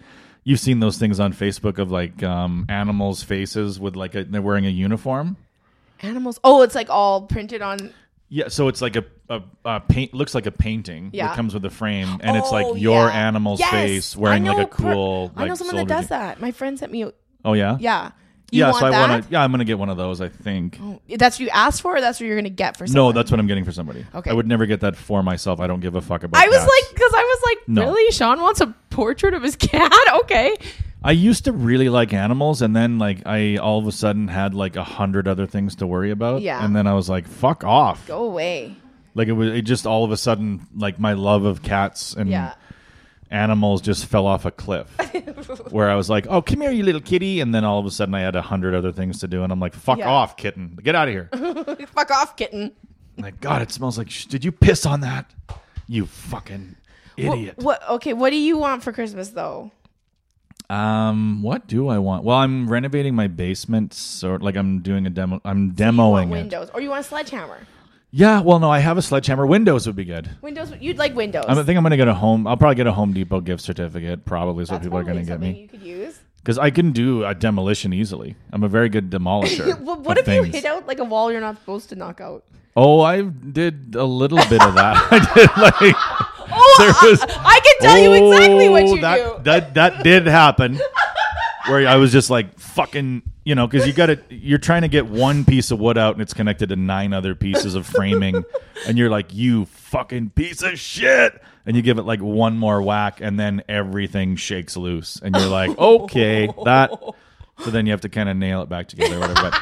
you've 0.48 0.58
seen 0.60 0.80
those 0.80 0.96
things 0.96 1.20
on 1.20 1.34
Facebook 1.34 1.76
of 1.78 1.90
like 1.90 2.22
um, 2.22 2.64
animals' 2.70 3.22
faces 3.22 3.78
with 3.78 3.96
like 3.96 4.14
a, 4.14 4.24
they're 4.24 4.40
wearing 4.40 4.64
a 4.64 4.70
uniform. 4.70 5.36
Animals. 6.00 6.40
Oh, 6.42 6.62
it's 6.62 6.74
like 6.74 6.88
all 6.88 7.22
printed 7.22 7.60
on. 7.60 7.92
Yeah, 8.30 8.48
so 8.48 8.68
it's 8.68 8.80
like 8.80 8.96
a, 8.96 9.04
a, 9.28 9.42
a 9.66 9.80
paint 9.80 10.14
looks 10.14 10.34
like 10.34 10.46
a 10.46 10.50
painting 10.50 11.10
Yeah. 11.12 11.26
that 11.28 11.36
comes 11.36 11.52
with 11.52 11.64
a 11.66 11.70
frame, 11.70 12.18
and 12.22 12.36
it's 12.36 12.48
Oh, 12.48 12.54
like 12.54 12.80
your 12.80 13.06
yeah. 13.08 13.26
animal's 13.28 13.60
Yes! 13.60 13.70
face 13.70 14.16
wearing 14.16 14.44
like 14.44 14.58
a 14.58 14.66
per- 14.66 14.92
cool. 14.94 15.32
I 15.36 15.46
know 15.46 15.54
someone 15.54 15.76
that 15.76 15.88
does 15.88 16.06
thing. 16.06 16.18
that. 16.18 16.40
My 16.40 16.50
friend 16.50 16.78
sent 16.78 16.92
me. 16.92 17.10
Oh 17.44 17.52
yeah, 17.52 17.76
Yeah. 17.78 18.12
You 18.50 18.60
yeah. 18.60 18.66
want 18.70 18.78
so 18.80 18.86
I 18.86 18.90
want 19.08 19.24
to. 19.24 19.30
Yeah, 19.30 19.42
I'm 19.44 19.50
going 19.50 19.58
to 19.58 19.66
get 19.66 19.78
one 19.78 19.90
of 19.90 19.98
those. 19.98 20.22
I 20.22 20.30
think. 20.30 20.78
That's 21.10 21.36
what 21.38 21.40
you 21.44 21.50
asked 21.50 21.82
for. 21.82 21.96
Or 21.96 22.00
that's 22.00 22.18
what 22.18 22.26
you're 22.26 22.36
gonna 22.36 22.48
get 22.48 22.78
for. 22.78 22.86
No, 22.86 23.12
that's 23.12 23.30
what 23.30 23.38
I'm 23.38 23.46
getting 23.46 23.64
for 23.66 23.72
somebody. 23.72 24.06
Okay. 24.14 24.30
I 24.30 24.32
would 24.32 24.46
never 24.46 24.64
get 24.64 24.80
that 24.80 24.96
for 24.96 25.22
myself. 25.22 25.60
I 25.60 25.66
don't 25.66 25.80
give 25.80 25.96
a 25.96 26.00
fuck 26.00 26.22
about. 26.24 26.42
I 26.42 26.48
was 26.48 26.56
cats. 26.56 26.70
like, 26.70 26.94
because 26.94 27.12
I 27.14 27.22
was 27.22 27.42
like, 27.44 27.68
No. 27.68 27.82
really? 27.84 28.10
Sean 28.12 28.40
wants 28.40 28.62
a 28.62 28.74
portrait 28.98 29.34
of 29.34 29.42
his 29.42 29.56
cat? 29.70 29.92
Okay. 30.22 30.54
I 31.04 31.12
used 31.12 31.44
to 31.44 31.52
really 31.52 31.88
like 31.88 32.12
animals, 32.12 32.60
and 32.60 32.74
then 32.74 32.98
like 32.98 33.24
I 33.26 33.56
all 33.56 33.78
of 33.78 33.86
a 33.86 33.92
sudden 33.92 34.26
had 34.28 34.52
like 34.54 34.74
a 34.76 34.82
hundred 34.84 35.28
other 35.28 35.46
things 35.46 35.76
to 35.76 35.86
worry 35.86 36.10
about. 36.10 36.42
Yeah. 36.42 36.64
And 36.64 36.74
then 36.74 36.86
I 36.88 36.94
was 36.94 37.08
like, 37.08 37.28
"Fuck 37.28 37.62
off!" 37.62 38.06
Go 38.08 38.24
away. 38.24 38.74
Like 39.14 39.28
it 39.28 39.32
was, 39.32 39.52
it 39.54 39.62
just 39.62 39.86
all 39.86 40.04
of 40.04 40.10
a 40.10 40.16
sudden 40.16 40.66
like 40.76 40.98
my 40.98 41.12
love 41.12 41.44
of 41.44 41.62
cats 41.62 42.14
and 42.14 42.28
Yeah. 42.28 42.54
animals 43.30 43.80
just 43.80 44.06
fell 44.06 44.26
off 44.26 44.44
a 44.44 44.50
cliff. 44.50 44.88
where 45.70 45.88
I 45.88 45.94
was 45.94 46.10
like, 46.10 46.26
"Oh, 46.28 46.42
come 46.42 46.60
here, 46.62 46.70
you 46.72 46.82
little 46.82 47.00
kitty," 47.00 47.40
and 47.40 47.54
then 47.54 47.64
all 47.64 47.78
of 47.78 47.86
a 47.86 47.90
sudden 47.92 48.14
I 48.14 48.20
had 48.20 48.34
a 48.36 48.42
hundred 48.42 48.74
other 48.74 48.90
things 48.92 49.20
to 49.20 49.28
do, 49.28 49.42
and 49.44 49.52
I'm 49.52 49.60
like, 49.60 49.74
"Fuck 49.74 49.98
Yeah. 49.98 50.08
off, 50.10 50.36
kitten! 50.36 50.76
Get 50.82 50.94
out 50.96 51.06
of 51.08 51.14
here!" 51.14 51.28
Fuck 51.94 52.10
off, 52.10 52.36
kitten. 52.36 52.72
like, 53.16 53.40
God, 53.40 53.62
it 53.62 53.70
smells 53.70 53.98
like. 53.98 54.10
Sh- 54.10 54.26
Did 54.26 54.44
you 54.44 54.50
piss 54.52 54.84
on 54.86 55.00
that? 55.02 55.30
You 55.86 56.06
fucking 56.06 56.74
idiot. 57.18 57.54
what? 57.58 57.82
Okay. 57.90 58.12
What 58.12 58.30
do 58.30 58.36
you 58.36 58.58
want 58.58 58.82
for 58.82 58.92
Christmas 58.92 59.30
though? 59.30 59.70
Um, 60.70 61.42
what 61.42 61.66
do 61.66 61.88
I 61.88 61.98
want? 61.98 62.24
Well, 62.24 62.36
I'm 62.36 62.68
renovating 62.68 63.14
my 63.14 63.26
basement, 63.26 63.94
so 63.94 64.34
like 64.34 64.54
I'm 64.56 64.80
doing 64.80 65.06
a 65.06 65.10
demo. 65.10 65.40
I'm 65.44 65.58
You 65.58 65.66
want 65.68 65.76
demoing 65.78 66.26
it. 66.26 66.30
windows, 66.30 66.70
or 66.74 66.80
you 66.82 66.90
want 66.90 67.00
a 67.00 67.08
sledgehammer? 67.08 67.58
Yeah, 68.10 68.40
well, 68.40 68.58
no, 68.58 68.70
I 68.70 68.78
have 68.80 68.96
a 68.98 69.02
sledgehammer. 69.02 69.46
Windows 69.46 69.86
would 69.86 69.96
be 69.96 70.04
good. 70.04 70.28
Windows. 70.42 70.72
You'd 70.80 70.98
like 70.98 71.14
windows. 71.14 71.44
I 71.48 71.54
think 71.62 71.76
I'm 71.76 71.82
gonna 71.82 71.96
get 71.96 72.08
a 72.08 72.14
home. 72.14 72.46
I'll 72.46 72.56
probably 72.56 72.74
get 72.76 72.86
a 72.86 72.92
Home 72.92 73.12
Depot 73.14 73.40
gift 73.40 73.62
certificate. 73.62 74.24
Probably 74.26 74.62
is 74.62 74.70
what 74.70 74.76
That's 74.76 74.86
people 74.86 74.98
are 74.98 75.04
gonna 75.04 75.24
get 75.24 75.40
me 75.40 75.62
You 75.62 75.68
could 75.68 75.82
use. 75.82 76.18
because 76.38 76.58
I 76.58 76.70
can 76.70 76.92
do 76.92 77.24
a 77.24 77.34
demolition 77.34 77.92
easily. 77.94 78.34
I'm 78.52 78.62
a 78.62 78.68
very 78.68 78.88
good 78.90 79.10
demolisher. 79.10 79.78
Well, 79.84 80.00
what 80.00 80.18
if 80.18 80.26
you 80.28 80.42
hit 80.42 80.64
out 80.66 80.86
like 80.86 80.98
a 80.98 81.04
wall 81.04 81.30
you're 81.32 81.40
not 81.40 81.56
supposed 81.58 81.88
to 81.90 81.96
knock 81.96 82.20
out? 82.20 82.44
Oh, 82.76 83.00
I 83.00 83.22
did 83.22 83.94
a 83.94 84.04
little 84.04 84.38
bit 84.48 84.62
of 84.62 84.74
that. 84.74 84.96
I 85.10 85.18
did 85.34 85.50
like. 85.56 85.96
There 86.78 86.94
was- 87.10 87.22
I, 87.28 87.60
can 87.60 87.74
tell 87.80 87.98
you 87.98 88.12
exactly 88.12 88.68
what 88.68 88.82
Oh, 88.84 88.94
you 88.94 89.00
that, 89.02 89.16
do. 89.36 89.42
That 89.44 89.74
that 89.74 90.02
did 90.04 90.26
happen. 90.26 90.80
where 91.68 91.86
I 91.86 91.96
was 91.96 92.12
just 92.12 92.30
like 92.30 92.58
fucking, 92.58 93.22
you 93.44 93.54
know, 93.54 93.66
because 93.66 93.86
you 93.86 93.92
got 93.92 94.06
to 94.06 94.18
you're 94.30 94.58
trying 94.58 94.82
to 94.82 94.88
get 94.88 95.06
one 95.06 95.44
piece 95.44 95.70
of 95.70 95.78
wood 95.78 95.98
out 95.98 96.14
and 96.14 96.22
it's 96.22 96.34
connected 96.34 96.68
to 96.70 96.76
nine 96.76 97.12
other 97.12 97.34
pieces 97.34 97.74
of 97.74 97.86
framing, 97.86 98.44
and 98.86 98.96
you're 98.98 99.10
like, 99.10 99.34
you 99.34 99.66
fucking 99.66 100.30
piece 100.30 100.62
of 100.62 100.78
shit, 100.78 101.40
and 101.66 101.76
you 101.76 101.82
give 101.82 101.98
it 101.98 102.02
like 102.04 102.20
one 102.20 102.56
more 102.58 102.80
whack, 102.82 103.20
and 103.20 103.38
then 103.38 103.62
everything 103.68 104.36
shakes 104.36 104.76
loose, 104.76 105.20
and 105.22 105.34
you're 105.36 105.46
like, 105.48 105.76
okay, 105.78 106.48
that. 106.64 106.90
So 107.64 107.70
then 107.70 107.86
you 107.86 107.92
have 107.92 108.02
to 108.02 108.08
kind 108.08 108.28
of 108.28 108.36
nail 108.36 108.62
it 108.62 108.68
back 108.68 108.86
together, 108.88 109.16
or 109.16 109.20
whatever. 109.20 109.50
But, 109.50 109.60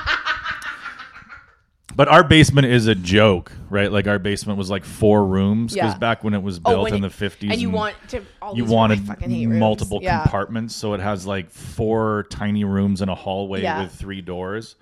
but 1.97 2.09
our 2.09 2.23
basement 2.23 2.67
is 2.67 2.87
a 2.87 2.95
joke, 2.95 3.51
right? 3.71 3.91
Like 3.91 4.07
our 4.07 4.19
basement 4.19 4.59
was 4.59 4.69
like 4.71 4.85
four 4.85 5.25
rooms 5.27 5.73
because 5.75 5.93
Yeah. 5.95 5.99
back 5.99 6.23
when 6.23 6.35
it 6.35 6.43
was 6.43 6.61
Oh, 6.65 6.71
built 6.71 6.83
when 6.85 6.93
in 6.95 6.99
it- 6.99 7.09
the 7.09 7.11
fifties, 7.15 7.51
and 7.53 7.61
you 7.61 7.71
want 7.71 7.95
to 8.11 8.21
all 8.43 8.55
you 8.55 8.65
these 8.65 8.73
wanted 8.73 9.01
fucking 9.07 9.31
hate 9.31 9.47
rooms. 9.47 9.59
multiple 9.59 10.01
yeah. 10.03 10.23
compartments, 10.23 10.77
so 10.77 10.93
it 10.95 11.01
has 11.01 11.27
like 11.27 11.51
four 11.51 12.27
tiny 12.31 12.65
rooms 12.65 13.01
and 13.01 13.11
a 13.11 13.15
hallway 13.15 13.63
Yeah. 13.63 13.83
with 13.83 13.93
three 13.93 14.21
doors. 14.21 14.77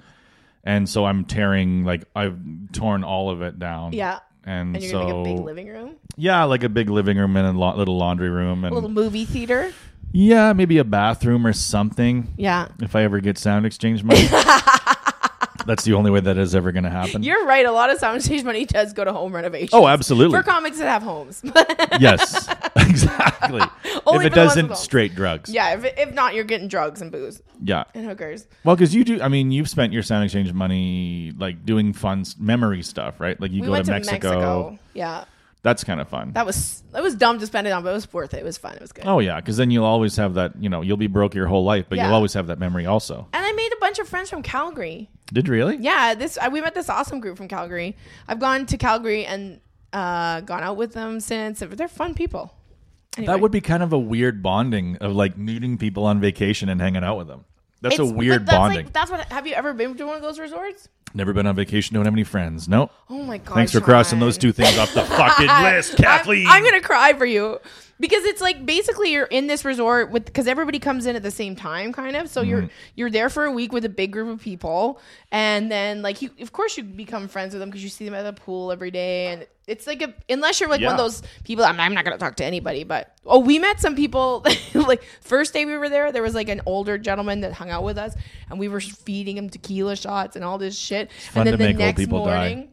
And 0.64 0.88
so 0.88 1.05
I'm 1.07 1.24
tearing 1.24 1.85
like 1.85 2.05
I've 2.16 2.37
torn 2.72 3.05
all 3.05 3.31
of 3.31 3.42
it 3.42 3.59
down. 3.59 3.92
Yeah. 3.92 4.18
And, 4.46 4.74
And 4.74 4.83
you're 4.83 4.90
so 4.92 5.00
gonna 5.03 5.22
make 5.22 5.33
a 5.33 5.37
big 5.37 5.44
living 5.46 5.68
room, 5.68 5.90
yeah, 6.16 6.44
like 6.44 6.64
a 6.64 6.68
big 6.68 6.90
living 6.90 7.16
room 7.16 7.35
and 7.37 7.46
a 7.46 7.59
lo- 7.59 7.77
little 7.77 7.96
laundry 7.96 8.29
room 8.29 8.64
and 8.64 8.72
a 8.72 8.74
little 8.74 8.90
movie 8.90 9.24
theater. 9.24 9.72
yeah, 10.12 10.53
maybe 10.53 10.77
a 10.77 10.85
bathroom 10.85 11.46
or 11.46 11.53
something. 11.55 12.29
Yeah, 12.37 12.68
If 12.83 12.94
I 12.94 13.05
ever 13.05 13.20
get 13.20 13.38
sound 13.38 13.64
exchange 13.64 14.05
money. 14.05 14.27
That's 15.66 15.85
the 15.85 15.94
only 15.94 16.11
way 16.11 16.20
that 16.20 16.37
is 16.38 16.55
ever 16.55 16.72
going 16.72 16.85
to 16.85 16.90
happen. 16.90 17.22
you're 17.22 17.44
right. 17.46 17.64
A 17.66 17.72
lot 17.72 17.90
of 17.90 17.98
soundstage 17.98 18.44
money 18.50 18.64
does 18.66 18.92
go 18.92 19.05
to 19.05 19.12
home 19.12 19.35
renovations. 19.35 19.70
oh, 19.72 19.87
absolutely. 19.88 20.37
for 20.38 20.42
comics 20.42 20.79
that 20.79 20.88
have 20.88 21.03
homes. 21.03 21.42
yes. 22.00 22.48
exactly. 22.77 23.62
If 24.07 24.22
it 24.24 24.35
doesn't 24.35 24.77
straight 24.77 25.14
drugs. 25.14 25.50
yeah, 25.50 25.74
if, 25.74 25.85
if 25.98 26.14
not, 26.14 26.35
you're 26.35 26.44
getting 26.44 26.68
drugs 26.68 27.00
and 27.00 27.11
booze 27.11 27.42
Yeah. 27.62 27.85
and 27.94 28.07
hookers. 28.07 28.46
Well, 28.64 28.77
because 28.77 28.94
you 28.94 29.05
do. 29.05 29.20
I 29.22 29.29
mean, 29.29 29.50
you've 29.50 29.68
spent 29.68 29.92
your 29.92 30.03
sound 30.03 30.24
exchange 30.24 30.53
money 30.53 31.33
like 31.38 31.64
doing 31.64 31.92
fun 31.92 32.20
s- 32.20 32.37
memory 32.38 32.83
stuff, 32.83 33.20
right? 33.20 33.40
Like 33.40 33.50
you 33.53 33.61
we 33.62 33.66
go 33.66 33.72
went 33.72 33.87
to 33.87 33.92
to 33.92 33.96
Mexico. 33.98 34.29
Mexico. 34.31 34.79
Yeah, 34.94 35.24
That's 35.64 35.83
kind 35.83 36.00
of 36.00 36.09
fun. 36.09 36.31
that 36.35 36.46
was 36.46 36.85
that 36.92 37.03
was 37.03 37.16
dumb 37.16 37.40
to 37.40 37.46
spend 37.46 37.66
it 37.66 37.70
on, 37.70 37.83
but 37.83 37.90
it 37.90 37.94
was 37.94 38.12
worth 38.12 38.33
it. 38.35 38.38
It 38.38 38.44
was 38.44 38.57
fun. 38.59 38.74
It 38.77 38.81
was 38.81 38.92
good. 38.92 39.05
oh 39.07 39.18
yeah, 39.18 39.40
because 39.40 39.57
then 39.57 39.70
you'll 39.72 39.85
always 39.87 40.14
have 40.16 40.35
that. 40.35 40.53
You 40.62 40.68
know, 40.68 40.83
you'll 40.83 40.96
be 40.98 41.09
broke 41.09 41.35
your 41.35 41.46
whole 41.48 41.64
life, 41.64 41.87
but 41.88 41.96
Yeah. 41.98 42.05
you'll 42.07 42.14
always 42.14 42.35
have 42.35 42.46
that 42.46 42.59
memory 42.61 42.87
also. 42.87 43.27
And 43.33 43.44
I 43.44 43.50
made 43.53 43.72
a 43.72 43.81
bunch 43.81 43.98
of 43.98 44.07
friends 44.09 44.31
from 44.31 44.42
Calgary. 44.42 45.11
Did 45.33 45.48
you 45.48 45.55
really? 45.55 45.77
Yeah, 45.79 46.14
this 46.14 46.38
I, 46.38 46.48
we 46.48 46.61
met 46.61 46.74
this 46.74 46.88
awesome 46.88 47.18
group 47.18 47.37
from 47.38 47.48
Calgary. 47.48 47.96
I've 48.29 48.38
gone 48.38 48.66
to 48.66 48.77
Calgary 48.77 49.24
and 49.27 49.59
uh, 49.92 50.42
gone 50.42 50.62
out 50.62 50.77
with 50.77 50.92
them 50.92 51.18
since. 51.18 51.61
They're 51.61 51.88
fun 51.88 52.14
people. 52.14 52.55
Anyway. 53.16 53.33
That 53.33 53.40
would 53.40 53.53
be 53.53 53.61
kind 53.62 53.83
of 53.83 53.92
a 53.92 53.98
weird 53.98 54.42
bonding 54.42 54.96
of 54.98 55.12
like 55.12 55.38
meeting 55.38 55.79
people 55.79 56.05
on 56.05 56.20
vacation 56.20 56.68
and 56.68 56.81
hanging 56.81 57.05
out 57.05 57.16
with 57.16 57.29
them. 57.29 57.44
That's 57.81 57.94
It's- 57.94 58.09
a 58.11 58.12
but 58.12 58.18
weird 58.18 58.46
that's 58.46 58.59
bonding. 58.59 58.85
Like, 58.87 58.92
that's 58.92 59.11
what. 59.11 59.33
Have 59.33 59.46
you 59.46 59.55
ever 59.55 59.72
been 59.72 59.96
to 59.96 60.05
one 60.07 60.16
of 60.16 60.22
those 60.22 60.38
resorts? 60.38 60.88
Never 61.14 61.33
been 61.33 61.46
on 61.46 61.55
vacation. 61.55 61.94
Don't 61.94 62.05
have 62.05 62.14
any 62.14 62.24
friends. 62.24 62.68
No. 62.68 62.90
Oh 63.09 63.22
my 63.22 63.38
god! 63.38 63.55
Thanks 63.55 63.72
for 63.72 63.81
crossing 63.81 64.18
those 64.18 64.37
two 64.37 64.50
things 64.53 64.77
off 64.77 64.92
the 64.94 65.03
fucking 65.03 65.46
list, 65.62 65.96
Kathleen. 65.96 66.46
I'm, 66.48 66.55
I'm 66.55 66.64
gonna 66.64 66.81
cry 66.81 67.12
for 67.12 67.24
you 67.24 67.61
because 68.00 68.24
it's 68.24 68.40
like 68.40 68.66
basically 68.66 69.12
you're 69.12 69.26
in 69.26 69.46
this 69.46 69.64
resort 69.64 70.11
with 70.11 70.24
because 70.24 70.46
everybody 70.46 70.78
comes 70.78 71.07
in 71.07 71.16
at 71.16 71.22
the 71.22 71.30
same 71.30 71.54
time, 71.57 71.92
kind 71.92 72.16
of. 72.16 72.28
So 72.28 72.40
Mm-hmm. 72.40 72.50
you're 72.50 72.68
you're 72.96 73.11
there 73.11 73.30
for 73.30 73.44
a 73.44 73.52
week 73.52 73.72
with 73.72 73.85
a 73.85 73.88
big 73.88 74.12
group 74.12 74.28
of 74.28 74.40
people, 74.42 75.00
and 75.30 75.70
then 75.70 76.02
like 76.02 76.22
you, 76.22 76.30
of 76.40 76.52
course, 76.52 76.76
you 76.76 76.83
become 76.85 77.28
friends 77.28 77.54
with 77.54 77.61
them 77.61 77.70
because 77.70 77.83
you 77.83 77.88
see 77.90 78.04
them 78.04 78.14
at 78.14 78.22
the 78.22 78.33
pool 78.33 78.72
every 78.72 78.90
day, 78.90 79.28
and 79.28 79.46
it's 79.66 79.87
like 79.87 80.02
a 80.02 80.12
unless 80.28 80.61
you're 80.61 80.68
like 80.68 80.80
one 80.83 80.92
of 80.92 80.98
those 80.98 81.22
people. 81.44 81.64
I'm, 81.64 81.78
I'm 81.80 81.94
not 81.94 82.04
gonna 82.04 82.18
talk 82.18 82.37
to 82.37 82.44
anybody, 82.44 82.85
but 82.85 83.14
oh, 83.24 83.38
we 83.38 83.59
met 83.59 83.80
some 83.80 83.94
people. 83.96 84.44
like 84.74 85.02
first 85.22 85.52
day 85.54 85.64
we 85.64 85.76
were 85.78 85.88
there, 85.88 86.12
there 86.12 86.22
was 86.22 86.35
like 86.35 86.48
an 86.48 86.61
older 86.66 86.98
gentleman 86.98 87.40
that 87.40 87.52
hung 87.52 87.70
out 87.70 87.85
with 87.85 87.96
us, 87.98 88.14
and 88.50 88.59
we 88.59 88.68
were 88.68 88.80
feeding 88.80 89.37
him 89.37 89.48
tequila 89.48 89.96
shots 89.96 90.37
and 90.37 90.44
all 90.44 90.59
this 90.59 90.76
shit. 90.76 91.11
and 91.35 91.46
then 91.46 91.52
to 91.52 91.57
the 91.57 91.64
make 91.64 91.76
old 91.76 91.78
next 91.78 91.98
people 92.00 92.24
die. 92.26 92.68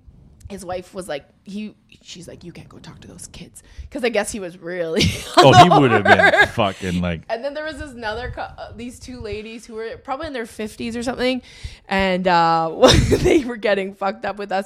His 0.52 0.66
wife 0.66 0.94
was 0.94 1.08
like 1.08 1.26
he 1.46 1.76
she's 2.02 2.28
like 2.28 2.44
you 2.44 2.52
can't 2.52 2.70
go 2.70 2.78
talk 2.78 3.00
to 3.00 3.08
those 3.08 3.28
kids. 3.28 3.64
Because 3.82 4.04
i 4.04 4.10
guess 4.10 4.32
he 4.32 4.40
was 4.40 4.58
really 4.58 5.04
oh, 5.38 5.64
he 5.64 5.70
would 5.70 5.92
have 5.92 6.04
been 6.04 6.48
fucking 6.50 7.02
like. 7.02 7.24
and 7.30 7.44
then 7.44 7.54
there 7.54 7.64
was 7.66 7.80
this 7.80 7.92
another 7.92 8.34
uh, 8.38 8.74
these 8.76 9.00
two 9.00 9.22
ladies 9.22 9.66
who 9.66 9.76
were 9.76 9.98
probably 9.98 10.28
in 10.28 10.34
their 10.34 10.46
50s 10.46 10.96
or 10.96 11.04
something 11.04 11.42
and 11.88 12.28
uh 12.28 12.70
they 13.10 13.44
were 13.46 13.58
getting 13.58 13.96
fucked 13.96 14.26
up 14.26 14.38
with 14.38 14.52
us. 14.52 14.66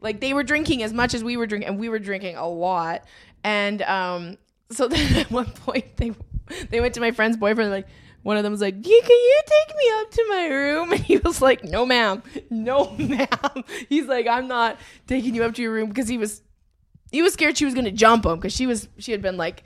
Like 0.00 0.20
they 0.20 0.32
were 0.32 0.42
drinking 0.42 0.82
as 0.82 0.92
much 0.92 1.14
as 1.14 1.22
we 1.22 1.36
were 1.36 1.46
drinking 1.46 1.68
and 1.68 1.78
we 1.78 1.88
were 1.88 1.98
drinking 1.98 2.36
a 2.36 2.48
lot. 2.48 3.04
And 3.44 3.82
um 3.82 4.38
so 4.70 4.88
then 4.92 5.16
at 5.16 5.30
one 5.30 5.46
point 5.46 5.96
they 5.96 6.12
they 6.70 6.80
went 6.80 6.94
to 6.94 7.00
my 7.00 7.10
friend's 7.10 7.36
boyfriend 7.36 7.70
like 7.70 7.86
one 8.26 8.36
of 8.36 8.42
them 8.42 8.50
was 8.50 8.60
like, 8.60 8.74
"Yeah, 8.74 9.00
can 9.00 9.10
you 9.10 9.40
take 9.46 9.76
me 9.76 9.84
up 10.00 10.10
to 10.10 10.24
my 10.28 10.46
room?" 10.48 10.92
And 10.94 11.00
he 11.00 11.16
was 11.18 11.40
like, 11.40 11.62
"No, 11.62 11.86
ma'am, 11.86 12.24
no, 12.50 12.90
ma'am." 12.98 13.28
He's 13.88 14.06
like, 14.06 14.26
"I'm 14.26 14.48
not 14.48 14.78
taking 15.06 15.34
you 15.36 15.44
up 15.44 15.54
to 15.54 15.62
your 15.62 15.72
room 15.72 15.88
because 15.88 16.08
he 16.08 16.18
was 16.18 16.42
he 17.12 17.22
was 17.22 17.34
scared 17.34 17.56
she 17.56 17.64
was 17.64 17.72
gonna 17.74 17.92
jump 17.92 18.26
him 18.26 18.34
because 18.34 18.52
she 18.52 18.66
was 18.66 18.88
she 18.98 19.12
had 19.12 19.22
been 19.22 19.36
like 19.36 19.62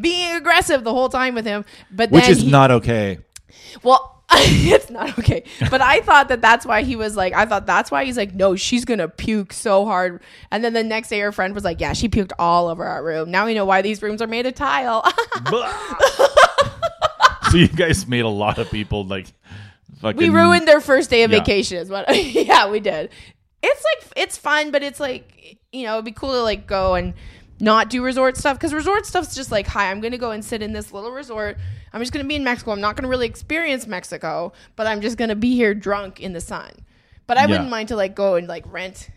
being 0.00 0.36
aggressive 0.36 0.84
the 0.84 0.92
whole 0.92 1.08
time 1.08 1.34
with 1.34 1.44
him. 1.44 1.64
But 1.90 2.12
Which 2.12 2.28
is 2.28 2.42
he- 2.42 2.50
not 2.50 2.70
okay. 2.70 3.18
well. 3.82 4.12
it's 4.32 4.90
not 4.90 5.16
okay, 5.20 5.44
but 5.70 5.80
I 5.80 6.00
thought 6.00 6.28
that 6.30 6.42
that's 6.42 6.66
why 6.66 6.82
he 6.82 6.96
was 6.96 7.16
like. 7.16 7.32
I 7.32 7.46
thought 7.46 7.64
that's 7.64 7.92
why 7.92 8.04
he's 8.04 8.16
like, 8.16 8.34
no, 8.34 8.56
she's 8.56 8.84
gonna 8.84 9.06
puke 9.08 9.52
so 9.52 9.84
hard. 9.84 10.20
And 10.50 10.64
then 10.64 10.72
the 10.72 10.82
next 10.82 11.10
day, 11.10 11.20
her 11.20 11.30
friend 11.30 11.54
was 11.54 11.62
like, 11.62 11.80
yeah, 11.80 11.92
she 11.92 12.08
puked 12.08 12.32
all 12.36 12.66
over 12.66 12.84
our 12.84 13.04
room. 13.04 13.30
Now 13.30 13.46
we 13.46 13.54
know 13.54 13.64
why 13.64 13.82
these 13.82 14.02
rooms 14.02 14.20
are 14.20 14.26
made 14.26 14.44
of 14.46 14.54
tile. 14.56 15.04
So 17.56 17.60
you 17.60 17.68
guys 17.68 18.06
made 18.06 18.24
a 18.24 18.28
lot 18.28 18.58
of 18.58 18.70
people 18.70 19.04
like 19.04 19.26
fucking. 20.00 20.18
we 20.18 20.28
ruined 20.28 20.68
their 20.68 20.80
first 20.80 21.10
day 21.10 21.22
of 21.24 21.30
Yeah. 21.30 21.38
vacation. 21.38 21.78
Is 21.78 21.88
what? 21.90 22.06
yeah, 22.34 22.68
we 22.70 22.80
did. 22.80 23.10
It's 23.62 23.84
like 23.84 24.12
it's 24.16 24.36
fun, 24.36 24.70
but 24.70 24.82
it's 24.82 25.00
like 25.00 25.58
you 25.72 25.84
know, 25.84 25.94
it'd 25.94 26.04
be 26.04 26.12
cool 26.12 26.32
to 26.32 26.42
like 26.42 26.66
go 26.66 26.94
and 26.94 27.14
not 27.58 27.88
do 27.88 28.02
resort 28.04 28.36
stuff 28.36 28.56
because 28.58 28.74
resort 28.74 29.06
stuff's 29.06 29.34
just 29.34 29.50
like, 29.50 29.66
hi, 29.66 29.90
I'm 29.90 30.00
gonna 30.00 30.18
go 30.18 30.30
and 30.30 30.44
sit 30.44 30.62
in 30.62 30.72
this 30.72 30.92
little 30.92 31.10
resort. 31.10 31.56
I'm 31.92 32.00
just 32.02 32.12
gonna 32.12 32.24
be 32.28 32.36
in 32.36 32.44
Mexico. 32.44 32.72
I'm 32.72 32.80
not 32.80 32.96
gonna 32.96 33.08
really 33.08 33.26
experience 33.26 33.86
Mexico, 33.86 34.52
but 34.76 34.86
I'm 34.86 35.00
just 35.00 35.16
gonna 35.16 35.34
be 35.36 35.54
here 35.54 35.74
drunk 35.74 36.20
in 36.20 36.32
the 36.34 36.40
sun. 36.40 36.70
But 37.26 37.38
I 37.38 37.42
Yeah. 37.42 37.46
wouldn't 37.52 37.70
mind 37.70 37.88
to 37.88 37.96
like 37.96 38.14
go 38.14 38.34
and 38.34 38.46
like 38.46 38.64
rent 38.70 39.08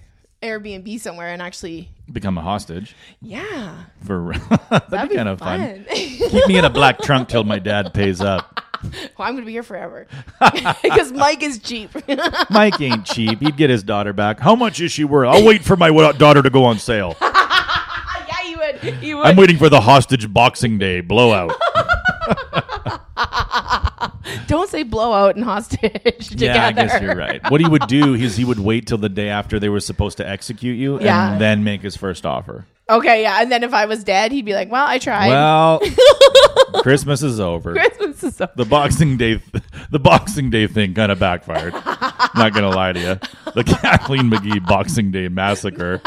Airbnb 0.42 1.00
somewhere 1.00 1.30
and 1.30 1.42
actually, 1.42 1.90
Become 2.12 2.38
a 2.38 2.42
hostage 2.42 2.96
yeah, 3.22 3.84
for 4.04 4.34
that'd, 4.70 4.90
that'd 4.90 5.10
be 5.10 5.16
kind 5.16 5.30
of 5.30 5.40
fun. 5.40 5.86
fun. 5.86 5.86
Keep 5.96 6.48
me 6.48 6.58
in 6.58 6.66
a 6.66 6.70
black 6.70 7.00
trunk 7.02 7.28
till 7.30 7.44
my 7.44 7.60
dad 7.60 7.94
pays 7.94 8.20
up. 8.22 8.62
well, 8.84 9.28
I'm 9.28 9.36
gonna 9.36 9.46
be 9.46 9.52
here 9.52 9.64
forever 9.64 10.08
because 10.82 11.12
Mike 11.12 11.44
is 11.44 11.60
cheap. 11.60 11.92
Mike 12.50 12.80
ain't 12.82 13.06
cheap. 13.06 13.40
He'd 13.42 13.58
get 13.58 13.70
his 13.70 13.84
daughter 13.84 14.14
back. 14.14 14.40
How 14.40 14.56
much 14.56 14.80
is 14.80 14.92
she 14.92 15.04
worth? 15.04 15.28
I'll 15.28 15.46
wait 15.46 15.64
for 15.64 15.76
my 15.76 15.90
daughter 16.14 16.42
to 16.42 16.50
go 16.50 16.64
on 16.64 16.80
sale. 16.80 17.16
yeah, 17.22 18.48
you 18.48 18.58
would. 18.58 19.04
You 19.04 19.18
would. 19.18 19.26
I'm 19.28 19.36
waiting 19.36 19.58
for 19.58 19.70
the 19.70 19.82
hostage 19.82 20.32
Boxing 20.34 20.78
Day 20.78 21.02
blowout. 21.02 21.54
Don't 24.48 24.70
say 24.70 24.84
blowout 24.84 25.36
and 25.36 25.44
hostage 25.46 26.30
together. 26.30 26.46
Yeah, 26.54 26.68
I 26.68 26.72
guess 26.72 27.02
you're 27.02 27.16
right. 27.16 27.42
What 27.52 27.62
he 27.62 27.68
would 27.68 27.88
do 27.88 28.14
is 28.16 28.36
he 28.38 28.46
would 28.46 28.60
wait 28.60 28.88
till 28.88 28.98
the 28.98 29.10
day 29.10 29.30
after 29.30 29.60
they 29.60 29.70
were 29.70 29.80
supposed 29.80 30.18
to 30.18 30.28
execute 30.28 30.78
you 30.78 31.00
Yeah. 31.02 31.32
and 31.34 31.42
then 31.42 31.64
make 31.64 31.82
his 31.82 31.96
first 31.96 32.26
offer. 32.26 32.66
Okay, 32.90 33.22
yeah. 33.22 33.42
And 33.42 33.52
then 33.52 33.64
if 33.64 33.74
I 33.74 33.86
was 33.86 34.04
dead, 34.04 34.32
he'd 34.32 34.46
be 34.46 34.54
like, 34.56 34.72
"Well, 34.72 34.84
I 34.86 34.98
tried." 34.98 35.28
Well, 35.30 35.80
Christmas 36.82 37.22
is 37.22 37.40
over. 37.40 37.74
Christmas 37.74 38.24
is 38.24 38.42
over. 38.42 38.52
The 38.56 38.66
Boxing 38.66 39.16
Day, 39.16 39.40
the 39.92 40.00
Boxing 40.00 40.50
Day 40.50 40.66
thing 40.66 40.96
kind 40.96 41.12
of 41.12 41.20
backfired. 41.20 41.74
Not 41.74 42.54
gonna 42.54 42.72
lie 42.72 42.94
to 42.94 43.00
you. 43.00 43.52
The 43.54 43.64
Kathleen 43.64 44.32
McGee 44.32 44.66
Boxing 44.66 45.12
Day 45.12 45.28
massacre. 45.28 46.02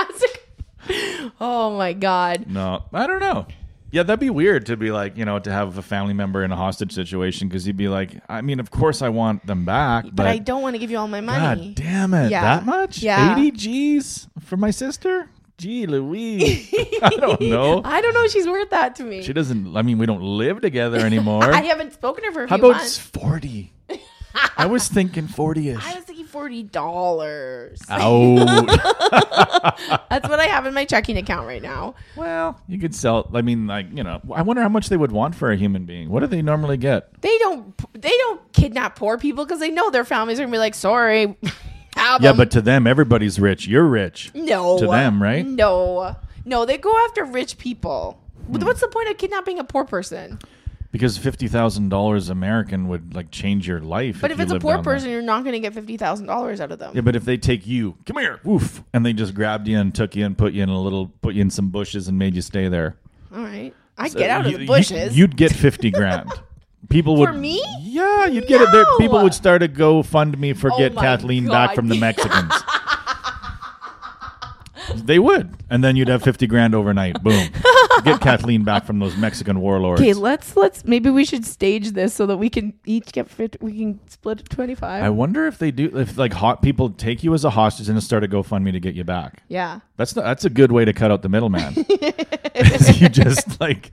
oh 1.41 1.77
my 1.79 1.93
god. 1.93 2.47
No, 2.49 2.83
I 2.93 3.07
don't 3.07 3.21
know. 3.21 3.47
Yeah, 3.93 4.03
that'd 4.03 4.19
be 4.19 4.31
weird 4.31 4.67
to 4.67 4.77
be 4.77 4.91
like, 4.91 5.17
you 5.19 5.25
know, 5.27 5.39
to 5.39 5.53
have 5.53 5.77
a 5.79 5.83
family 5.83 6.15
member 6.15 6.43
in 6.43 6.51
a 6.51 6.57
hostage 6.57 6.93
situation 6.93 7.47
because 7.47 7.67
you'd 7.67 7.77
be 7.77 7.89
like, 7.89 8.21
I 8.29 8.41
mean, 8.41 8.59
of 8.59 8.71
course 8.71 9.03
I 9.03 9.11
want 9.11 9.47
them 9.47 9.65
back, 9.67 10.05
but, 10.05 10.17
But 10.17 10.27
I 10.29 10.39
don't 10.39 10.63
want 10.63 10.75
to 10.75 10.79
give 10.79 10.91
you 10.91 10.97
all 10.99 11.09
my 11.09 11.21
money. 11.21 11.67
God 11.67 11.75
damn 11.77 12.15
it, 12.15 12.31
Yeah. 12.31 12.41
that 12.43 12.65
much? 12.65 13.03
Yeah. 13.03 13.37
80 13.37 13.51
G's 13.53 14.29
for 14.41 14.57
my 14.57 14.71
sister? 14.71 15.29
Gee, 15.59 15.87
Louise. 15.87 16.73
I 17.03 17.11
don't 17.11 17.41
know. 17.43 17.83
I 17.85 18.01
don't 18.01 18.15
know. 18.15 18.27
She's 18.29 18.47
worth 18.49 18.71
that 18.71 18.97
to 18.97 19.05
me. 19.05 19.23
She 19.23 19.33
doesn't, 19.33 19.77
I 19.77 19.83
mean, 19.83 19.99
we 19.99 20.07
don't 20.07 20.23
live 20.23 20.61
together 20.61 20.99
anymore. 21.07 21.45
I 21.45 21.61
haven't 21.63 21.93
spoken 21.93 22.25
to 22.25 22.29
her 22.29 22.33
for 22.33 22.45
a 22.45 22.49
How 22.49 22.57
about 22.57 22.73
months. 22.77 22.99
40? 22.99 23.72
I 24.57 24.67
was 24.67 24.89
thinking 24.89 25.27
40 25.29 25.71
ish. 25.71 25.79
I 25.85 25.95
was 25.95 26.05
thinking 26.05 26.27
forty 26.27 26.63
dollars. 26.63 27.81
Out. 27.89 28.01
Oh. 28.03 28.45
That's 30.11 30.29
what 30.29 30.41
I 30.41 30.47
have 30.47 30.67
in 30.67 30.75
my 30.75 30.85
checking 30.85 31.17
account 31.17 31.47
right 31.47 31.63
now. 31.63 31.95
well, 32.17 32.61
you 32.69 32.79
could 32.79 32.95
sell, 32.95 33.31
I 33.35 33.43
mean, 33.43 33.67
like, 33.67 33.87
you 33.95 34.03
know, 34.03 34.21
I 34.35 34.43
wonder 34.43 34.63
how 34.63 34.69
much 34.69 34.89
they 34.89 34.97
would 34.97 35.13
want 35.13 35.35
for 35.35 35.51
a 35.51 35.57
human 35.57 35.85
being. 35.85 36.09
What 36.11 36.21
do 36.21 36.27
they 36.27 36.43
normally 36.43 36.77
get? 36.77 37.21
They 37.21 37.37
don't. 37.39 37.75
They 38.01 38.17
don't 38.19 38.53
kidnap 38.53 38.97
poor 38.97 39.19
people 39.19 39.45
because 39.45 39.61
they 39.61 39.71
know 39.71 39.91
their 39.91 40.05
families 40.05 40.39
are 40.41 40.45
gonna 40.45 40.53
be 40.53 40.59
like, 40.59 40.75
"Sorry." 40.75 41.37
Have 41.97 42.23
Yeah, 42.23 42.31
'em." 42.31 42.37
but 42.39 42.51
to 42.53 42.63
them, 42.63 42.87
everybody's 42.87 43.39
rich. 43.39 43.67
You're 43.67 43.85
rich. 43.87 44.31
no 44.35 44.79
to 44.79 44.87
them, 44.87 45.23
right? 45.23 45.45
No, 45.47 46.17
no. 46.45 46.65
They 46.65 46.79
go 46.79 46.95
after 47.07 47.25
rich 47.25 47.59
people. 47.59 48.19
What's 48.47 48.81
the 48.81 48.89
point 48.89 49.09
of 49.11 49.19
kidnapping 49.19 49.59
a 49.59 49.65
poor 49.65 49.85
person? 49.85 50.39
Because 50.93 51.17
fifty 51.17 51.49
thousand 51.49 51.89
dollars 51.89 52.29
American 52.29 52.87
would 52.89 53.15
like 53.15 53.31
change 53.31 53.67
your 53.67 53.81
life. 53.81 54.19
But 54.21 54.31
if, 54.31 54.37
you 54.37 54.43
it's 54.45 54.53
a 54.53 54.61
poor 54.61 54.75
down 54.75 54.85
there. 54.85 54.95
person, 54.95 55.11
you're 55.11 55.23
not 55.23 55.43
going 55.43 55.55
to 55.55 55.59
get 55.59 55.73
fifty 55.73 55.97
thousand 55.97 56.27
dollars 56.27 56.61
out 56.61 56.71
of 56.71 56.79
them. 56.79 56.93
yeah. 56.95 57.01
But 57.01 57.17
if 57.17 57.25
they 57.25 57.39
take 57.39 57.67
you, 57.67 57.97
come 58.05 58.19
here, 58.19 58.41
woof, 58.45 58.83
and 58.93 59.05
they 59.05 59.15
just 59.15 59.35
grabbed 59.35 59.67
you 59.67 59.79
and 59.79 59.95
took 59.95 60.15
you 60.15 60.27
and 60.27 60.37
put 60.37 60.53
you 60.53 60.63
in 60.63 60.69
a 60.69 60.79
little, 60.81 61.09
put 61.23 61.35
you 61.35 61.41
in 61.41 61.49
some 61.51 61.71
bushes 61.71 62.09
and 62.09 62.19
made 62.19 62.35
you 62.35 62.43
stay 62.43 62.69
there. 62.69 62.97
All 63.35 63.43
right, 63.43 63.73
I 63.97 64.11
get 64.11 64.29
out 64.29 64.47
of 64.47 64.53
the 64.53 64.67
bushes. 64.67 65.17
you'd 65.17 65.37
get 65.37 65.51
fifty 65.53 65.91
grand. 65.91 66.31
People 66.91 67.17
would 67.17 67.29
For 67.31 67.33
me? 67.33 67.65
Yeah, 67.81 68.27
you'd 68.27 68.47
get 68.47 68.61
it. 68.61 68.71
There. 68.71 68.85
People 68.99 69.23
would 69.23 69.33
start 69.33 69.63
a 69.63 69.69
GoFundMe 69.69 70.55
for 70.55 70.71
Oh 70.71 70.77
get 70.77 70.95
Kathleen 70.95 71.47
back 71.47 71.75
from 71.75 71.89
the 71.89 71.99
Mexicans. 71.99 72.53
they 74.97 75.19
would, 75.19 75.57
and 75.71 75.83
then 75.83 75.97
you'd 75.97 76.09
have 76.09 76.23
fifty 76.23 76.47
grand 76.47 76.75
overnight. 76.75 77.23
Boom, 77.23 77.49
get 78.05 78.21
Kathleen 78.21 78.65
back 78.65 78.85
from 78.85 78.99
those 78.99 79.17
Mexican 79.17 79.61
warlords. 79.61 80.01
okay, 80.01 80.13
let's 80.15 80.57
let's 80.57 80.85
maybe 80.85 81.11
we 81.11 81.25
should 81.25 81.45
stage 81.45 81.93
this 81.93 82.15
so 82.15 82.27
that 82.27 82.37
we 82.37 82.49
can 82.51 82.75
each 82.85 83.13
get 83.13 83.29
50, 83.29 83.59
we 83.61 83.79
can 83.79 84.01
split 84.09 84.49
twenty 84.49 84.75
five. 84.75 85.03
I 85.03 85.11
wonder 85.11 85.47
if 85.47 85.59
they 85.59 85.71
do 85.71 85.99
if 85.99 86.17
like 86.19 86.33
hot 86.33 86.63
people 86.63 86.91
take 86.91 87.23
you 87.23 87.35
as 87.35 87.45
a 87.45 87.51
hostage 87.51 87.89
and 87.89 88.03
start 88.03 88.25
a 88.25 88.29
GoFundMe 88.29 88.73
to 88.73 88.81
get 88.81 88.95
you 88.95 89.05
back. 89.05 89.43
yeah. 89.49 89.81
That's 89.97 90.17
not, 90.17 90.25
that's 90.25 90.45
a 90.45 90.51
good 90.51 90.73
way 90.73 90.85
to 90.85 90.93
cut 90.93 91.11
out 91.11 91.23
the 91.23 91.29
middleman. 91.29 91.75
you 92.95 93.09
just 93.09 93.61
like 93.61 93.91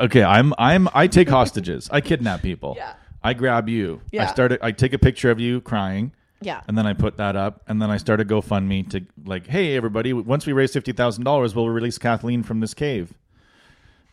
okay, 0.00 0.22
I'm 0.22 0.54
I'm 0.58 0.88
I 0.94 1.06
take 1.06 1.28
hostages. 1.28 1.88
I 1.92 2.00
kidnap 2.00 2.42
people. 2.42 2.74
Yeah. 2.76 2.94
I 3.22 3.34
grab 3.34 3.68
you. 3.68 4.00
I 4.18 4.26
start 4.26 4.58
I 4.62 4.72
take 4.72 4.92
a 4.92 4.98
picture 4.98 5.30
of 5.30 5.38
you 5.38 5.60
crying. 5.60 6.12
Yeah. 6.40 6.62
And 6.66 6.76
then 6.76 6.86
I 6.88 6.92
put 6.92 7.18
that 7.18 7.36
up, 7.36 7.62
and 7.68 7.80
then 7.80 7.88
I 7.88 7.98
started 7.98 8.26
GoFundMe 8.26 8.90
to 8.90 9.06
like, 9.24 9.46
hey 9.46 9.76
everybody, 9.76 10.12
once 10.12 10.44
we 10.44 10.52
raise 10.52 10.72
fifty 10.72 10.92
thousand 10.92 11.24
dollars, 11.24 11.54
we'll 11.54 11.68
release 11.68 11.98
Kathleen 11.98 12.42
from 12.42 12.58
this 12.60 12.74
cave. 12.74 13.14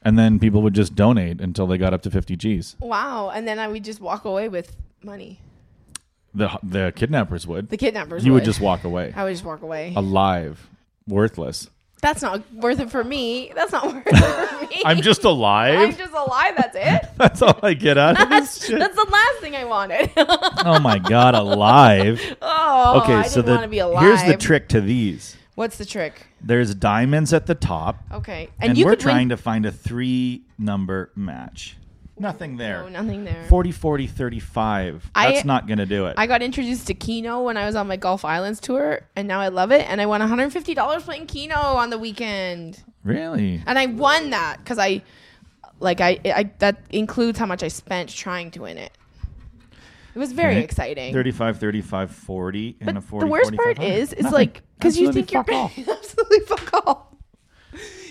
And 0.02 0.18
then 0.18 0.40
people 0.40 0.62
would 0.62 0.74
just 0.74 0.96
donate 0.96 1.42
until 1.42 1.68
they 1.68 1.78
got 1.78 1.94
up 1.94 2.02
to 2.04 2.12
fifty 2.12 2.36
G's. 2.36 2.76
Wow. 2.80 3.32
And 3.34 3.48
then 3.48 3.60
I 3.60 3.68
would 3.68 3.84
just 3.84 4.00
walk 4.00 4.24
away 4.26 4.48
with 4.50 4.76
money. 5.04 5.40
The 6.34 6.58
the 6.64 6.94
kidnappers 6.96 7.46
would. 7.48 7.70
The 7.70 7.78
kidnappers. 7.78 8.26
you 8.26 8.34
would 8.34 8.46
just 8.46 8.62
walk 8.62 8.84
away, 8.84 9.12
I 9.16 9.24
would 9.24 9.32
just 9.32 9.44
walk 9.44 9.62
away. 9.62 9.94
alive, 9.96 10.70
worthless. 11.08 11.70
That's 12.02 12.22
not 12.22 12.42
worth 12.54 12.80
it 12.80 12.90
for 12.90 13.04
me. 13.04 13.52
That's 13.56 13.74
not 13.74 13.86
worth 13.94 14.04
it 14.08 14.16
for 14.16 14.66
me. 14.68 14.82
I'm 14.86 15.02
just 15.02 15.26
alive. 15.26 15.80
I'm 15.80 15.96
just 15.98 16.14
alive. 16.14 16.54
That's 16.56 16.76
it. 16.78 17.10
That's 17.18 17.42
all 17.42 17.60
I 17.62 17.74
get 17.74 17.98
out 17.98 18.22
of 18.22 18.30
this 18.30 18.40
That's, 18.60 18.66
shit. 18.68 18.80
that's 18.80 18.96
the 18.96 19.10
last 19.12 19.40
thing 19.42 19.56
I 19.58 19.66
wanted. 19.66 20.10
Oh 20.16 20.80
my 20.80 20.98
god, 21.00 21.36
alive. 21.36 22.22
oh, 22.42 23.02
Okay, 23.04 23.14
I 23.16 23.24
so 23.24 23.42
the 23.42 23.68
be 23.68 23.80
alive. 23.80 24.04
here's 24.04 24.24
the 24.24 24.38
trick 24.38 24.70
to 24.70 24.80
these. 24.80 25.36
What's 25.60 25.78
the 25.78 25.84
trick? 25.84 26.26
There's 26.40 26.74
diamonds 26.74 27.34
at 27.34 27.46
the 27.46 27.54
top, 27.54 28.02
Okay, 28.14 28.48
and, 28.62 28.70
and, 28.70 28.78
you 28.78 28.86
we're 28.86 28.92
could 28.92 29.02
trying 29.02 29.28
win- 29.28 29.30
to 29.32 29.38
find 29.38 29.66
a 29.66 29.74
three 29.74 30.44
number 30.58 31.12
match. 31.18 31.76
Nothing 32.18 32.56
there. 32.56 32.84
No, 32.84 32.88
nothing 32.88 33.26
there. 33.26 33.44
40 33.50 33.74
40 33.74 34.08
35. 34.08 35.12
I- 35.14 35.34
That's 35.34 35.44
not 35.44 35.68
going 35.68 35.80
to 35.80 35.86
do 35.86 36.06
it. 36.06 36.14
I 36.18 36.28
got 36.28 36.42
introduced 36.42 36.88
to 36.88 36.94
Keno 36.94 37.42
when 37.42 37.58
I 37.58 37.66
was 37.66 37.76
on 37.76 37.90
my 37.90 37.98
Gulf 37.98 38.24
Islands 38.24 38.62
tour, 38.62 39.02
and 39.18 39.28
now 39.28 39.42
I 39.42 39.50
love 39.50 39.74
it. 39.74 39.82
And 39.90 40.00
I 40.00 40.06
won 40.06 40.22
$150 40.22 41.04
playing 41.04 41.28
Keno 41.28 41.58
on 41.58 41.90
the 41.90 42.00
weekend, 42.00 42.82
really? 43.04 43.62
and 43.68 43.78
I 43.78 43.88
won 43.88 44.30
that 44.30 44.60
because 44.60 44.80
I, 44.80 45.02
like, 45.82 46.00
I, 46.00 46.22
I 46.24 46.52
that 46.60 46.78
includes 46.90 47.38
how 47.38 47.46
much 47.48 47.64
I 47.64 47.68
spent 47.68 48.08
trying 48.10 48.52
to 48.52 48.62
win 48.62 48.78
it. 48.78 48.94
It 50.20 50.24
was 50.28 50.34
very 50.34 50.56
Okay. 50.56 50.64
exciting. 50.66 51.14
35 51.14 51.60
35 51.60 52.12
40 52.12 52.76
and 52.82 52.90
a 52.90 52.94
But 52.96 53.04
40 53.06 53.26
the 53.26 53.32
worst 53.32 53.56
part 53.56 53.78
45. 53.78 53.90
is, 53.98 54.12
it's 54.12 54.22
Nothing. 54.24 54.34
like 54.34 54.62
because 54.78 54.98
you 55.00 55.08
Absolutely 55.08 55.22
think 55.22 55.32
you're 55.32 55.44
fuck 55.46 55.88
all. 55.88 55.96
absolutely 55.98 56.40
fuck 56.42 56.86
all. 56.86 57.18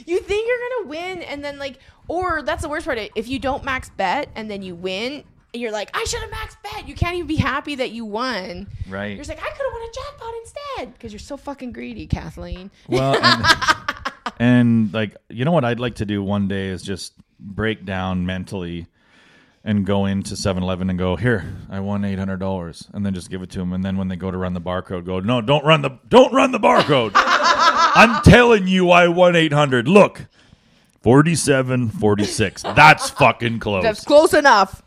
You 0.06 0.18
think 0.20 0.48
you're 0.48 0.56
gonna 0.56 0.88
win, 0.88 1.22
and 1.22 1.44
then 1.44 1.58
like, 1.58 1.80
or 2.08 2.40
that's 2.40 2.62
the 2.62 2.68
worst 2.70 2.86
part. 2.86 2.98
If 3.14 3.28
you 3.28 3.38
don't 3.38 3.62
max 3.62 3.90
bet 3.90 4.30
and 4.34 4.50
then 4.50 4.62
you 4.62 4.74
win, 4.74 5.22
and 5.52 5.62
you're 5.62 5.70
like, 5.70 5.90
I 5.94 6.02
should 6.04 6.20
have 6.22 6.30
max 6.30 6.56
bet. 6.62 6.88
You 6.88 6.94
can't 6.94 7.16
even 7.16 7.26
be 7.26 7.36
happy 7.36 7.74
that 7.74 7.90
you 7.90 8.06
won. 8.06 8.68
Right. 8.88 9.08
You're 9.08 9.18
just 9.18 9.28
like, 9.28 9.38
I 9.38 9.50
could 9.50 9.66
have 9.66 9.72
won 9.72 9.82
a 9.82 9.92
jackpot 9.92 10.34
instead 10.40 10.92
because 10.94 11.12
you're 11.12 11.18
so 11.20 11.36
fucking 11.36 11.72
greedy, 11.72 12.06
Kathleen. 12.06 12.70
Well, 12.88 13.18
and, 13.22 13.44
and 14.38 14.94
like 14.94 15.14
you 15.28 15.44
know 15.44 15.52
what 15.52 15.66
I'd 15.66 15.78
like 15.80 15.96
to 15.96 16.06
do 16.06 16.22
one 16.22 16.48
day 16.48 16.68
is 16.68 16.82
just 16.82 17.12
break 17.38 17.84
down 17.84 18.24
mentally 18.24 18.86
and 19.64 19.84
go 19.84 20.06
into 20.06 20.34
7-Eleven 20.34 20.88
and 20.90 20.98
go, 20.98 21.16
"Here, 21.16 21.56
I 21.68 21.80
won 21.80 22.02
$800." 22.02 22.88
And 22.92 23.04
then 23.04 23.14
just 23.14 23.30
give 23.30 23.42
it 23.42 23.50
to 23.50 23.58
them 23.58 23.72
and 23.72 23.84
then 23.84 23.96
when 23.96 24.08
they 24.08 24.16
go 24.16 24.30
to 24.30 24.36
run 24.36 24.54
the 24.54 24.60
barcode, 24.60 25.04
go, 25.04 25.20
"No, 25.20 25.40
don't 25.40 25.64
run 25.64 25.82
the 25.82 25.98
don't 26.08 26.32
run 26.32 26.52
the 26.52 26.60
barcode. 26.60 27.12
I'm 27.14 28.22
telling 28.22 28.68
you 28.68 28.90
I 28.90 29.08
won 29.08 29.34
800. 29.36 29.88
Look. 29.88 30.26
47 31.02 31.90
46. 31.90 32.62
That's 32.62 33.10
fucking 33.10 33.60
close. 33.60 33.82
That's 33.84 34.04
close 34.04 34.34
enough. 34.34 34.82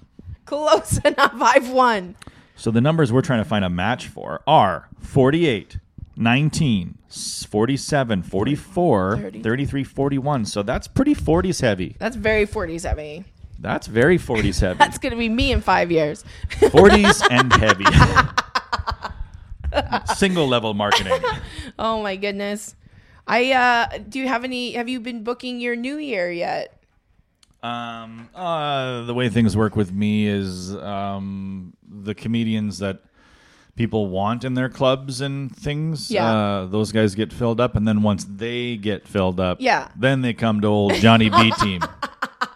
Close 0.46 0.98
enough. 1.00 1.34
I've 1.34 1.70
won. 1.70 2.16
So 2.56 2.70
the 2.70 2.82
numbers 2.82 3.12
we're 3.12 3.22
trying 3.22 3.42
to 3.42 3.50
find 3.50 3.66
a 3.66 3.70
match 3.70 4.08
for 4.08 4.42
are 4.46 4.90
48, 5.00 5.80
19, 6.16 6.98
47, 7.10 8.24
44, 8.24 9.18
30. 9.18 9.42
33, 9.42 9.84
41. 9.84 10.46
So 10.46 10.62
that's 10.62 10.88
pretty 10.88 11.16
40s 11.16 11.62
heavy. 11.62 11.96
That's 11.98 12.16
very 12.16 12.46
40s 12.46 12.84
heavy. 12.84 13.26
That's 13.62 13.88
very 13.88 14.18
40s 14.18 14.60
heavy. 14.60 14.78
That's 14.80 14.98
gonna 14.98 15.16
be 15.16 15.30
me 15.30 15.52
in 15.52 15.62
five 15.62 15.92
years. 15.92 16.26
40s 16.50 17.26
and 17.32 17.54
heavy. 17.54 17.86
Single 20.16 20.48
level 20.48 20.74
marketing. 20.74 21.14
Oh 21.80 22.02
my 22.04 22.16
goodness. 22.18 22.76
I 23.28 23.52
uh 23.54 24.00
do 24.10 24.20
you 24.20 24.28
have 24.28 24.44
any 24.44 24.74
have 24.74 24.90
you 24.90 25.00
been 25.00 25.24
booking 25.24 25.60
your 25.62 25.76
new 25.76 25.98
year 25.98 26.30
yet? 26.32 26.78
Um, 27.64 28.28
uh, 28.34 29.04
the 29.04 29.14
way 29.14 29.30
things 29.30 29.56
work 29.56 29.76
with 29.76 29.92
me 29.94 30.26
is 30.26 30.76
um, 30.78 31.74
the 31.88 32.16
comedians 32.16 32.80
that 32.80 33.04
people 33.76 34.08
want 34.08 34.44
in 34.44 34.56
their 34.56 34.68
clubs 34.68 35.22
and 35.22 35.56
things. 35.56 36.10
Yeah. 36.10 36.26
Uh, 36.26 36.66
those 36.66 36.92
guys 36.92 37.14
get 37.14 37.32
filled 37.32 37.62
up, 37.62 37.76
and 37.76 37.88
then 37.88 38.02
once 38.02 38.24
they 38.26 38.78
get 38.78 39.08
filled 39.08 39.40
up, 39.40 39.60
Yeah. 39.62 39.90
then 39.96 40.24
they 40.24 40.34
come 40.34 40.60
to 40.62 40.68
old 40.68 40.96
Johnny 40.96 41.30
B 41.30 41.52
team. 41.60 41.82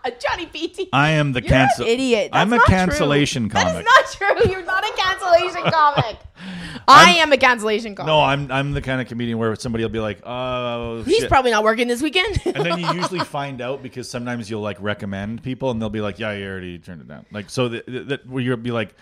Uh, 0.06 0.12
Johnny 0.20 0.46
Beatty. 0.46 0.88
I 0.94 1.12
am 1.12 1.32
the 1.34 1.42
You're 1.42 1.50
cancel. 1.50 1.86
idiot. 1.86 2.30
That's 2.32 2.42
I'm 2.42 2.54
a 2.54 2.58
not 2.58 2.66
true. 2.68 2.76
cancellation 2.76 3.48
That 3.50 3.64
comic. 3.66 3.80
is 3.80 3.86
not 3.86 4.12
true. 4.46 4.52
You're 4.52 4.64
not 4.66 4.84
a 4.84 4.94
cancellation 4.96 5.72
comic. 5.72 6.18
I 6.88 7.16
am 7.18 7.32
a 7.34 7.38
cancellation 7.38 7.96
comic. 7.96 8.08
no, 8.08 8.20
I'm 8.22 8.52
I'm 8.52 8.74
the 8.74 8.82
kind 8.82 9.02
of 9.02 9.08
comedian 9.08 9.38
where 9.40 9.56
somebody 9.56 9.84
will 9.84 9.90
be 9.90 10.00
like, 10.00 10.20
"Oh, 10.24 11.02
He's 11.04 11.20
shit." 11.22 11.30
probably 11.30 11.50
not 11.52 11.64
working 11.64 11.88
this 11.88 12.02
weekend. 12.02 12.40
and 12.46 12.64
then 12.66 12.78
you 12.80 12.88
usually 12.94 13.22
find 13.22 13.62
out 13.62 13.82
because 13.82 14.08
sometimes 14.10 14.50
you'll 14.50 14.62
like 14.62 14.78
recommend 14.80 15.42
people 15.42 15.72
and 15.72 15.82
they'll 15.82 15.90
be 15.90 16.02
like, 16.02 16.20
"Yeah, 16.20 16.34
you 16.34 16.46
already 16.48 16.78
turned 16.78 17.02
it 17.02 17.08
down." 17.08 17.26
Like 17.32 17.50
so 17.50 17.70
that, 17.70 17.86
that 17.88 18.28
where 18.28 18.44
you'll 18.44 18.58
be 18.58 18.72
like, 18.72 18.94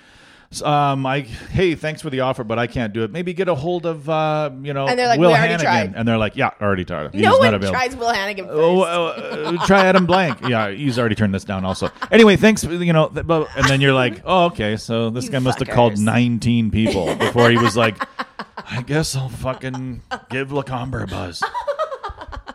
um, 0.61 1.05
I 1.05 1.21
hey, 1.21 1.75
thanks 1.75 2.01
for 2.01 2.09
the 2.09 2.19
offer, 2.21 2.43
but 2.43 2.59
I 2.59 2.67
can't 2.67 2.93
do 2.93 3.03
it. 3.03 3.11
Maybe 3.11 3.33
get 3.33 3.47
a 3.47 3.55
hold 3.55 3.85
of 3.85 4.07
uh, 4.09 4.51
you 4.61 4.73
know, 4.73 4.87
And 4.87 4.99
they're 4.99 5.07
like, 5.07 5.19
Will 5.19 5.29
"We 5.29 5.33
already 5.35 5.47
Hannigan," 5.53 5.65
tried. 5.65 5.93
and 5.95 6.07
they're 6.07 6.17
like, 6.17 6.35
"Yeah, 6.35 6.51
already 6.61 6.85
tried. 6.85 7.13
He's 7.13 7.23
no 7.23 7.31
not 7.31 7.39
one 7.39 7.53
available." 7.55 7.79
tries 7.79 7.95
Will 7.95 8.13
Hannigan 8.13 8.45
first. 8.45 8.57
Oh, 8.57 8.81
uh, 8.83 9.65
try 9.65 9.85
Adam 9.85 10.05
Blank. 10.05 10.39
Yeah, 10.47 10.69
he's 10.69 10.99
already 10.99 11.15
turned 11.15 11.33
this 11.33 11.43
down. 11.45 11.65
Also, 11.65 11.89
anyway, 12.11 12.35
thanks. 12.35 12.63
for- 12.63 12.71
You 12.73 12.93
know, 12.93 13.07
th- 13.07 13.25
but- 13.25 13.47
and 13.55 13.65
then 13.65 13.81
you're 13.81 13.93
like, 13.93 14.21
oh, 14.25 14.45
okay. 14.45 14.77
So 14.77 15.09
this 15.09 15.25
You 15.25 15.31
guy 15.31 15.39
must 15.39 15.59
have 15.59 15.69
called 15.69 15.93
fuckers. 15.93 15.99
19 16.03 16.69
people 16.71 17.15
before 17.15 17.49
he 17.49 17.57
was 17.57 17.75
like, 17.77 17.97
I 18.69 18.81
guess 18.81 19.15
I'll 19.15 19.29
fucking 19.29 20.01
give 20.29 20.51
Lacombe 20.51 20.93
a 20.95 21.07
buzz. 21.07 21.41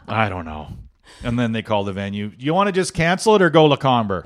I 0.07 0.29
don't 0.29 0.45
know. 0.45 0.69
And 1.25 1.39
then 1.39 1.53
they 1.53 1.63
call 1.63 1.83
the 1.85 1.93
venue. 1.93 2.31
You 2.39 2.55
want 2.55 2.69
to 2.69 2.73
just 2.73 2.95
cancel 2.95 3.35
it 3.35 3.43
or 3.43 3.51
go 3.51 3.65
Lacombe? 3.67 4.23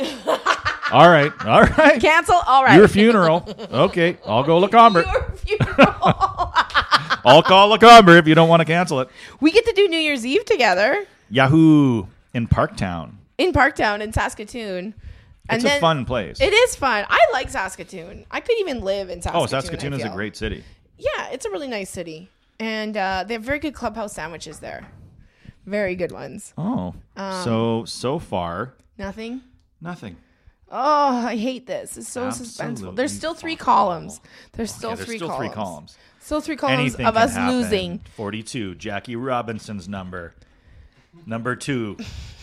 All 0.92 1.08
right, 1.08 1.32
all 1.46 1.62
right. 1.62 2.00
Cancel. 2.00 2.36
All 2.46 2.62
right. 2.64 2.76
Your 2.76 2.88
funeral. 2.88 3.48
Okay, 3.72 4.18
I'll 4.26 4.42
go 4.44 4.58
Lacombe. 4.58 4.94
Your 4.96 5.32
funeral. 5.36 5.96
I'll 7.24 7.42
call 7.42 7.68
Lacombe 7.68 8.08
if 8.10 8.26
you 8.26 8.34
don't 8.34 8.48
want 8.48 8.60
to 8.60 8.64
cancel 8.64 9.00
it. 9.00 9.08
we 9.40 9.50
get 9.52 9.64
to 9.66 9.72
do 9.72 9.86
New 9.88 9.98
Year's 9.98 10.26
Eve 10.26 10.44
together 10.44 11.04
Yahoo 11.30 12.06
in 12.34 12.48
Parktown. 12.48 13.12
in 13.38 13.52
Parktown 13.52 14.00
in 14.00 14.12
Saskatoon. 14.12 14.94
And 15.48 15.56
It's 15.56 15.64
then 15.64 15.78
a 15.78 15.80
fun 15.80 16.04
place. 16.04 16.40
It 16.40 16.52
is 16.52 16.76
fun. 16.76 17.04
I 17.08 17.18
like 17.32 17.48
Saskatoon. 17.50 18.26
I 18.30 18.40
could 18.40 18.56
even 18.60 18.80
live 18.80 19.10
in 19.10 19.20
Saskatoon. 19.22 19.42
oh, 19.42 19.46
Saskatoon 19.46 19.92
I 19.92 19.96
is 19.96 20.02
a 20.02 20.06
feel. 20.06 20.14
great 20.14 20.36
city. 20.36 20.64
Yeah, 20.98 21.28
it's 21.32 21.44
a 21.46 21.50
really 21.50 21.66
nice 21.66 21.90
city, 21.90 22.28
and 22.60 22.96
uh, 22.96 23.24
they 23.26 23.34
have 23.34 23.42
very 23.42 23.58
good 23.58 23.74
clubhouse 23.74 24.12
sandwiches 24.12 24.60
there. 24.60 24.86
Very 25.66 25.94
good 25.96 26.12
ones. 26.12 26.54
Oh, 26.58 26.94
Um, 27.16 27.44
so 27.44 27.84
so 27.86 28.18
far 28.20 28.74
Nothing. 28.98 29.42
nothing. 29.80 30.16
Oh, 30.74 31.26
I 31.26 31.36
hate 31.36 31.66
this. 31.66 31.98
It's 31.98 32.08
so 32.08 32.28
suspenseful. 32.28 32.96
There's 32.96 33.12
still 33.12 33.34
three 33.34 33.52
fucking 33.56 33.64
columns. 33.64 34.20
There's 34.52 34.72
still 34.74 34.90
Yeah, 34.90 34.96
there's 34.96 35.06
three 35.06 35.16
still 35.18 35.28
columns. 35.28 35.46
three 35.50 35.54
columns. 35.54 35.98
Still 36.20 36.40
three 36.40 36.56
columns 36.56 36.80
Anything 36.80 37.06
of 37.06 37.14
can 37.14 37.22
us 37.24 37.34
happen. 37.34 37.54
losing. 37.56 37.98
Forty-two. 38.16 38.74
Jackie 38.76 39.16
Robinson's 39.16 39.86
number. 39.88 40.34
Number 41.26 41.54
two, 41.56 41.98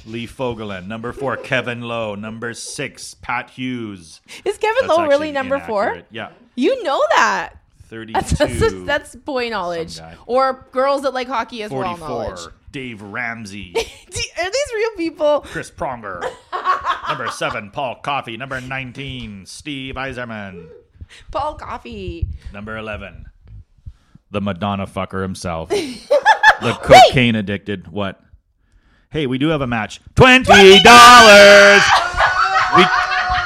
Lee 0.06 0.28
Fogolin. 0.28 0.86
Number 0.88 1.12
four, 1.12 1.38
Kevin 1.38 1.82
Lowe. 1.82 2.14
Number 2.14 2.54
six, 2.54 3.16
Pat 3.16 3.50
Hughes. 3.50 4.22
Is 4.46 4.58
Kevin 4.60 4.76
That's 4.88 4.90
Lowe 4.98 5.08
really 5.08 5.32
number 5.32 5.60
four? 5.60 5.84
inaccurate. 5.86 6.06
Yeah, 6.12 6.30
You 6.56 6.84
know 6.84 7.02
that. 7.16 7.54
thirty-two. 7.90 8.14
That's, 8.14 8.38
that's, 8.60 8.84
that's 8.86 9.16
boy 9.16 9.50
knowledge. 9.50 9.98
Guy. 9.98 10.16
Or 10.28 10.68
girls 10.72 11.02
that 11.02 11.16
like 11.16 11.28
hockey 11.28 11.64
as 11.64 11.72
well 11.72 11.98
knowledge. 11.98 12.40
Dave 12.72 13.02
Ramsey. 13.02 13.74
Are 13.78 14.52
these 14.52 14.74
real 14.74 14.92
people? 14.98 15.42
Chris 15.42 15.70
Pronger. 15.72 16.24
Number 17.08 17.30
seven, 17.30 17.72
Paul 17.72 17.96
Coffey. 18.04 18.38
Number 18.38 18.62
nineteen, 18.62 19.46
Steve 19.46 19.96
Yzerman. 19.96 20.70
Paul 21.32 21.56
Coffey. 21.56 22.28
Number 22.54 22.78
11. 22.78 23.26
The 24.32 24.42
Madonna 24.42 24.86
fucker 24.86 25.22
himself. 25.22 25.70
the 25.70 26.78
cocaine 26.84 27.36
addicted. 27.36 27.88
What? 27.88 28.22
Hey, 29.10 29.26
we 29.26 29.38
do 29.38 29.48
have 29.48 29.62
a 29.62 29.68
match. 29.68 30.02
$20! 30.16 30.46
we 32.78 32.86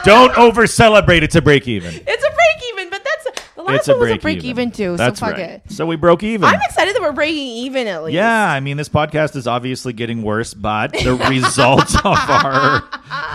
don't 0.03 0.37
over 0.37 0.67
celebrate. 0.67 1.23
It's 1.23 1.35
a 1.35 1.41
break 1.41 1.67
even. 1.67 1.93
It's 1.95 2.23
a 2.23 2.31
break 2.31 2.73
even, 2.73 2.89
but 2.89 3.01
that's 3.03 3.52
the 3.65 3.71
last 3.71 3.79
It's 3.79 3.87
a 3.87 3.91
one 3.91 3.99
was 3.99 4.07
break, 4.09 4.19
a 4.19 4.21
break 4.21 4.43
even, 4.43 4.71
too. 4.71 4.97
That's 4.97 5.19
so 5.19 5.25
fuck 5.25 5.35
right. 5.37 5.49
it. 5.49 5.61
So 5.71 5.85
we 5.85 5.95
broke 5.95 6.23
even. 6.23 6.45
I'm 6.45 6.59
excited 6.61 6.95
that 6.95 7.01
we're 7.01 7.11
breaking 7.11 7.37
even 7.47 7.87
at 7.87 8.03
least. 8.03 8.13
yeah, 8.15 8.51
I 8.51 8.59
mean 8.59 8.77
this 8.77 8.89
podcast 8.89 9.35
is 9.35 9.47
obviously 9.47 9.93
getting 9.93 10.21
worse, 10.23 10.53
but 10.53 10.93
the 10.93 11.15
results 11.29 11.95
of 11.95 12.05
our 12.05 12.83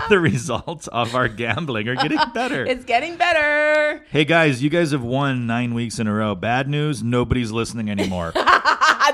the 0.09 0.19
results 0.19 0.87
of 0.87 1.15
our 1.15 1.27
gambling 1.27 1.87
are 1.87 1.95
getting 1.95 2.19
better. 2.33 2.65
It's 2.65 2.85
getting 2.85 3.17
better. 3.17 4.03
hey 4.11 4.25
guys, 4.25 4.63
you 4.63 4.69
guys 4.69 4.91
have 4.91 5.03
won 5.03 5.47
9 5.47 5.73
weeks 5.73 5.99
in 5.99 6.07
a 6.07 6.13
row. 6.13 6.35
Bad 6.35 6.67
news, 6.69 7.03
nobody's 7.03 7.51
listening 7.51 7.89
anymore. 7.89 8.33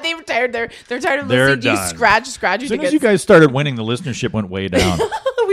they 0.01 0.13
retired. 0.13 0.53
They're 0.53 0.69
they're 0.87 0.99
tired 0.99 1.21
of 1.21 1.27
They're 1.27 1.55
listening 1.55 1.61
to 1.61 1.69
you 1.69 1.75
done. 1.75 1.89
scratch 1.89 2.27
scratch 2.27 2.63
As 2.63 2.69
soon 2.69 2.81
as 2.81 2.93
you 2.93 2.99
guys 2.99 3.21
started 3.21 3.51
winning, 3.51 3.75
the 3.75 3.83
listenership 3.83 4.31
went 4.33 4.49
way 4.49 4.67
down. 4.67 4.99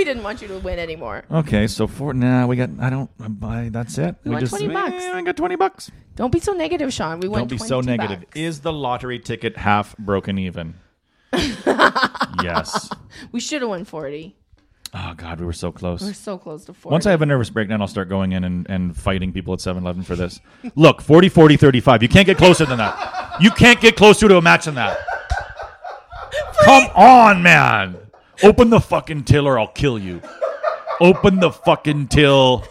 We 0.02 0.04
didn't 0.04 0.24
want 0.24 0.42
you 0.42 0.48
to 0.48 0.58
win 0.58 0.80
anymore. 0.80 1.22
okay, 1.30 1.68
so 1.68 1.86
for 1.86 2.12
nah, 2.12 2.44
we 2.46 2.56
got. 2.56 2.70
I 2.80 2.90
don't. 2.90 3.08
I, 3.40 3.68
that's 3.68 3.98
it. 3.98 4.16
We, 4.24 4.32
won 4.32 4.44
20 4.44 4.68
bucks. 4.68 5.04
I 5.04 5.22
got 5.22 5.36
twenty 5.36 5.54
bucks. 5.54 5.92
Don't 6.16 6.32
be 6.32 6.40
so 6.40 6.52
negative, 6.52 6.92
Sean. 6.92 7.20
We 7.20 7.28
went. 7.28 7.48
Don't 7.48 7.58
be 7.58 7.64
so 7.64 7.80
negative. 7.80 8.20
bucks. 8.20 8.36
Is 8.36 8.60
the 8.60 8.72
lottery 8.72 9.20
ticket 9.20 9.56
half 9.56 9.96
broken 9.98 10.38
even? 10.38 10.74
yes. 12.42 12.90
We 13.30 13.38
should 13.38 13.62
have 13.62 13.68
won 13.68 13.84
forty. 13.84 14.34
Oh 14.92 15.14
God, 15.16 15.38
we 15.38 15.46
were 15.46 15.52
so 15.52 15.70
close. 15.70 16.02
We're 16.02 16.14
so 16.14 16.36
close 16.36 16.64
to 16.64 16.74
forty. 16.74 16.92
Once 16.92 17.06
I 17.06 17.12
have 17.12 17.22
a 17.22 17.26
nervous 17.26 17.48
breakdown, 17.48 17.80
I'll 17.80 17.86
start 17.86 18.08
going 18.08 18.32
in 18.32 18.42
and, 18.42 18.68
and 18.68 18.96
fighting 18.96 19.32
people 19.32 19.54
at 19.54 19.60
7-Eleven 19.60 20.02
for 20.02 20.16
this. 20.16 20.38
Look, 20.74 21.00
40, 21.00 21.30
40, 21.30 21.56
35. 21.56 22.02
You 22.02 22.08
can't 22.10 22.26
get 22.26 22.36
closer 22.36 22.66
than 22.66 22.76
that. 22.76 23.40
You 23.40 23.50
can't 23.52 23.80
get 23.80 23.96
closer 23.96 24.28
to 24.28 24.36
a 24.36 24.42
match 24.42 24.66
than 24.66 24.74
that. 24.74 24.98
Come 26.64 26.88
on, 26.94 27.42
man. 27.42 28.01
Open 28.42 28.70
the 28.70 28.80
fucking 28.80 29.24
till 29.24 29.46
or 29.46 29.58
I'll 29.58 29.68
kill 29.68 29.98
you. 29.98 30.20
Open 31.00 31.40
the 31.40 31.50
fucking 31.50 32.08
till. 32.08 32.64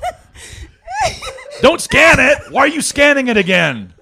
Don't 1.62 1.80
scan 1.80 2.20
it. 2.20 2.38
Why 2.52 2.62
are 2.62 2.68
you 2.68 2.82
scanning 2.82 3.28
it 3.28 3.38
again? 3.38 3.94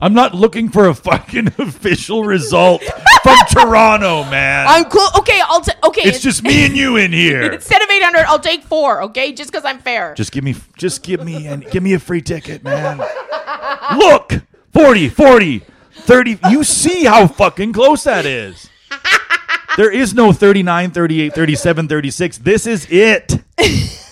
I'm 0.00 0.14
not 0.14 0.32
looking 0.32 0.68
for 0.68 0.86
a 0.86 0.94
fucking 0.94 1.48
official 1.58 2.22
result 2.22 2.82
from 3.22 3.36
Toronto, 3.50 4.22
man. 4.30 4.66
I'm 4.68 4.84
cool. 4.84 5.08
Okay, 5.18 5.40
I'll 5.44 5.60
take. 5.60 5.84
Okay, 5.84 6.02
it's 6.02 6.20
just 6.20 6.44
me 6.44 6.64
and 6.64 6.76
you 6.76 6.96
in 6.96 7.12
here. 7.12 7.42
instead 7.52 7.82
of 7.82 7.90
eight 7.90 8.02
hundred, 8.02 8.24
I'll 8.26 8.38
take 8.38 8.62
four. 8.62 9.02
Okay, 9.02 9.32
just 9.32 9.50
because 9.50 9.64
I'm 9.64 9.80
fair. 9.80 10.14
Just 10.14 10.30
give 10.30 10.44
me, 10.44 10.54
just 10.76 11.02
give 11.02 11.24
me, 11.24 11.48
and 11.48 11.68
give 11.70 11.82
me 11.82 11.94
a 11.94 11.98
free 11.98 12.22
ticket, 12.22 12.62
man. 12.62 12.98
Look, 13.96 14.34
40, 14.72 15.08
40, 15.08 15.64
30. 15.92 16.38
You 16.50 16.62
see 16.62 17.04
how 17.04 17.26
fucking 17.26 17.72
close 17.72 18.04
that 18.04 18.24
is. 18.24 18.70
There 19.78 19.92
is 19.92 20.12
no 20.12 20.32
39, 20.32 20.90
38, 20.90 21.32
37, 21.32 21.86
36. 21.86 22.38
This 22.38 22.66
is 22.66 22.88
it. 22.90 23.36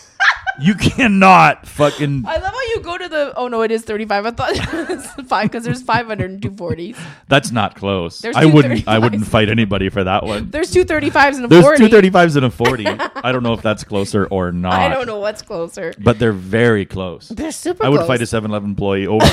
You 0.58 0.74
cannot 0.74 1.66
fucking. 1.66 2.24
I 2.26 2.38
love 2.38 2.54
how 2.54 2.62
you 2.62 2.80
go 2.80 2.96
to 2.96 3.08
the. 3.10 3.34
Oh 3.36 3.46
no, 3.48 3.60
it 3.60 3.70
is 3.70 3.82
thirty-five. 3.82 4.24
I 4.24 4.30
thought 4.30 4.52
it 4.54 4.88
was 4.88 5.06
five 5.28 5.50
because 5.50 5.64
there's 5.64 5.82
five 5.82 6.06
hundred 6.06 6.30
and 6.30 6.40
two 6.40 6.50
forties. 6.50 6.96
That's 7.28 7.50
not 7.50 7.74
close. 7.74 8.20
There's 8.20 8.36
I 8.36 8.46
wouldn't. 8.46 8.88
I 8.88 8.98
wouldn't 8.98 9.26
fight 9.26 9.50
anybody 9.50 9.90
for 9.90 10.02
that 10.02 10.24
one. 10.24 10.48
There's 10.48 10.70
two 10.70 10.86
35s 10.86 11.36
and 11.36 11.44
a 11.44 11.48
There's 11.48 11.62
40. 11.62 11.90
two 11.90 11.94
35s 11.94 12.36
and 12.36 12.46
a 12.46 12.50
40. 12.50 12.86
I 12.88 13.32
don't 13.32 13.42
know 13.42 13.52
if 13.52 13.60
that's 13.60 13.84
closer 13.84 14.24
or 14.28 14.50
not. 14.50 14.72
I 14.72 14.88
don't 14.88 15.06
know 15.06 15.18
what's 15.18 15.42
closer. 15.42 15.92
But 15.98 16.18
they're 16.18 16.32
very 16.32 16.86
close. 16.86 17.28
They're 17.28 17.52
super. 17.52 17.84
I 17.84 17.90
would 17.90 17.98
close. 17.98 18.08
fight 18.08 18.22
a 18.22 18.26
7 18.26 18.50
Eleven 18.50 18.70
employee 18.70 19.06
over. 19.06 19.26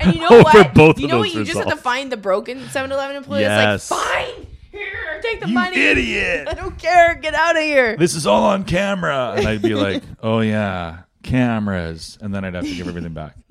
And 0.00 0.14
you 0.14 0.22
know 0.22 0.28
over 0.40 0.42
what? 0.42 0.74
both 0.74 0.98
you 0.98 1.04
of 1.04 1.10
know 1.12 1.22
those 1.22 1.34
what? 1.34 1.38
You 1.38 1.44
just 1.44 1.58
have 1.58 1.68
to 1.68 1.76
find 1.76 2.10
the 2.10 2.16
broken 2.16 2.58
7-Eleven 2.62 3.14
employee. 3.14 3.42
Yes. 3.42 3.82
It's 3.84 3.90
like, 3.92 4.00
fine, 4.26 4.46
here, 4.72 5.20
take 5.22 5.40
the 5.40 5.48
you 5.48 5.54
money. 5.54 5.78
idiot. 5.78 6.48
I 6.50 6.54
don't 6.54 6.76
care. 6.78 7.14
Get 7.14 7.34
out 7.34 7.56
of 7.56 7.62
here. 7.62 7.96
this 7.96 8.14
is 8.14 8.26
all 8.26 8.44
on 8.44 8.64
camera. 8.64 9.34
And 9.36 9.46
I'd 9.46 9.62
be 9.62 9.74
like, 9.74 10.02
oh, 10.22 10.40
yeah, 10.40 11.02
cameras. 11.22 12.18
And 12.20 12.34
then 12.34 12.44
I'd 12.44 12.54
have 12.54 12.64
to 12.64 12.74
give 12.74 12.88
everything 12.88 13.12
back. 13.12 13.36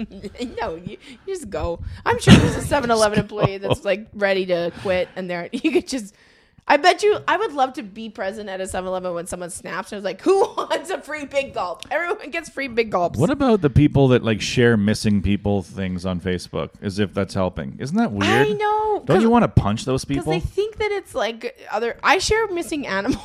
no, 0.60 0.76
you, 0.76 0.98
you 1.26 1.34
just 1.34 1.50
go. 1.50 1.80
I'm 2.06 2.20
sure 2.20 2.34
there's 2.34 2.58
a 2.58 2.68
7-Eleven 2.68 3.20
employee 3.20 3.58
that's 3.60 3.86
like 3.86 4.08
ready 4.14 4.46
to 4.48 4.72
quit, 4.82 5.08
and 5.16 5.30
they're 5.30 5.50
you 5.52 5.72
could 5.72 5.88
just. 5.88 6.14
I 6.68 6.78
bet 6.78 7.04
you. 7.04 7.18
I 7.28 7.36
would 7.38 7.52
love 7.54 7.74
to 7.74 7.84
be 7.84 8.10
present 8.10 8.48
at 8.48 8.62
a 8.62 8.64
7-Eleven 8.64 9.14
when 9.14 9.28
someone 9.28 9.50
snaps 9.50 9.92
and 9.92 9.98
it's 9.98 10.06
like, 10.06 10.22
"Who 10.22 10.40
wants 10.58 10.90
a 10.90 11.02
free 11.02 11.26
big 11.26 11.54
gulp?" 11.54 11.82
Everyone 11.92 12.30
gets 12.30 12.50
free 12.50 12.68
big 12.70 12.92
gulps. 12.92 13.20
What 13.20 13.30
about 13.30 13.62
the 13.62 13.70
people 13.70 14.08
that 14.10 14.24
like 14.24 14.40
share 14.42 14.78
missing 14.78 15.22
people 15.22 15.64
things 15.64 16.06
on 16.06 16.22
Facebook 16.22 16.70
as 16.82 16.98
if 17.00 17.14
that's 17.14 17.34
helping? 17.34 17.76
Isn't 17.80 17.98
that 17.98 18.12
weird? 18.14 18.48
I 18.48 18.52
know. 18.52 19.04
Don't 19.06 19.22
you 19.22 19.30
want 19.30 19.44
to 19.44 19.50
punch 19.50 19.84
those 19.86 20.06
people? 20.06 20.32
Because 20.32 20.44
they 20.44 20.50
think 20.50 20.78
that 20.78 20.92
it's 20.92 21.14
like 21.16 21.60
other. 21.72 21.98
I 22.04 22.20
share 22.20 22.48
missing 22.48 22.88
animal. 23.00 23.22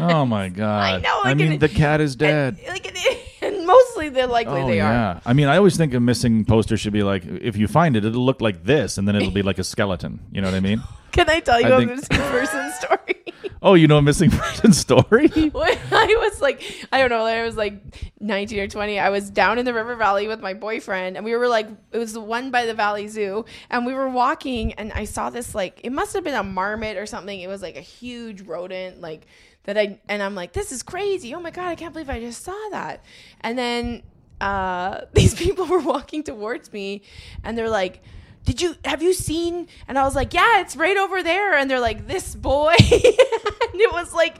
oh 0.00 0.24
my 0.24 0.48
god! 0.48 0.94
I 0.94 0.98
know, 1.00 1.20
I 1.24 1.34
mean, 1.34 1.52
an- 1.52 1.58
the 1.58 1.68
cat 1.68 2.00
is 2.00 2.16
dead. 2.16 2.58
like 2.66 2.86
it, 2.86 3.28
and 3.42 3.53
mostly 3.74 4.08
they're 4.08 4.26
likely 4.26 4.60
Oh 4.62 4.66
they 4.66 4.80
are. 4.80 4.92
yeah. 4.92 5.20
I 5.26 5.32
mean, 5.32 5.48
I 5.48 5.56
always 5.56 5.76
think 5.76 5.94
a 5.94 6.00
missing 6.00 6.44
poster 6.44 6.76
should 6.76 6.92
be 6.92 7.02
like, 7.02 7.24
if 7.26 7.56
you 7.56 7.66
find 7.68 7.96
it, 7.96 8.04
it'll 8.04 8.24
look 8.24 8.40
like 8.40 8.64
this, 8.64 8.98
and 8.98 9.06
then 9.08 9.16
it'll 9.16 9.30
be 9.30 9.42
like 9.42 9.58
a 9.58 9.64
skeleton. 9.64 10.20
You 10.32 10.40
know 10.42 10.48
what 10.48 10.56
I 10.56 10.60
mean? 10.60 10.82
Can 11.12 11.30
I 11.30 11.40
tell 11.40 11.60
you 11.60 11.66
I 11.68 11.70
a 11.70 11.78
think- 11.78 11.90
missing 11.90 12.16
person 12.30 12.72
story? 12.72 13.20
Oh, 13.62 13.74
you 13.74 13.86
know 13.86 13.96
a 13.96 14.02
missing 14.02 14.30
person 14.30 14.72
story? 14.74 15.28
when 15.28 15.78
I 15.90 16.16
was 16.20 16.40
like, 16.42 16.60
I 16.92 16.98
don't 16.98 17.08
know, 17.08 17.24
I 17.24 17.44
was 17.44 17.56
like 17.56 17.80
19 18.20 18.58
or 18.58 18.68
20. 18.68 18.98
I 18.98 19.08
was 19.08 19.30
down 19.30 19.58
in 19.58 19.64
the 19.64 19.72
river 19.72 19.96
valley 19.96 20.28
with 20.28 20.40
my 20.40 20.52
boyfriend, 20.52 21.16
and 21.16 21.24
we 21.24 21.34
were 21.34 21.48
like, 21.48 21.68
it 21.92 21.98
was 21.98 22.12
the 22.12 22.20
one 22.20 22.50
by 22.50 22.66
the 22.66 22.74
Valley 22.74 23.08
Zoo, 23.08 23.46
and 23.70 23.86
we 23.86 23.94
were 23.94 24.08
walking, 24.08 24.74
and 24.74 24.92
I 24.92 25.04
saw 25.04 25.30
this 25.30 25.54
like, 25.54 25.80
it 25.82 25.92
must 25.92 26.12
have 26.12 26.24
been 26.24 26.34
a 26.34 26.42
marmot 26.42 26.98
or 26.98 27.06
something. 27.06 27.40
It 27.40 27.46
was 27.48 27.62
like 27.62 27.76
a 27.76 27.80
huge 27.80 28.42
rodent, 28.42 29.00
like 29.00 29.26
that. 29.64 29.76
I 29.78 29.98
and 30.08 30.22
I'm 30.22 30.34
like, 30.34 30.52
this 30.52 30.72
is 30.72 30.82
crazy. 30.82 31.34
Oh 31.34 31.40
my 31.40 31.50
god, 31.50 31.66
I 31.68 31.74
can't 31.74 31.92
believe 31.92 32.10
I 32.10 32.20
just 32.20 32.42
saw 32.42 32.56
that. 32.70 33.04
And 33.40 33.58
then 33.58 34.02
uh, 34.40 35.02
these 35.14 35.34
people 35.34 35.66
were 35.66 35.80
walking 35.80 36.22
towards 36.22 36.72
me, 36.72 37.02
and 37.42 37.56
they're 37.58 37.70
like 37.70 38.02
did 38.44 38.60
you 38.60 38.76
have 38.84 39.02
you 39.02 39.14
seen 39.14 39.66
and 39.88 39.98
i 39.98 40.04
was 40.04 40.14
like 40.14 40.34
yeah 40.34 40.60
it's 40.60 40.76
right 40.76 40.98
over 40.98 41.22
there 41.22 41.54
and 41.54 41.70
they're 41.70 41.80
like 41.80 42.06
this 42.06 42.34
boy 42.34 42.74
and 42.78 43.80
it 43.80 43.90
was 43.90 44.12
like 44.12 44.36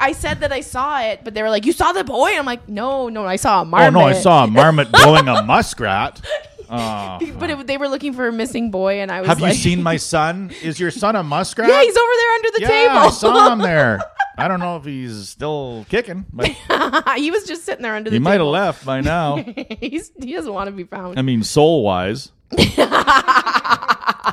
i 0.00 0.12
said 0.12 0.40
that 0.40 0.50
i 0.52 0.62
saw 0.62 1.02
it 1.02 1.20
but 1.22 1.34
they 1.34 1.42
were 1.42 1.50
like 1.50 1.66
you 1.66 1.72
saw 1.74 1.92
the 1.92 2.02
boy 2.02 2.30
And 2.30 2.38
i'm 2.38 2.46
like 2.46 2.66
no 2.66 3.10
no 3.10 3.26
i 3.26 3.36
saw 3.36 3.60
a 3.60 3.64
marmot. 3.66 3.94
Oh 3.94 4.00
no, 4.00 4.06
I 4.06 4.14
saw 4.14 4.44
a 4.44 4.46
marmot 4.46 4.90
blowing 4.92 5.28
a 5.28 5.42
muskrat. 5.42 6.22
Oh. 6.70 7.18
but 7.38 7.50
it, 7.50 7.66
they 7.66 7.76
were 7.76 7.88
looking 7.88 8.14
for 8.14 8.26
a 8.26 8.32
missing 8.32 8.70
boy 8.70 9.00
and 9.02 9.12
i 9.12 9.20
was 9.20 9.28
like, 9.28 9.38
Have 9.38 9.48
you 9.48 9.54
seen 9.54 9.82
my 9.82 9.98
son? 9.98 10.50
Is 10.62 10.80
your 10.80 10.90
son 10.90 11.14
a 11.16 11.22
muskrat? 11.22 11.68
yeah 11.68 11.82
he's 11.82 11.94
over 11.96 12.12
there 12.16 12.30
under 12.32 12.50
the 12.52 12.60
Yeah, 12.62 12.68
table 12.68 12.96
I 12.96 13.10
saw 13.10 13.52
him 13.52 13.58
there. 13.58 14.00
I 14.38 14.48
don't 14.48 14.60
know 14.60 14.76
if 14.76 14.84
he's 14.84 15.28
still 15.28 15.84
kicking, 15.88 16.24
but 16.32 16.46
he 17.16 17.30
was 17.30 17.44
just 17.44 17.64
sitting 17.64 17.82
there 17.82 17.94
under 17.94 18.10
the 18.10 18.16
he 18.16 18.20
might 18.20 18.32
have 18.32 18.40
table 18.40 18.50
left 18.50 18.86
by 18.86 19.00
now. 19.00 19.36
he's, 19.80 20.10
he 20.20 20.32
doesn't 20.34 20.52
want 20.52 20.68
to 20.68 20.72
be 20.72 20.84
found 20.84 21.18
I 21.18 21.22
mean, 21.22 21.42
soul 21.42 21.82
wise, 21.84 22.32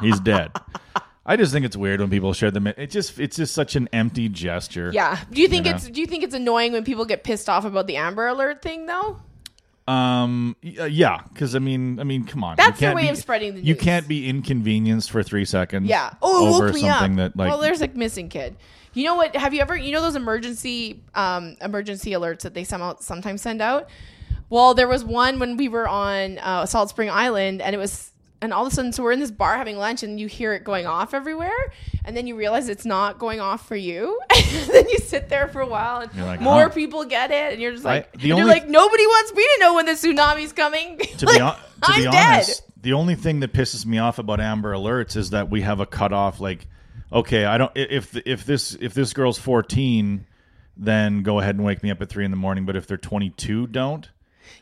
he's 0.01 0.19
dead. 0.21 0.51
I 1.25 1.35
just 1.35 1.51
think 1.51 1.65
it's 1.65 1.75
weird 1.77 1.99
when 1.99 2.09
people 2.09 2.33
share 2.33 2.49
them. 2.51 2.67
It 2.67 2.87
just 2.89 3.19
it's 3.19 3.35
just 3.37 3.53
such 3.53 3.75
an 3.75 3.87
empty 3.93 4.29
gesture. 4.29 4.89
yeah 4.93 5.19
do 5.31 5.41
you 5.41 5.47
think 5.47 5.65
You 5.65 5.71
know? 5.73 5.75
it's 5.77 5.87
do 5.89 6.01
you 6.01 6.07
think 6.07 6.23
it's 6.23 6.33
annoying 6.33 6.71
when 6.71 6.83
people 6.83 7.05
get 7.05 7.23
pissed 7.23 7.49
off 7.49 7.65
about 7.65 7.85
the 7.87 7.97
amber 7.97 8.25
alert 8.27 8.61
thing 8.63 8.87
though 8.87 9.19
Um. 9.87 10.55
y- 10.63 10.75
uh, 10.79 10.85
yeah. 10.85 11.21
Because 11.31 11.55
I 11.55 11.59
mean, 11.59 11.99
I 11.99 12.03
mean, 12.03 12.23
come 12.25 12.43
on. 12.43 12.51
You 12.53 12.55
That's 12.57 12.79
their 12.79 12.89
can't 12.89 12.95
way 12.95 13.03
be- 13.03 13.09
of 13.09 13.17
spreading 13.17 13.53
the 13.55 13.61
You 13.61 13.73
news. 13.75 13.83
can't 13.83 14.07
be 14.07 14.27
inconvenienced 14.29 15.11
for 15.11 15.21
three 15.23 15.45
seconds. 15.45 15.87
Yeah. 15.87 16.13
Oh, 16.21 16.45
it 16.47 16.49
over 16.55 16.65
woke 16.67 16.75
me 16.75 16.81
something 16.81 17.19
up. 17.19 17.33
that 17.33 17.37
like. 17.37 17.49
well, 17.49 17.59
there's 17.59 17.81
a 17.81 17.87
missing 17.89 18.29
kid. 18.29 18.55
You 18.93 19.03
know 19.05 19.15
what? 19.15 19.35
Have 19.35 19.53
you 19.53 19.61
ever? 19.61 19.75
You 19.75 19.91
know 19.91 20.01
those 20.01 20.15
emergency 20.15 21.01
um, 21.15 21.55
emergency 21.61 22.11
alerts 22.11 22.41
that 22.41 22.53
they 22.53 22.63
somehow 22.63 22.97
sometimes 22.99 23.41
send 23.41 23.61
out. 23.61 23.89
Well, 24.49 24.73
there 24.73 24.87
was 24.87 25.03
one 25.03 25.37
when 25.39 25.57
we 25.57 25.67
were 25.69 25.87
on 25.87 26.39
uh, 26.39 26.65
Salt 26.65 26.89
Spring 26.89 27.07
Island, 27.09 27.61
and 27.61 27.75
it 27.75 27.77
was, 27.77 28.09
and 28.41 28.51
all 28.51 28.65
of 28.65 28.71
a 28.71 28.75
sudden, 28.75 28.91
so 28.91 29.03
we're 29.03 29.11
in 29.11 29.19
this 29.19 29.29
bar 29.29 29.57
having 29.57 29.77
lunch, 29.77 30.01
and 30.01 30.19
you 30.19 30.25
hear 30.25 30.53
it 30.53 30.63
going 30.63 30.87
off 30.87 31.13
everywhere, 31.13 31.71
and 32.03 32.17
then 32.17 32.25
you 32.25 32.35
realize 32.35 32.67
it's 32.67 32.85
not 32.85 33.19
going 33.19 33.39
off 33.39 33.67
for 33.67 33.75
you. 33.75 34.19
and 34.35 34.69
then 34.71 34.89
you 34.89 34.97
sit 34.97 35.29
there 35.29 35.49
for 35.49 35.61
a 35.61 35.67
while, 35.67 35.99
and 36.01 36.25
like, 36.25 36.41
more 36.41 36.63
huh. 36.63 36.69
people 36.69 37.05
get 37.05 37.29
it, 37.29 37.53
and 37.53 37.61
you're 37.61 37.73
just 37.73 37.85
I- 37.85 37.97
like, 37.97 38.11
the 38.17 38.31
only- 38.31 38.41
you're 38.45 38.49
like, 38.51 38.67
nobody 38.67 39.05
wants 39.05 39.33
me 39.35 39.43
to 39.43 39.57
know 39.59 39.75
when 39.75 39.85
the 39.85 39.91
tsunami's 39.91 40.51
coming. 40.51 40.97
to 41.19 41.25
Like, 41.27 41.35
be, 41.35 41.39
hon- 41.43 41.55
to 41.55 41.61
I'm 41.83 41.99
be 41.99 42.03
dead. 42.05 42.33
honest, 42.33 42.63
the 42.81 42.93
only 42.93 43.13
thing 43.13 43.41
that 43.41 43.53
pisses 43.53 43.85
me 43.85 43.99
off 43.99 44.17
about 44.17 44.39
Amber 44.39 44.73
Alerts 44.73 45.15
is 45.15 45.29
that 45.29 45.51
we 45.51 45.61
have 45.61 45.79
a 45.79 45.85
cutoff. 45.85 46.39
Like, 46.39 46.65
okay, 47.11 47.45
I 47.45 47.57
don't. 47.57 47.71
If 47.75 48.15
if 48.25 48.45
this 48.45 48.75
if 48.79 48.93
this 48.93 49.13
girl's 49.13 49.37
fourteen, 49.39 50.25
then 50.77 51.23
go 51.23 51.39
ahead 51.39 51.55
and 51.55 51.65
wake 51.65 51.83
me 51.83 51.91
up 51.91 52.01
at 52.01 52.09
three 52.09 52.25
in 52.25 52.31
the 52.31 52.37
morning. 52.37 52.65
But 52.65 52.75
if 52.75 52.87
they're 52.87 52.97
twenty 52.97 53.29
two, 53.31 53.67
don't. 53.67 54.09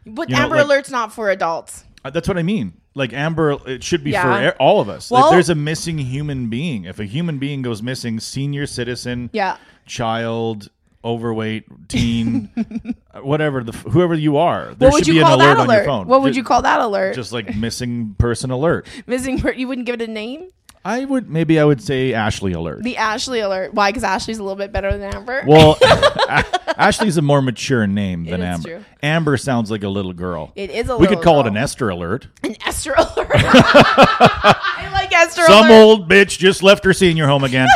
But 0.05 0.29
you 0.29 0.35
know, 0.35 0.43
Amber 0.43 0.55
like- 0.57 0.65
Alert's 0.65 0.91
not 0.91 1.13
for 1.13 1.29
adults. 1.29 1.83
Uh, 2.03 2.09
That's 2.09 2.27
what 2.27 2.37
I 2.37 2.43
mean. 2.43 2.73
Like 2.93 3.13
Amber, 3.13 3.57
it 3.65 3.83
should 3.83 4.03
be 4.03 4.11
Yeah. 4.11 4.51
for 4.51 4.57
all 4.57 4.79
of 4.81 4.89
us. 4.89 5.09
Well- 5.11 5.25
if 5.27 5.31
there's 5.31 5.49
a 5.49 5.55
missing 5.55 5.97
human 5.97 6.49
being, 6.49 6.85
if 6.85 6.99
a 6.99 7.05
human 7.05 7.37
being 7.39 7.61
goes 7.61 7.81
missing, 7.83 8.19
senior 8.19 8.65
citizen, 8.65 9.29
Yeah. 9.33 9.57
child, 9.85 10.69
overweight, 11.05 11.65
teen, 11.87 12.49
whatever 13.21 13.63
the 13.63 13.71
f- 13.73 13.83
whoever 13.91 14.13
you 14.13 14.37
are, 14.37 14.73
there 14.77 14.91
should 14.91 15.07
you 15.07 15.13
be 15.15 15.19
an 15.19 15.27
alert 15.27 15.37
that 15.55 15.57
on 15.59 15.65
your 15.67 15.75
alert? 15.75 15.85
phone. 15.85 16.07
What 16.07 16.21
would 16.21 16.33
Ju- 16.33 16.37
you 16.39 16.43
call 16.43 16.61
that 16.63 16.79
alert? 16.81 17.15
Just 17.15 17.31
like 17.31 17.55
missing 17.55 18.15
person 18.17 18.51
alert. 18.51 18.87
Missing. 19.07 19.39
Per- 19.39 19.53
you 19.53 19.67
wouldn't 19.67 19.85
give 19.85 20.01
it 20.01 20.07
a 20.09 20.11
name. 20.11 20.49
I 20.85 21.03
would 21.03 21.29
maybe 21.29 21.59
I 21.59 21.65
would 21.65 21.81
say 21.81 22.13
Ashley 22.13 22.53
alert. 22.53 22.81
The 22.83 22.97
Ashley 22.97 23.39
alert. 23.41 23.73
Why? 23.73 23.89
Because 23.89 24.03
Ashley's 24.05 24.37
a 24.37 24.43
little 24.43 24.55
bit 24.55 24.71
better 24.71 24.97
than 24.97 25.13
Amber. 25.13 25.43
well, 25.45 25.77
A- 25.83 26.45
Ashley's 26.79 27.17
a 27.17 27.21
more 27.21 27.41
mature 27.41 27.85
name 27.87 28.23
than 28.25 28.41
is 28.41 28.45
Amber. 28.45 28.69
true. 28.69 28.85
Amber 29.03 29.35
sounds 29.37 29.69
like 29.69 29.83
a 29.83 29.89
little 29.89 30.13
girl. 30.13 30.51
it 30.55 30.69
is 30.69 30.87
a. 30.89 30.95
we 30.95 31.01
little 31.01 31.17
could 31.17 31.23
call 31.23 31.39
it 31.41 31.43
girl. 31.43 31.51
an 31.51 31.57
Esther 31.57 31.89
alert. 31.89 32.27
an 32.43 32.55
Esther 32.65 32.93
alert. 32.93 33.27
I 33.33 34.89
like 34.93 35.11
Esther 35.13 35.41
Alert. 35.41 35.49
Some 35.51 35.65
alert. 35.67 35.81
old 35.81 36.09
bitch 36.09 36.37
just 36.37 36.63
left 36.63 36.85
her 36.85 36.93
senior 36.93 37.27
home 37.27 37.43
again. 37.43 37.67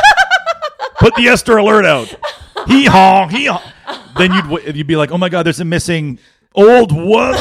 Put 0.98 1.14
the 1.16 1.26
Esther 1.28 1.58
alert 1.58 1.84
out. 1.84 2.08
Hee 2.68 2.86
haw, 2.86 3.26
hee 3.28 3.46
haw. 3.46 3.62
Then 4.16 4.32
you'd 4.32 4.44
w- 4.44 4.72
you'd 4.72 4.86
be 4.86 4.96
like, 4.96 5.10
oh 5.10 5.18
my 5.18 5.28
god, 5.28 5.42
there's 5.44 5.60
a 5.60 5.64
missing 5.64 6.18
old 6.54 6.92
woman. 6.92 7.34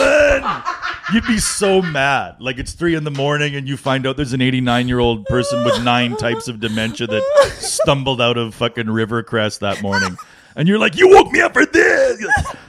You'd 1.14 1.28
be 1.28 1.40
so 1.40 1.82
mad. 1.82 2.38
Like 2.40 2.58
it's 2.58 2.74
three 2.74 2.96
in 2.96 3.04
the 3.04 3.12
morning 3.12 3.56
and 3.56 3.68
you 3.68 3.78
find 3.78 4.08
out 4.08 4.16
there's 4.18 4.34
an 4.34 4.42
89 4.42 4.88
year 4.88 5.00
old 5.00 5.26
person 5.26 5.64
with 5.66 5.84
nine 5.84 6.16
types 6.18 6.48
of 6.48 6.60
dementia 6.60 7.08
that 7.08 7.52
stumbled 7.58 8.22
out 8.22 8.38
of 8.38 8.56
fucking 8.56 8.86
Rivercrest 8.86 9.60
that 9.60 9.82
morning. 9.82 10.18
And 10.56 10.68
you're 10.68 10.80
like, 10.80 10.98
you 10.98 11.10
woke 11.10 11.32
me 11.32 11.40
up 11.42 11.54
for 11.54 11.66
this. 11.66 12.22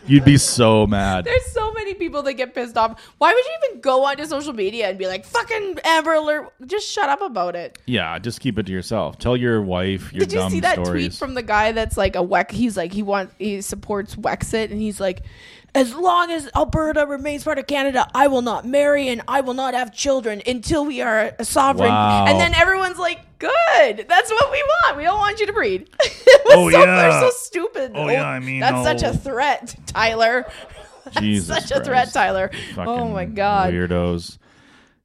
You'd 0.07 0.24
be 0.24 0.36
so 0.36 0.86
mad. 0.86 1.24
There's 1.24 1.47
so 1.47 1.72
many 1.72 1.95
people 1.95 2.22
that 2.22 2.34
get 2.34 2.55
pissed 2.55 2.76
off. 2.76 3.01
Why 3.18 3.32
would 3.32 3.45
you 3.45 3.53
even 3.68 3.80
go 3.80 4.05
onto 4.05 4.24
social 4.24 4.53
media 4.53 4.88
and 4.88 4.99
be 4.99 5.07
like, 5.07 5.24
"Fucking 5.24 5.78
Amber 5.84 6.14
Alert"? 6.14 6.53
Just 6.66 6.88
shut 6.88 7.09
up 7.09 7.20
about 7.22 7.55
it. 7.55 7.78
Yeah, 7.86 8.18
just 8.18 8.40
keep 8.40 8.59
it 8.59 8.66
to 8.66 8.72
yourself. 8.72 9.18
Tell 9.18 9.36
your 9.36 9.62
wife 9.62 10.12
your 10.12 10.20
Did 10.26 10.32
you 10.32 10.51
see 10.51 10.61
that 10.61 10.74
stories. 10.84 10.90
tweet 10.90 11.14
from 11.14 11.34
the 11.34 11.43
guy 11.43 11.72
that's 11.72 11.97
like 11.97 12.16
a 12.16 12.20
Wex? 12.20 12.51
He's 12.51 12.76
like 12.76 12.93
he 12.93 13.03
wants 13.03 13.34
he 13.38 13.61
supports 13.62 14.16
Wexit, 14.16 14.70
and 14.70 14.80
he's 14.80 15.01
like, 15.01 15.22
as 15.75 15.95
long 15.95 16.31
as 16.31 16.51
Alberta 16.55 17.07
remains 17.07 17.45
part 17.45 17.59
of 17.59 17.66
Canada, 17.66 18.07
I 18.14 18.27
will 18.27 18.43
not 18.43 18.66
marry 18.66 19.09
and 19.09 19.23
I 19.27 19.41
will 19.41 19.55
not 19.55 19.75
have 19.75 19.93
children 19.93 20.43
until 20.47 20.85
we 20.85 21.01
are 21.01 21.35
a 21.39 21.45
sovereign. 21.45 21.89
Wow. 21.89 22.27
And 22.27 22.39
then 22.39 22.55
everyone's 22.55 22.99
like, 22.99 23.20
good, 23.39 24.07
that's 24.09 24.31
what 24.31 24.51
we 24.53 24.62
want. 24.62 24.99
We 24.99 25.05
don't 25.05 25.18
want 25.18 25.41
you 25.41 25.47
to 25.47 25.53
breed. 25.53 25.89
Oh, 26.55 26.70
so, 26.70 26.81
yeah. 26.81 26.85
they're 26.85 27.20
so 27.20 27.31
stupid. 27.31 27.93
Oh, 27.95 28.09
yeah, 28.09 28.27
I 28.27 28.39
mean, 28.41 28.61
that's 28.61 28.85
such 28.85 29.03
a 29.03 29.16
threat, 29.16 29.75
Tyler. 29.87 30.51
That's 31.05 31.18
Jesus 31.20 31.47
such 31.68 31.70
a 31.70 31.83
threat, 31.83 32.12
Tyler. 32.12 32.51
oh 32.77 33.09
my 33.09 33.25
god. 33.25 33.73
weirdos. 33.73 34.39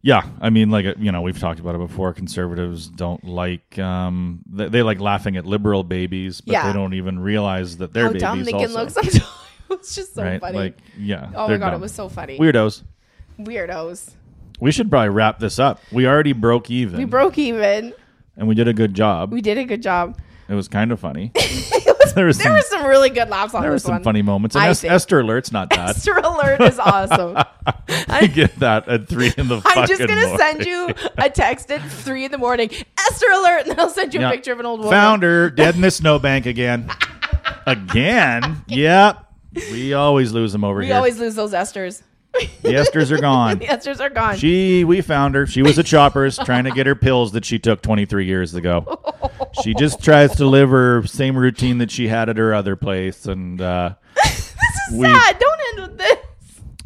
Yeah, 0.01 0.23
I 0.41 0.49
mean, 0.49 0.69
like 0.69 0.85
you 0.99 1.11
know, 1.11 1.21
we've 1.21 1.39
talked 1.39 1.59
about 1.59 1.75
it 1.75 1.79
before. 1.79 2.13
Conservatives 2.13 2.87
don't 2.87 3.23
like 3.23 3.79
um, 3.79 4.41
they, 4.49 4.69
they 4.69 4.83
like 4.83 4.99
laughing 4.99 5.37
at 5.37 5.45
liberal 5.45 5.83
babies, 5.83 6.41
but 6.41 6.53
Yeah. 6.53 6.67
they 6.67 6.73
don't 6.73 6.93
even 6.93 7.19
realize 7.19 7.77
that 7.77 7.95
How 7.95 8.07
babies 8.09 8.21
dumb 8.21 8.45
can 8.45 8.75
also. 8.75 9.01
it's 9.71 9.95
just 9.95 10.15
so 10.15 10.23
right? 10.23 10.39
funny. 10.41 10.57
Like, 10.57 10.77
yeah. 10.97 11.29
oh 11.35 11.47
my 11.47 11.57
god, 11.57 11.71
dumb. 11.71 11.73
it 11.75 11.79
was 11.81 11.93
so 11.93 12.09
funny. 12.09 12.37
weirdos. 12.37 12.83
Weirdos. 13.39 14.11
We 14.59 14.71
should 14.71 14.89
probably 14.89 15.09
wrap 15.09 15.39
this 15.39 15.59
up. 15.59 15.79
We 15.91 16.07
already 16.07 16.33
broke 16.33 16.71
even, 16.71 16.97
We 16.97 17.05
broke 17.05 17.37
even. 17.37 17.93
and 18.35 18.47
we 18.47 18.55
did 18.55 18.67
a 18.67 18.73
good 18.73 18.93
job. 18.95 19.31
We 19.31 19.41
did 19.41 19.57
a 19.59 19.63
good 19.65 19.83
job. 19.83 20.17
it 20.49 20.55
was 20.55 20.67
kind 20.67 20.91
of 20.91 20.99
funny. 20.99 21.31
Was, 22.07 22.13
There 22.13 22.25
was 22.25 22.37
there 22.37 22.45
some- 22.45 22.53
were 22.53 22.61
some 22.61 22.85
really 22.87 23.09
good 23.09 23.27
laughs 23.29 23.53
on 23.53 23.61
there 23.61 23.69
were 23.71 23.77
some 23.79 23.95
one. 23.95 24.03
funny 24.03 24.21
moments. 24.21 24.55
And 24.55 24.63
Es- 24.65 24.83
Esther 24.85 25.19
alert's 25.19 25.51
not 25.51 25.69
bad. 25.69 25.89
Esther 25.89 26.15
alert 26.17 26.61
is 26.61 26.79
awesome. 26.79 27.35
I 28.07 28.27
get 28.27 28.57
that 28.59 28.87
at 28.87 29.09
three 29.09 29.33
in 29.37 29.49
the 29.49 29.59
fucking 29.61 29.81
I'm 29.83 29.87
just 29.87 29.99
gonna 29.99 30.15
morning. 30.15 30.37
send 30.37 30.65
you 30.65 30.89
a 31.17 31.29
text 31.29 31.69
at 31.69 31.81
three 31.91 32.23
in 32.23 32.31
the 32.31 32.37
morning. 32.37 32.69
Esther 32.97 33.27
alert, 33.29 33.61
and 33.63 33.71
then 33.71 33.79
I'll 33.81 33.89
send 33.89 34.13
you 34.13 34.21
Yeah. 34.21 34.29
a 34.29 34.31
picture 34.31 34.53
of 34.53 34.59
an 34.61 34.65
old 34.65 34.79
woman. 34.79 34.91
Found 34.93 35.23
her 35.23 35.49
dead 35.49 35.75
in 35.75 35.81
the 35.81 35.91
snowbank 35.91 36.45
again. 36.45 36.89
again? 37.65 38.63
Yep. 38.67 39.26
We 39.71 39.93
always 39.93 40.31
lose 40.31 40.51
them 40.51 40.63
over 40.63 40.79
We 40.79 40.85
here. 40.85 40.93
We 40.93 40.97
always 40.97 41.19
lose 41.19 41.35
those 41.35 41.53
Esters. 41.53 42.01
the 42.33 42.69
Esters 42.73 43.11
are 43.11 43.19
gone. 43.19 43.57
The 43.59 43.65
Esters 43.65 43.99
are 43.99 44.09
gone. 44.09 44.37
She, 44.37 44.83
we 44.83 45.01
found 45.01 45.33
her. 45.35 45.47
She 45.47 45.61
was 45.61 45.79
at 45.79 45.87
Shoppers 45.87 46.37
trying 46.37 46.65
to 46.65 46.71
get 46.71 46.85
her 46.85 46.95
pills 46.95 47.31
that 47.31 47.45
she 47.45 47.57
took 47.59 47.81
23 47.81 48.25
years 48.25 48.53
ago. 48.53 48.99
She 49.63 49.73
just 49.77 50.03
tries 50.03 50.35
to 50.35 50.45
live 50.45 50.69
her 50.69 51.05
same 51.07 51.35
routine 51.37 51.79
that 51.79 51.89
she 51.91 52.07
had 52.07 52.29
at 52.29 52.37
her 52.37 52.53
other 52.53 52.75
place. 52.75 53.25
And, 53.25 53.59
uh, 53.61 53.95
this 54.23 54.53
is 54.91 54.97
we- 54.97 55.05
sad. 55.07 55.39
Don't 55.39 55.59
end 55.79 55.89
with 55.89 55.97
this. 55.97 56.17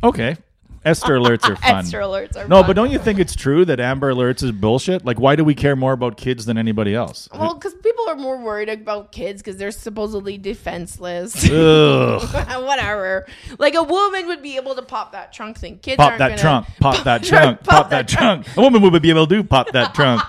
okay. 0.03 0.37
Esther 0.83 1.13
alerts 1.19 1.47
are 1.49 1.55
fun. 1.67 1.75
Esther 1.79 1.99
alerts 1.99 2.35
are 2.35 2.47
No, 2.47 2.57
fun. 2.61 2.67
but 2.67 2.73
don't 2.73 2.89
you 2.91 2.97
think 2.97 3.19
it's 3.19 3.35
true 3.35 3.65
that 3.65 3.79
Amber 3.79 4.11
Alerts 4.13 4.41
is 4.41 4.51
bullshit? 4.51 5.05
Like, 5.05 5.19
why 5.19 5.35
do 5.35 5.43
we 5.43 5.53
care 5.53 5.75
more 5.75 5.93
about 5.93 6.17
kids 6.17 6.45
than 6.45 6.57
anybody 6.57 6.95
else? 6.95 7.29
Well, 7.33 7.53
because 7.53 7.75
people 7.75 8.09
are 8.09 8.15
more 8.15 8.41
worried 8.41 8.69
about 8.69 9.11
kids 9.11 9.41
because 9.43 9.57
they're 9.57 9.69
supposedly 9.71 10.37
defenseless. 10.39 11.47
Ugh. 11.49 12.21
Whatever. 12.63 13.27
Like 13.59 13.75
a 13.75 13.83
woman 13.83 14.27
would 14.27 14.41
be 14.41 14.55
able 14.55 14.73
to 14.75 14.81
pop 14.81 15.11
that 15.11 15.31
trunk 15.33 15.59
thing. 15.59 15.77
Kids 15.79 15.97
Pop 15.97 16.17
that 16.17 16.29
gonna- 16.29 16.41
trunk. 16.41 16.67
Pop 16.79 17.03
that 17.03 17.23
trunk. 17.23 17.63
Pop 17.63 17.89
that 17.91 18.07
trunk. 18.07 18.47
A 18.57 18.61
woman 18.61 18.81
would 18.81 19.01
be 19.01 19.09
able 19.11 19.27
to 19.27 19.35
do 19.35 19.43
pop 19.43 19.71
that 19.73 19.93
trunk. 19.93 20.21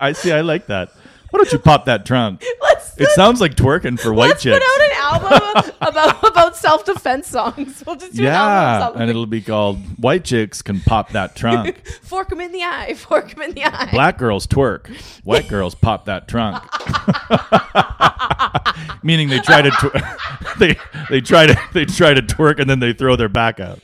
I 0.00 0.12
see. 0.12 0.32
I 0.32 0.40
like 0.40 0.66
that. 0.66 0.92
Why 1.30 1.38
don't 1.38 1.52
you 1.52 1.58
pop 1.58 1.84
that 1.86 2.04
trunk? 2.04 2.42
Let's 2.60 2.71
It 2.98 3.08
sounds 3.10 3.40
like 3.40 3.54
twerking 3.54 3.98
for 3.98 4.12
white 4.12 4.30
let's 4.30 4.42
chicks. 4.42 4.58
put 4.58 4.62
out 4.62 4.86
an 4.86 4.92
album 5.32 5.72
about 5.80 6.24
about 6.30 6.56
self 6.56 6.84
defense 6.84 7.26
songs. 7.28 7.82
We'll 7.86 7.96
just 7.96 8.14
do 8.14 8.20
an 8.22 8.26
Yeah, 8.26 8.80
album 8.84 9.00
and 9.00 9.10
it'll 9.10 9.26
be 9.26 9.40
called 9.40 9.78
"White 9.98 10.24
Chicks 10.24 10.62
Can 10.62 10.80
Pop 10.80 11.10
That 11.10 11.34
Trunk." 11.34 11.86
fork 12.02 12.30
him 12.30 12.40
in 12.40 12.52
the 12.52 12.62
eye, 12.62 12.94
fork 12.94 13.32
him 13.34 13.42
in 13.42 13.52
the 13.54 13.64
eye. 13.64 13.88
Black 13.92 14.18
girls 14.18 14.46
twerk, 14.46 14.88
white 15.24 15.48
girls 15.48 15.74
pop 15.74 16.04
that 16.06 16.28
trunk. 16.28 16.62
Meaning 19.02 19.28
they 19.30 19.40
try 19.40 19.62
to 19.62 19.70
tw- 19.70 20.58
they 20.58 20.76
they 21.10 21.20
try 21.20 21.46
to 21.46 21.58
they 21.72 21.84
try 21.84 22.14
to 22.14 22.22
twerk 22.22 22.60
and 22.60 22.68
then 22.70 22.78
they 22.80 22.92
throw 22.92 23.16
their 23.16 23.28
back 23.28 23.58
out. 23.60 23.80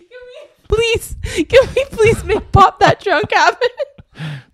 Please, 0.69 1.17
can 1.49 1.67
we 1.75 1.85
please 1.87 2.23
make 2.25 2.53
pop 2.53 2.79
that 2.81 3.01
trunk 3.01 3.33
happen? 3.33 3.69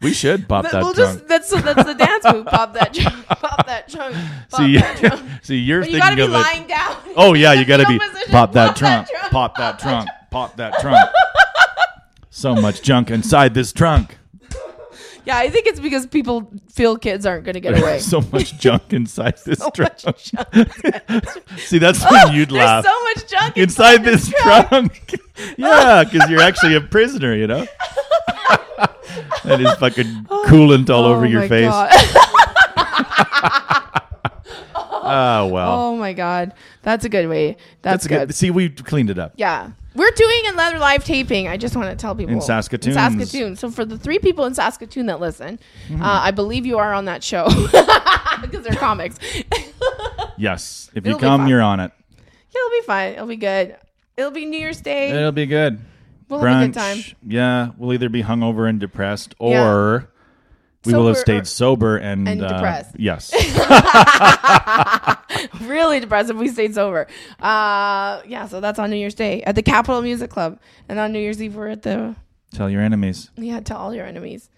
We 0.02 0.12
should 0.12 0.48
pop 0.48 0.64
that 0.64 0.82
we'll 0.82 0.92
trunk. 0.94 1.18
just 1.26 1.28
that's 1.28 1.50
that's 1.62 1.84
the 1.84 1.94
dance 1.94 2.24
move. 2.32 2.46
Pop 2.46 2.74
that 2.74 2.92
trunk. 2.94 3.26
Pop 3.26 3.66
that 3.66 3.88
trunk. 3.88 4.16
Pop 4.50 4.60
see, 4.60 4.76
that 4.76 4.96
trunk. 5.00 5.30
see, 5.42 5.56
you're 5.58 5.80
But 5.80 5.90
you 5.90 5.98
thinking 6.00 6.16
be 6.16 6.22
of 6.22 6.30
it. 6.30 6.32
lying 6.32 6.66
down. 6.66 6.96
Oh 7.16 7.34
yeah, 7.34 7.52
you 7.52 7.64
got 7.64 7.76
to 7.78 7.86
be 7.86 7.98
position. 7.98 8.32
pop 8.32 8.52
that 8.52 8.74
trunk, 8.76 9.08
pop 9.30 9.56
that 9.56 9.78
trunk, 9.78 10.08
pop 10.30 10.56
that 10.56 10.78
trunk. 10.80 11.08
So 12.30 12.54
much 12.56 12.82
junk 12.82 13.10
inside 13.10 13.54
this 13.54 13.72
trunk. 13.72 14.18
Yeah, 15.24 15.38
I 15.38 15.48
think 15.48 15.66
it's 15.66 15.80
because 15.80 16.04
people 16.06 16.52
feel 16.70 16.98
kids 16.98 17.24
aren't 17.24 17.44
going 17.44 17.54
to 17.54 17.60
get 17.60 17.78
away. 17.80 17.98
so 18.00 18.20
much 18.30 18.58
junk 18.58 18.92
inside 18.92 19.38
this 19.46 19.58
So 19.58 19.70
trunk. 19.70 20.18
See, 21.56 21.78
that's 21.78 22.04
oh, 22.04 22.10
when 22.10 22.34
you'd 22.34 22.50
There's 22.50 22.58
laugh. 22.62 22.84
so 22.84 23.02
much 23.04 23.26
junk 23.30 23.56
inside 23.56 24.04
this 24.04 24.28
trunk. 24.42 25.14
yeah, 25.56 26.04
because 26.04 26.28
you're 26.28 26.42
actually 26.42 26.74
a 26.74 26.80
prisoner, 26.82 27.34
you 27.34 27.46
know? 27.46 27.64
That 29.44 29.60
is 29.60 29.72
fucking 29.74 30.04
coolant 30.46 30.90
all 30.90 31.04
over 31.04 31.24
Oh 31.24 31.28
your 31.28 31.40
my 31.42 31.48
face. 31.48 31.68
God. 31.68 31.90
Oh, 35.06 35.46
well. 35.52 35.80
oh 35.80 35.96
my 35.96 36.12
god, 36.12 36.54
that's 36.82 37.04
a 37.04 37.08
good 37.08 37.28
way. 37.28 37.56
That's, 37.82 38.04
That's 38.04 38.06
good. 38.06 38.28
good. 38.28 38.34
See, 38.34 38.50
we 38.50 38.68
cleaned 38.70 39.10
it 39.10 39.18
up. 39.18 39.32
Yeah. 39.36 39.70
We're 39.94 40.10
doing 40.10 40.40
another 40.46 40.78
live 40.80 41.04
taping. 41.04 41.46
I 41.46 41.56
just 41.56 41.76
want 41.76 41.88
to 41.88 41.94
tell 41.94 42.16
people 42.16 42.34
In 42.34 42.40
Saskatoon. 42.40 42.90
In 42.90 42.94
Saskatoon. 42.98 43.54
So 43.54 43.70
for 43.70 43.84
the 43.84 43.96
three 43.96 44.18
people 44.18 44.44
in 44.44 44.52
Saskatoon 44.52 45.06
that 45.06 45.20
listen, 45.20 45.60
Mm-hmm. 45.88 46.02
uh, 46.02 46.20
I 46.20 46.32
believe 46.32 46.66
you 46.66 46.78
are 46.78 46.92
on 46.92 47.04
that 47.04 47.22
show 47.22 47.46
because 48.42 48.64
they're 48.64 48.74
comics. 48.74 49.18
Yes. 50.36 50.90
If 50.96 51.06
It'll 51.06 51.16
you 51.18 51.20
come, 51.22 51.46
you're 51.46 51.62
on 51.62 51.78
it. 51.78 51.92
Yeah, 52.20 52.58
it'll 52.60 52.70
be 52.70 52.86
fine. 52.86 53.12
It'll 53.12 53.26
be 53.28 53.36
good. 53.36 53.76
It'll 54.16 54.32
be 54.32 54.46
New 54.46 54.58
Year's 54.58 54.80
Day. 54.80 55.10
It'll 55.10 55.30
be 55.30 55.46
good. 55.46 55.78
We'll 56.28 56.40
Brunch. 56.40 56.52
have 56.52 56.62
a 56.62 56.66
good 56.66 56.74
time. 56.74 57.16
Yeah, 57.26 57.70
we'll 57.76 57.92
either 57.92 58.08
be 58.08 58.22
hungover 58.22 58.68
and 58.68 58.80
depressed 58.80 59.34
or 59.38 60.10
we 60.84 60.92
will 60.92 61.06
have 61.06 61.16
Sober 61.16 61.24
stayed 61.24 61.46
sober 61.46 61.96
and, 61.96 62.28
and 62.28 62.42
uh, 62.42 62.48
depressed. 62.48 62.96
Yes. 62.98 63.32
Really 65.60 66.00
depressed 66.00 66.30
if 66.30 66.36
we 66.36 66.48
stayed 66.48 66.74
sober. 66.74 67.06
Uh, 67.40 68.20
yeah. 68.26 68.46
So 68.46 68.60
that's 68.60 68.78
on 68.78 68.90
New 68.90 68.96
Year's 68.96 69.14
Day 69.14 69.42
at 69.42 69.54
the 69.54 69.62
Capitol 69.62 70.02
Music 70.02 70.30
Club, 70.30 70.58
and 70.88 70.98
on 70.98 71.12
New 71.12 71.18
Year's 71.18 71.42
Eve 71.42 71.54
we're 71.54 71.68
at 71.68 71.82
the 71.82 72.14
Tell 72.52 72.70
your 72.70 72.82
enemies. 72.82 73.30
yeah. 73.36 73.60
Tell 73.60 73.78
all 73.78 73.94
your 73.94 74.06
enemies. 74.06 74.50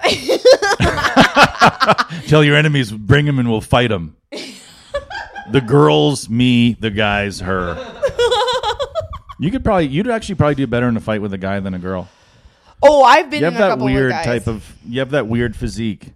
Tell 2.26 2.42
your 2.42 2.56
enemies, 2.56 2.90
bring 2.90 3.26
them 3.26 3.38
and 3.38 3.50
we'll 3.50 3.60
fight 3.60 3.88
them. 3.88 4.16
the 4.32 5.60
girls, 5.60 6.28
me, 6.30 6.72
the 6.72 6.90
guys, 6.90 7.40
her. 7.40 7.74
You 9.40 9.50
could 9.50 9.64
probably, 9.64 9.86
you'd 9.86 10.08
actually 10.08 10.34
probably 10.34 10.54
do 10.54 10.66
better 10.66 10.86
in 10.88 10.96
a 10.96 11.00
fight 11.00 11.22
with 11.22 11.32
a 11.32 11.38
guy 11.38 11.58
than 11.60 11.72
a 11.74 11.78
girl. 11.78 12.08
Oh, 12.82 13.02
I've 13.02 13.30
been 13.30 13.40
You 13.40 13.46
have 13.46 13.58
that 13.58 13.78
weird 13.78 14.12
type 14.12 14.46
of, 14.46 14.76
you 14.86 15.00
have 15.00 15.10
that 15.10 15.26
weird 15.26 15.56
physique. 15.56 16.12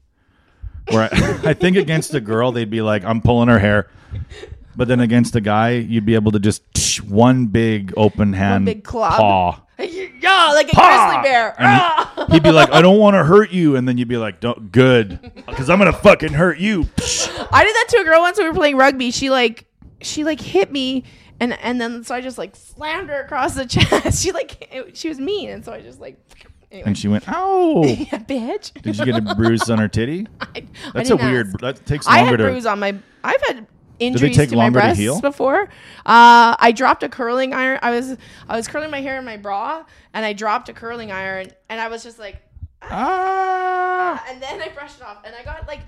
Where 0.91 1.09
I, 1.11 1.41
I 1.51 1.55
think 1.55 1.77
against 1.79 2.13
a 2.15 2.21
girl, 2.21 2.53
they'd 2.53 2.69
be 2.71 2.83
like, 2.83 3.03
I'm 3.05 3.21
pulling 3.23 3.49
her 3.49 3.59
hair. 3.59 3.89
But 4.77 4.89
then 4.89 5.01
against 5.01 5.35
a 5.37 5.41
guy, 5.41 5.71
you'd 5.71 6.05
be 6.05 6.15
able 6.17 6.33
to 6.33 6.39
just 6.39 6.63
tsh, 6.77 7.01
one 7.01 7.47
big 7.47 7.95
open 7.97 8.33
hand 8.35 8.67
one 8.67 8.75
big 8.75 8.85
club. 8.85 9.19
paw. 9.19 9.61
Yeah, 9.79 10.53
like 10.55 10.69
a 10.73 10.75
Paw! 10.77 11.11
grizzly 11.11 11.31
bear. 11.31 11.55
And 11.59 11.67
he- 11.69 11.81
Ah! 11.81 12.27
He'd 12.31 12.43
be 12.43 12.51
like, 12.53 12.71
I 12.73 12.81
don't 12.81 12.99
want 12.99 13.15
to 13.15 13.25
hurt 13.25 13.51
you. 13.51 13.77
And 13.77 13.87
then 13.87 13.99
you'd 13.99 14.09
be 14.09 14.17
like, 14.17 14.41
don't, 14.41 14.71
good. 14.73 15.21
Because 15.47 15.69
I'm 15.69 15.79
going 15.79 15.93
to 15.93 15.99
fucking 15.99 16.33
hurt 16.33 16.59
you. 16.59 16.81
I 16.81 17.65
did 17.65 17.75
that 17.75 17.87
to 17.91 17.99
a 18.01 18.05
girl 18.05 18.21
once 18.21 18.39
when 18.39 18.47
we 18.47 18.51
were 18.51 18.57
playing 18.57 18.77
rugby. 18.77 19.11
She 19.11 19.29
like 19.31 19.67
she 20.01 20.25
like 20.25 20.41
hit 20.41 20.71
me 20.73 21.05
and 21.53 21.59
and 21.63 21.81
then 21.81 22.05
so 22.05 22.15
I 22.15 22.21
just 22.21 22.39
like 22.39 22.57
slammed 22.57 23.09
her 23.11 23.21
across 23.23 23.55
the 23.55 23.67
chest. 23.75 24.23
She 24.23 24.33
like 24.33 24.69
it- 24.73 24.97
she 24.97 25.09
was 25.09 25.19
mean 25.19 25.51
and 25.51 25.65
so 25.65 25.73
I 25.73 25.81
just 25.81 26.01
like 26.01 26.17
anyway. 26.73 26.87
And 26.89 26.99
she 26.99 27.09
went, 27.09 27.29
ow. 27.33 27.85
yeah, 27.85 28.19
bitch. 28.19 28.73
Did 28.83 28.99
you 28.99 29.05
get 29.05 29.17
a 29.17 29.35
bruise 29.35 29.69
on 29.71 29.79
her 29.79 29.89
titty? 29.89 30.27
I, 30.41 30.47
I 30.57 30.65
That's 30.95 31.11
a 31.11 31.17
weird. 31.17 31.49
ask. 31.49 31.59
That 31.61 31.87
takes 31.87 32.07
longer 32.07 32.21
I 32.21 32.25
had 32.31 32.37
to. 32.39 32.45
bruise 32.45 32.67
on 32.67 32.79
my. 32.81 32.95
I've 33.23 33.43
had 33.47 33.67
injuries 34.01 34.37
to 34.37 34.57
my 34.57 34.67
to 34.67 34.73
breasts 34.73 34.99
heal? 34.99 35.21
before. 35.21 35.63
Uh, 36.05 36.57
I 36.59 36.73
dropped 36.75 37.03
a 37.05 37.09
curling 37.09 37.55
iron. 37.55 37.79
I 37.83 37.91
was 37.93 38.17
I 38.49 38.57
was 38.57 38.67
curling 38.69 38.91
my 38.91 39.01
hair 39.01 39.19
in 39.19 39.25
my 39.25 39.37
bra, 39.37 39.85
and 40.13 40.25
I 40.25 40.33
dropped 40.33 40.69
a 40.69 40.73
curling 40.73 41.13
iron, 41.13 41.47
and 41.69 41.81
I 41.81 41.89
was 41.89 42.03
just 42.03 42.19
like, 42.19 42.43
Ah! 42.83 44.23
and 44.29 44.43
then 44.43 44.61
I 44.61 44.69
brushed 44.69 44.99
it 45.01 45.05
off, 45.07 45.19
and 45.25 45.35
I 45.35 45.45
got 45.45 45.67
like. 45.69 45.81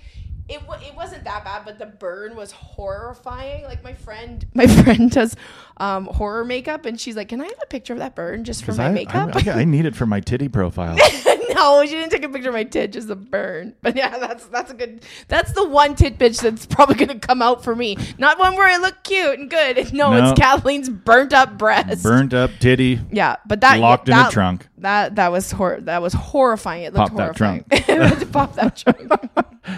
It, 0.49 0.67
wa- 0.67 0.79
it 0.81 0.95
wasn't 0.95 1.25
that 1.25 1.45
bad, 1.45 1.65
but 1.65 1.79
the 1.79 1.87
burn 1.87 2.37
was 2.37 2.53
horrifying. 2.53 3.65
Like 3.65 3.83
my 3.83 3.95
friend, 3.95 4.47
my 4.55 4.67
friend 4.67 5.11
does 5.11 5.35
um, 5.79 6.07
horror 6.07 6.45
makeup, 6.45 6.87
and 6.87 7.01
she's 7.01 7.17
like, 7.17 7.29
"Can 7.29 7.41
I 7.41 7.47
have 7.47 7.59
a 7.63 7.67
picture 7.67 7.93
of 7.93 7.99
that 7.99 8.15
burn 8.15 8.45
just 8.45 8.65
for 8.65 8.73
my 8.75 8.87
I, 8.87 8.93
makeup?" 8.93 9.35
I, 9.35 9.51
I 9.61 9.65
need 9.65 9.87
it 9.87 9.97
for 9.97 10.07
my 10.07 10.21
titty 10.21 10.49
profile. 10.49 10.97
no, 11.57 11.63
oh, 11.81 11.85
she 11.85 11.93
didn't 11.93 12.11
take 12.11 12.25
a 12.25 12.29
picture 12.29 12.51
of 12.51 12.55
my 12.55 12.65
tit, 12.65 12.93
just 12.93 13.11
a 13.11 13.17
burn. 13.17 13.75
But 13.83 13.97
yeah, 13.97 14.19
that's 14.19 14.47
that's 14.47 14.71
a 14.71 14.75
good. 14.75 15.05
That's 15.29 15.53
the 15.53 15.67
one 15.67 15.95
tit 15.95 16.19
bitch 16.19 16.41
that's 16.41 16.67
probably 16.67 16.95
gonna 16.95 17.19
come 17.19 17.43
out 17.43 17.65
for 17.65 17.75
me. 17.75 17.97
Not 18.19 18.39
one 18.39 18.55
where 18.57 18.67
I 18.69 18.77
look 18.77 19.03
cute 19.03 19.39
and 19.39 19.51
good. 19.51 19.93
No, 19.93 20.11
No. 20.17 20.31
it's 20.31 20.39
Kathleen's 20.39 20.89
burnt 20.89 21.33
up 21.33 21.59
breast. 21.59 22.03
Burnt 22.03 22.35
up 22.35 22.51
titty. 22.61 23.01
Yeah, 23.11 23.37
but 23.47 23.61
that 23.63 23.79
Locked 23.81 24.09
in 24.09 24.15
a 24.15 24.19
that, 24.19 24.33
trunk. 24.33 24.69
That 24.79 25.17
that 25.17 25.33
was 25.33 25.51
hor- 25.51 25.81
that 25.81 26.03
was 26.03 26.13
horrifying. 26.13 26.85
It 26.85 26.95
looked 26.95 27.15
Pop 27.15 27.17
that 27.17 27.39
horrifying. 27.39 27.65
Had 27.71 28.19
to 28.21 28.27
pop 28.27 28.55
that 28.57 28.77
trunk. 28.77 29.11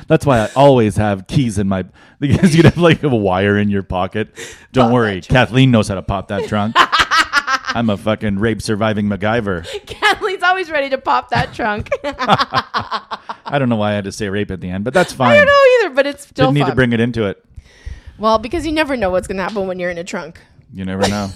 That's 0.06 0.26
why 0.26 0.40
I 0.40 0.50
always 0.54 0.96
have 0.96 1.26
keys 1.26 1.58
in 1.58 1.68
my 1.68 1.84
because 2.18 2.54
you'd 2.54 2.64
have 2.66 2.76
like 2.78 3.02
a 3.02 3.08
wire 3.08 3.56
in 3.56 3.70
your 3.70 3.82
pocket. 3.82 4.28
Don't 4.72 4.86
Pop 4.86 4.92
worry. 4.94 5.20
Kathleen 5.20 5.70
knows 5.70 5.88
how 5.88 5.94
to 5.94 6.02
pop 6.02 6.28
that 6.28 6.48
trunk. 6.48 6.74
I'm 7.68 7.90
a 7.90 7.96
fucking 7.96 8.38
rape 8.38 8.62
surviving 8.62 9.06
MacGyver. 9.08 9.66
Kathleen's 9.86 10.42
always 10.42 10.70
ready 10.70 10.88
to 10.90 10.98
pop 10.98 11.30
that 11.30 11.52
trunk. 11.54 11.90
I 12.04 13.58
don't 13.58 13.68
know 13.68 13.76
why 13.76 13.92
I 13.92 13.94
had 13.94 14.04
to 14.04 14.12
say 14.12 14.28
rape 14.28 14.50
at 14.50 14.60
the 14.60 14.70
end, 14.70 14.84
but 14.84 14.94
that's 14.94 15.12
fine. 15.12 15.32
I 15.32 15.36
don't 15.36 15.46
know 15.46 15.86
either, 15.86 15.94
but 15.94 16.06
it's 16.06 16.26
still 16.26 16.46
Didn't 16.46 16.54
need 16.54 16.60
fun. 16.62 16.70
to 16.70 16.76
bring 16.76 16.92
it 16.92 17.00
into 17.00 17.24
it. 17.26 17.44
well, 18.18 18.38
because 18.38 18.64
you 18.66 18.72
never 18.72 18.96
know 18.96 19.10
what's 19.10 19.26
gonna 19.28 19.42
happen 19.42 19.66
when 19.66 19.78
you're 19.78 19.90
in 19.90 19.98
a 19.98 20.04
trunk. 20.04 20.40
You 20.72 20.84
never 20.84 21.06
know. 21.08 21.28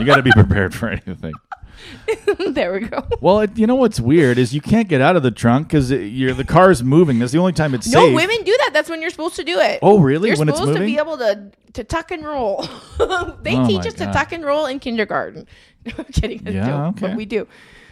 you 0.00 0.06
got 0.06 0.16
to 0.16 0.22
be 0.24 0.32
prepared 0.32 0.74
for 0.74 0.88
anything. 0.88 1.34
there 2.50 2.72
we 2.72 2.80
go. 2.80 3.06
Well, 3.20 3.40
it, 3.40 3.56
you 3.56 3.66
know 3.66 3.74
what's 3.74 4.00
weird 4.00 4.38
is 4.38 4.54
you 4.54 4.60
can't 4.60 4.88
get 4.88 5.00
out 5.00 5.16
of 5.16 5.22
the 5.22 5.30
trunk 5.30 5.68
because 5.68 5.90
you're 5.90 6.34
the 6.34 6.44
car's 6.44 6.82
moving. 6.82 7.18
That's 7.18 7.32
the 7.32 7.38
only 7.38 7.52
time 7.52 7.74
it's 7.74 7.86
No, 7.92 8.06
safe. 8.06 8.14
women 8.14 8.42
do 8.44 8.56
that. 8.60 8.70
That's 8.72 8.88
when 8.90 9.00
you're 9.00 9.10
supposed 9.10 9.36
to 9.36 9.44
do 9.44 9.58
it. 9.58 9.78
Oh, 9.82 10.00
really? 10.00 10.28
You're 10.30 10.38
When 10.38 10.48
it's 10.48 10.58
supposed 10.58 10.74
to 10.76 10.80
moving? 10.80 10.94
be 10.94 10.98
able 10.98 11.18
to 11.18 11.50
to 11.74 11.84
tuck 11.84 12.10
and 12.10 12.24
roll. 12.24 12.62
they 13.42 13.56
Oh 13.56 13.66
teach 13.66 13.80
my 13.82 13.86
us 13.88 13.94
to 13.94 14.04
God. 14.06 14.12
tuck 14.12 14.32
and 14.32 14.44
roll 14.44 14.66
in 14.66 14.78
kindergarten. 14.78 15.46
No, 15.84 15.92
I'm 15.98 16.04
kidding. 16.06 16.38
That's 16.44 16.54
Yeah, 16.54 16.66
joke, 16.66 16.96
okay. 16.96 17.08
But 17.08 17.16
we 17.16 17.24
do. 17.24 17.48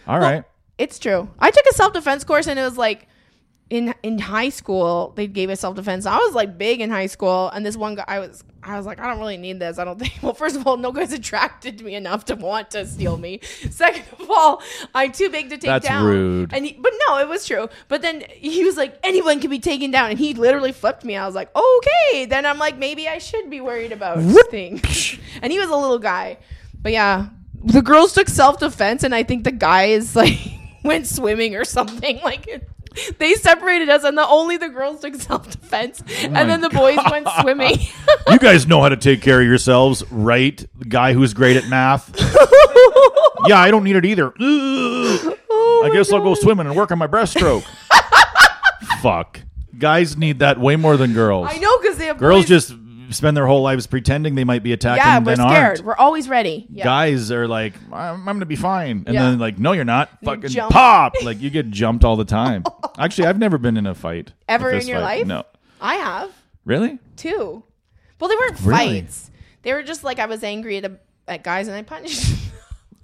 All 0.06 0.20
right. 0.20 0.44
It's 0.78 0.98
true. 1.00 1.28
I 1.40 1.50
took 1.50 1.64
a 1.68 1.74
self 1.74 1.92
defense 1.92 2.22
course 2.22 2.46
and 2.46 2.56
it 2.58 2.62
was 2.62 2.78
like 2.78 3.08
in 3.70 3.94
in 4.02 4.18
high 4.18 4.48
school 4.48 5.12
they 5.14 5.26
gave 5.28 5.48
us 5.48 5.60
self 5.60 5.76
defense. 5.76 6.04
I 6.04 6.18
was 6.18 6.34
like 6.34 6.58
big 6.58 6.80
in 6.80 6.90
high 6.90 7.06
school 7.06 7.48
and 7.50 7.64
this 7.64 7.76
one 7.76 7.94
guy 7.94 8.04
I 8.06 8.18
was 8.18 8.42
I 8.62 8.76
was 8.76 8.84
like 8.84 9.00
I 9.00 9.06
don't 9.06 9.20
really 9.20 9.36
need 9.36 9.60
this. 9.60 9.78
I 9.78 9.84
don't 9.84 9.98
think. 9.98 10.12
Well, 10.22 10.34
first 10.34 10.56
of 10.56 10.66
all, 10.66 10.76
no 10.76 10.92
guy's 10.92 11.12
attracted 11.12 11.78
to 11.78 11.84
me 11.84 11.94
enough 11.94 12.26
to 12.26 12.34
want 12.34 12.72
to 12.72 12.84
steal 12.84 13.16
me. 13.16 13.40
Second 13.70 14.04
of 14.18 14.28
all, 14.30 14.60
I'm 14.94 15.12
too 15.12 15.30
big 15.30 15.48
to 15.50 15.56
take 15.56 15.62
That's 15.68 15.86
down. 15.86 16.04
rude. 16.04 16.52
And 16.52 16.66
he, 16.66 16.72
but 16.72 16.92
no, 17.08 17.18
it 17.18 17.28
was 17.28 17.46
true. 17.46 17.68
But 17.88 18.02
then 18.02 18.24
he 18.28 18.64
was 18.64 18.76
like 18.76 18.98
anyone 19.02 19.40
can 19.40 19.50
be 19.50 19.60
taken 19.60 19.90
down 19.90 20.10
and 20.10 20.18
he 20.18 20.34
literally 20.34 20.72
flipped 20.72 21.04
me. 21.04 21.16
I 21.16 21.24
was 21.24 21.34
like, 21.34 21.50
"Okay." 21.56 22.26
Then 22.26 22.44
I'm 22.44 22.58
like 22.58 22.76
maybe 22.76 23.08
I 23.08 23.18
should 23.18 23.48
be 23.48 23.60
worried 23.60 23.92
about 23.92 24.18
things. 24.50 25.18
and 25.42 25.52
he 25.52 25.58
was 25.58 25.70
a 25.70 25.76
little 25.76 25.98
guy. 26.00 26.38
But 26.82 26.92
yeah, 26.92 27.28
the 27.62 27.82
girls 27.82 28.12
took 28.12 28.28
self 28.28 28.58
defense, 28.58 29.04
and 29.04 29.14
I 29.14 29.22
think 29.22 29.44
the 29.44 29.52
guys 29.52 30.16
like 30.16 30.38
went 30.82 31.06
swimming 31.06 31.54
or 31.56 31.64
something. 31.64 32.20
Like 32.24 32.62
they 33.18 33.34
separated 33.34 33.88
us, 33.88 34.04
and 34.04 34.16
the 34.16 34.26
only 34.26 34.56
the 34.56 34.68
girls 34.68 35.00
took 35.00 35.14
self 35.14 35.50
defense, 35.50 36.02
oh 36.08 36.12
and 36.24 36.50
then 36.50 36.60
the 36.60 36.70
boys 36.70 36.98
went 37.10 37.28
swimming. 37.40 37.76
You 38.28 38.38
guys 38.38 38.66
know 38.66 38.80
how 38.82 38.88
to 38.88 38.96
take 38.96 39.22
care 39.22 39.40
of 39.40 39.46
yourselves, 39.46 40.04
right? 40.10 40.56
The 40.78 40.84
guy 40.84 41.12
who's 41.12 41.34
great 41.34 41.56
at 41.56 41.68
math. 41.68 42.10
yeah, 43.46 43.58
I 43.58 43.70
don't 43.70 43.84
need 43.84 43.96
it 43.96 44.04
either. 44.04 44.32
Oh 44.40 45.82
I 45.84 45.90
guess 45.94 46.12
I'll 46.12 46.22
go 46.22 46.34
swimming 46.34 46.66
and 46.66 46.76
work 46.76 46.90
on 46.90 46.98
my 46.98 47.06
breaststroke. 47.06 47.64
Fuck. 49.02 49.40
Guys 49.78 50.16
need 50.16 50.40
that 50.40 50.58
way 50.60 50.76
more 50.76 50.96
than 50.96 51.14
girls. 51.14 51.48
I 51.50 51.56
know 51.58 51.78
because 51.78 51.96
they 51.96 52.06
have 52.06 52.18
Girls 52.18 52.42
boys- 52.42 52.48
just 52.48 52.74
spend 53.10 53.36
their 53.36 53.46
whole 53.46 53.62
lives 53.62 53.86
pretending 53.86 54.34
they 54.34 54.44
might 54.44 54.62
be 54.62 54.72
attacked. 54.72 54.98
yeah, 54.98 55.18
we're 55.18 55.24
then 55.24 55.36
scared. 55.36 55.52
aren't. 55.78 55.84
We're 55.84 55.96
always 55.96 56.28
ready. 56.28 56.66
Yeah. 56.70 56.84
Guys 56.84 57.30
are 57.30 57.46
like, 57.48 57.74
I'm, 57.92 58.20
I'm 58.28 58.36
gonna 58.36 58.46
be 58.46 58.56
fine, 58.56 59.04
and 59.06 59.14
Yeah. 59.14 59.22
then 59.30 59.38
like, 59.38 59.58
no, 59.58 59.72
you're 59.72 59.84
not. 59.84 60.10
Fucking 60.24 60.50
jump. 60.50 60.72
pop! 60.72 61.14
Like 61.22 61.40
you 61.40 61.50
get 61.50 61.70
jumped 61.70 62.04
all 62.04 62.16
the 62.16 62.24
time. 62.24 62.64
Actually, 62.98 63.28
I've 63.28 63.38
never 63.38 63.58
been 63.58 63.76
in 63.76 63.86
a 63.86 63.94
fight. 63.94 64.32
Ever 64.48 64.70
in 64.70 64.86
your 64.86 65.00
fight. 65.00 65.18
life? 65.20 65.26
No. 65.26 65.44
I 65.80 65.94
have 65.96 66.30
Really? 66.64 66.98
two. 67.16 67.62
Well, 68.20 68.28
they 68.28 68.36
weren't 68.36 68.60
Really? 68.62 69.00
fights. 69.02 69.30
They 69.62 69.72
were 69.72 69.82
just 69.82 70.04
like 70.04 70.18
I 70.18 70.26
was 70.26 70.42
angry 70.44 70.76
at, 70.78 70.84
a, 70.84 70.98
at 71.28 71.42
guys 71.42 71.68
and 71.68 71.76
I 71.76 71.82
punched. 71.82 72.36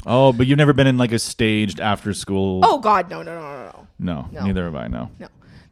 Oh, 0.09 0.32
but 0.32 0.46
you've 0.46 0.57
never 0.59 0.72
been 0.72 0.86
in 0.86 0.98
like 0.98 1.11
a 1.11 1.18
staged 1.18 1.80
after 1.80 2.14
school. 2.14 2.61
oh 2.62 2.78
God, 2.78 3.11
no, 3.11 3.22
no, 3.24 3.34
no, 3.34 3.40
no, 3.40 3.64
no. 3.64 3.86
no, 3.98 4.28
no. 4.40 4.46
neither 4.46 4.64
have 4.66 4.74
I. 4.76 4.86
No. 4.86 5.11
No. 5.18 5.26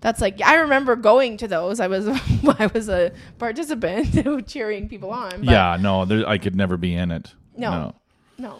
That's 0.05 0.21
like 0.21 0.43
I 0.43 0.57
remember 0.57 0.97
going 0.97 1.39
to 1.39 1.49
those. 1.49 1.81
I 1.81 1.87
was 1.87 2.07
I 2.59 2.71
was 2.75 2.91
a 2.91 3.11
participant 3.39 4.47
cheering 4.47 4.87
people 4.87 5.11
on. 5.11 5.43
Yeah, 5.43 5.79
no, 5.81 6.05
there, 6.05 6.29
I 6.29 6.37
could 6.37 6.55
never 6.55 6.77
be 6.77 6.95
in 6.95 7.11
it. 7.11 7.33
No. 7.57 7.71
no, 7.71 7.95
No. 8.39 8.59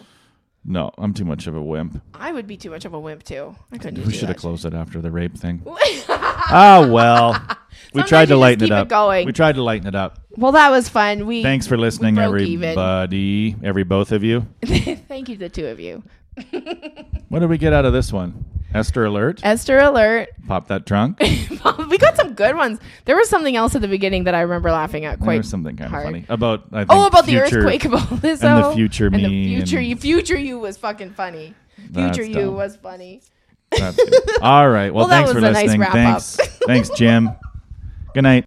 no, 0.65 0.91
I'm 0.97 1.13
too 1.13 1.23
much 1.23 1.45
of 1.45 1.55
a 1.55 1.61
wimp. 1.61 2.01
I 2.15 2.31
would 2.31 2.47
be 2.47 2.57
too 2.57 2.71
much 2.71 2.83
of 2.85 2.95
a 2.95 2.99
wimp 2.99 3.21
too. 3.21 3.55
I 3.71 3.77
couldn't. 3.77 4.03
We 4.07 4.11
should 4.11 4.29
have 4.29 4.37
closed 4.37 4.65
it 4.65 4.73
after 4.73 5.01
the 5.01 5.11
rape 5.11 5.37
thing. 5.37 5.61
Ah, 6.47 6.87
well, 6.91 7.31
we 7.93 8.01
Sometimes 8.01 8.09
tried 8.09 8.27
to 8.27 8.37
lighten 8.37 8.65
it 8.65 8.67
it 8.67 8.71
up. 8.71 8.87
going. 8.87 9.25
We 9.25 9.33
tried 9.33 9.55
to 9.55 9.63
lighten 9.63 9.87
it 9.87 9.95
up. 9.95 10.19
well, 10.37 10.51
that 10.51 10.69
was 10.69 10.87
fun. 10.89 11.25
We 11.25 11.41
Thanks 11.41 11.65
for 11.65 11.75
listening, 11.75 12.15
broke 12.15 12.39
even. 12.41 12.63
everybody. 12.69 13.55
Every 13.63 13.83
both 13.83 14.11
of 14.11 14.23
you. 14.23 14.45
Thank 14.63 15.29
you, 15.29 15.37
the 15.37 15.49
two 15.49 15.65
of 15.65 15.79
you. 15.79 16.03
What 17.29 17.39
did 17.39 17.49
we 17.49 17.57
get 17.57 17.73
out 17.73 17.85
of 17.85 17.91
this 17.91 18.13
one? 18.13 18.45
Esther 18.73 19.05
alert. 19.05 19.41
Esther 19.43 19.79
alert. 19.79 20.29
Pop 20.47 20.67
that 20.67 20.85
trunk. 20.85 21.19
we 21.89 21.97
got 21.97 22.15
some 22.15 22.33
good 22.33 22.55
ones. 22.55 22.79
There 23.05 23.15
was 23.15 23.29
something 23.29 23.55
else 23.55 23.73
at 23.75 23.81
the 23.81 23.87
beginning 23.87 24.25
that 24.25 24.35
I 24.35 24.41
remember 24.41 24.71
laughing 24.71 25.05
at 25.05 25.19
There 25.19 25.25
quite 25.25 25.37
was 25.37 25.49
something 25.49 25.75
kind 25.75 25.93
of 25.95 26.03
funny 26.03 26.25
about. 26.29 26.65
I 26.71 26.75
oh, 26.75 26.79
think, 26.79 26.87
Oh, 26.91 27.07
about 27.07 27.25
the 27.25 27.39
earthquake 27.39 27.85
about 27.85 28.11
oh, 28.11 28.15
Lizzo 28.17 28.43
and 28.43 28.65
the 28.65 28.75
future 28.75 29.07
and 29.07 29.15
the 29.15 29.55
future 29.55 29.77
and- 29.79 29.87
you. 29.87 29.95
Future 29.95 30.37
you 30.37 30.59
was 30.59 30.77
fucking 30.77 31.11
funny. 31.11 31.53
Future 31.93 32.23
you 32.23 32.33
dumb. 32.33 32.55
was 32.55 32.75
funny. 32.75 33.21
All 34.41 34.69
right. 34.69 34.89
Well, 34.93 35.07
Well, 35.07 35.07
that 35.07 35.25
thanks 35.25 35.31
for 35.31 35.35
was 35.35 35.43
a 35.43 35.51
nice 35.51 35.63
listening. 35.63 35.81
wrap 35.81 35.91
thanks. 35.93 36.39
up. 36.39 36.47
thanks, 36.67 36.89
Jim. 36.91 37.31
Good 38.13 38.23
night. 38.23 38.45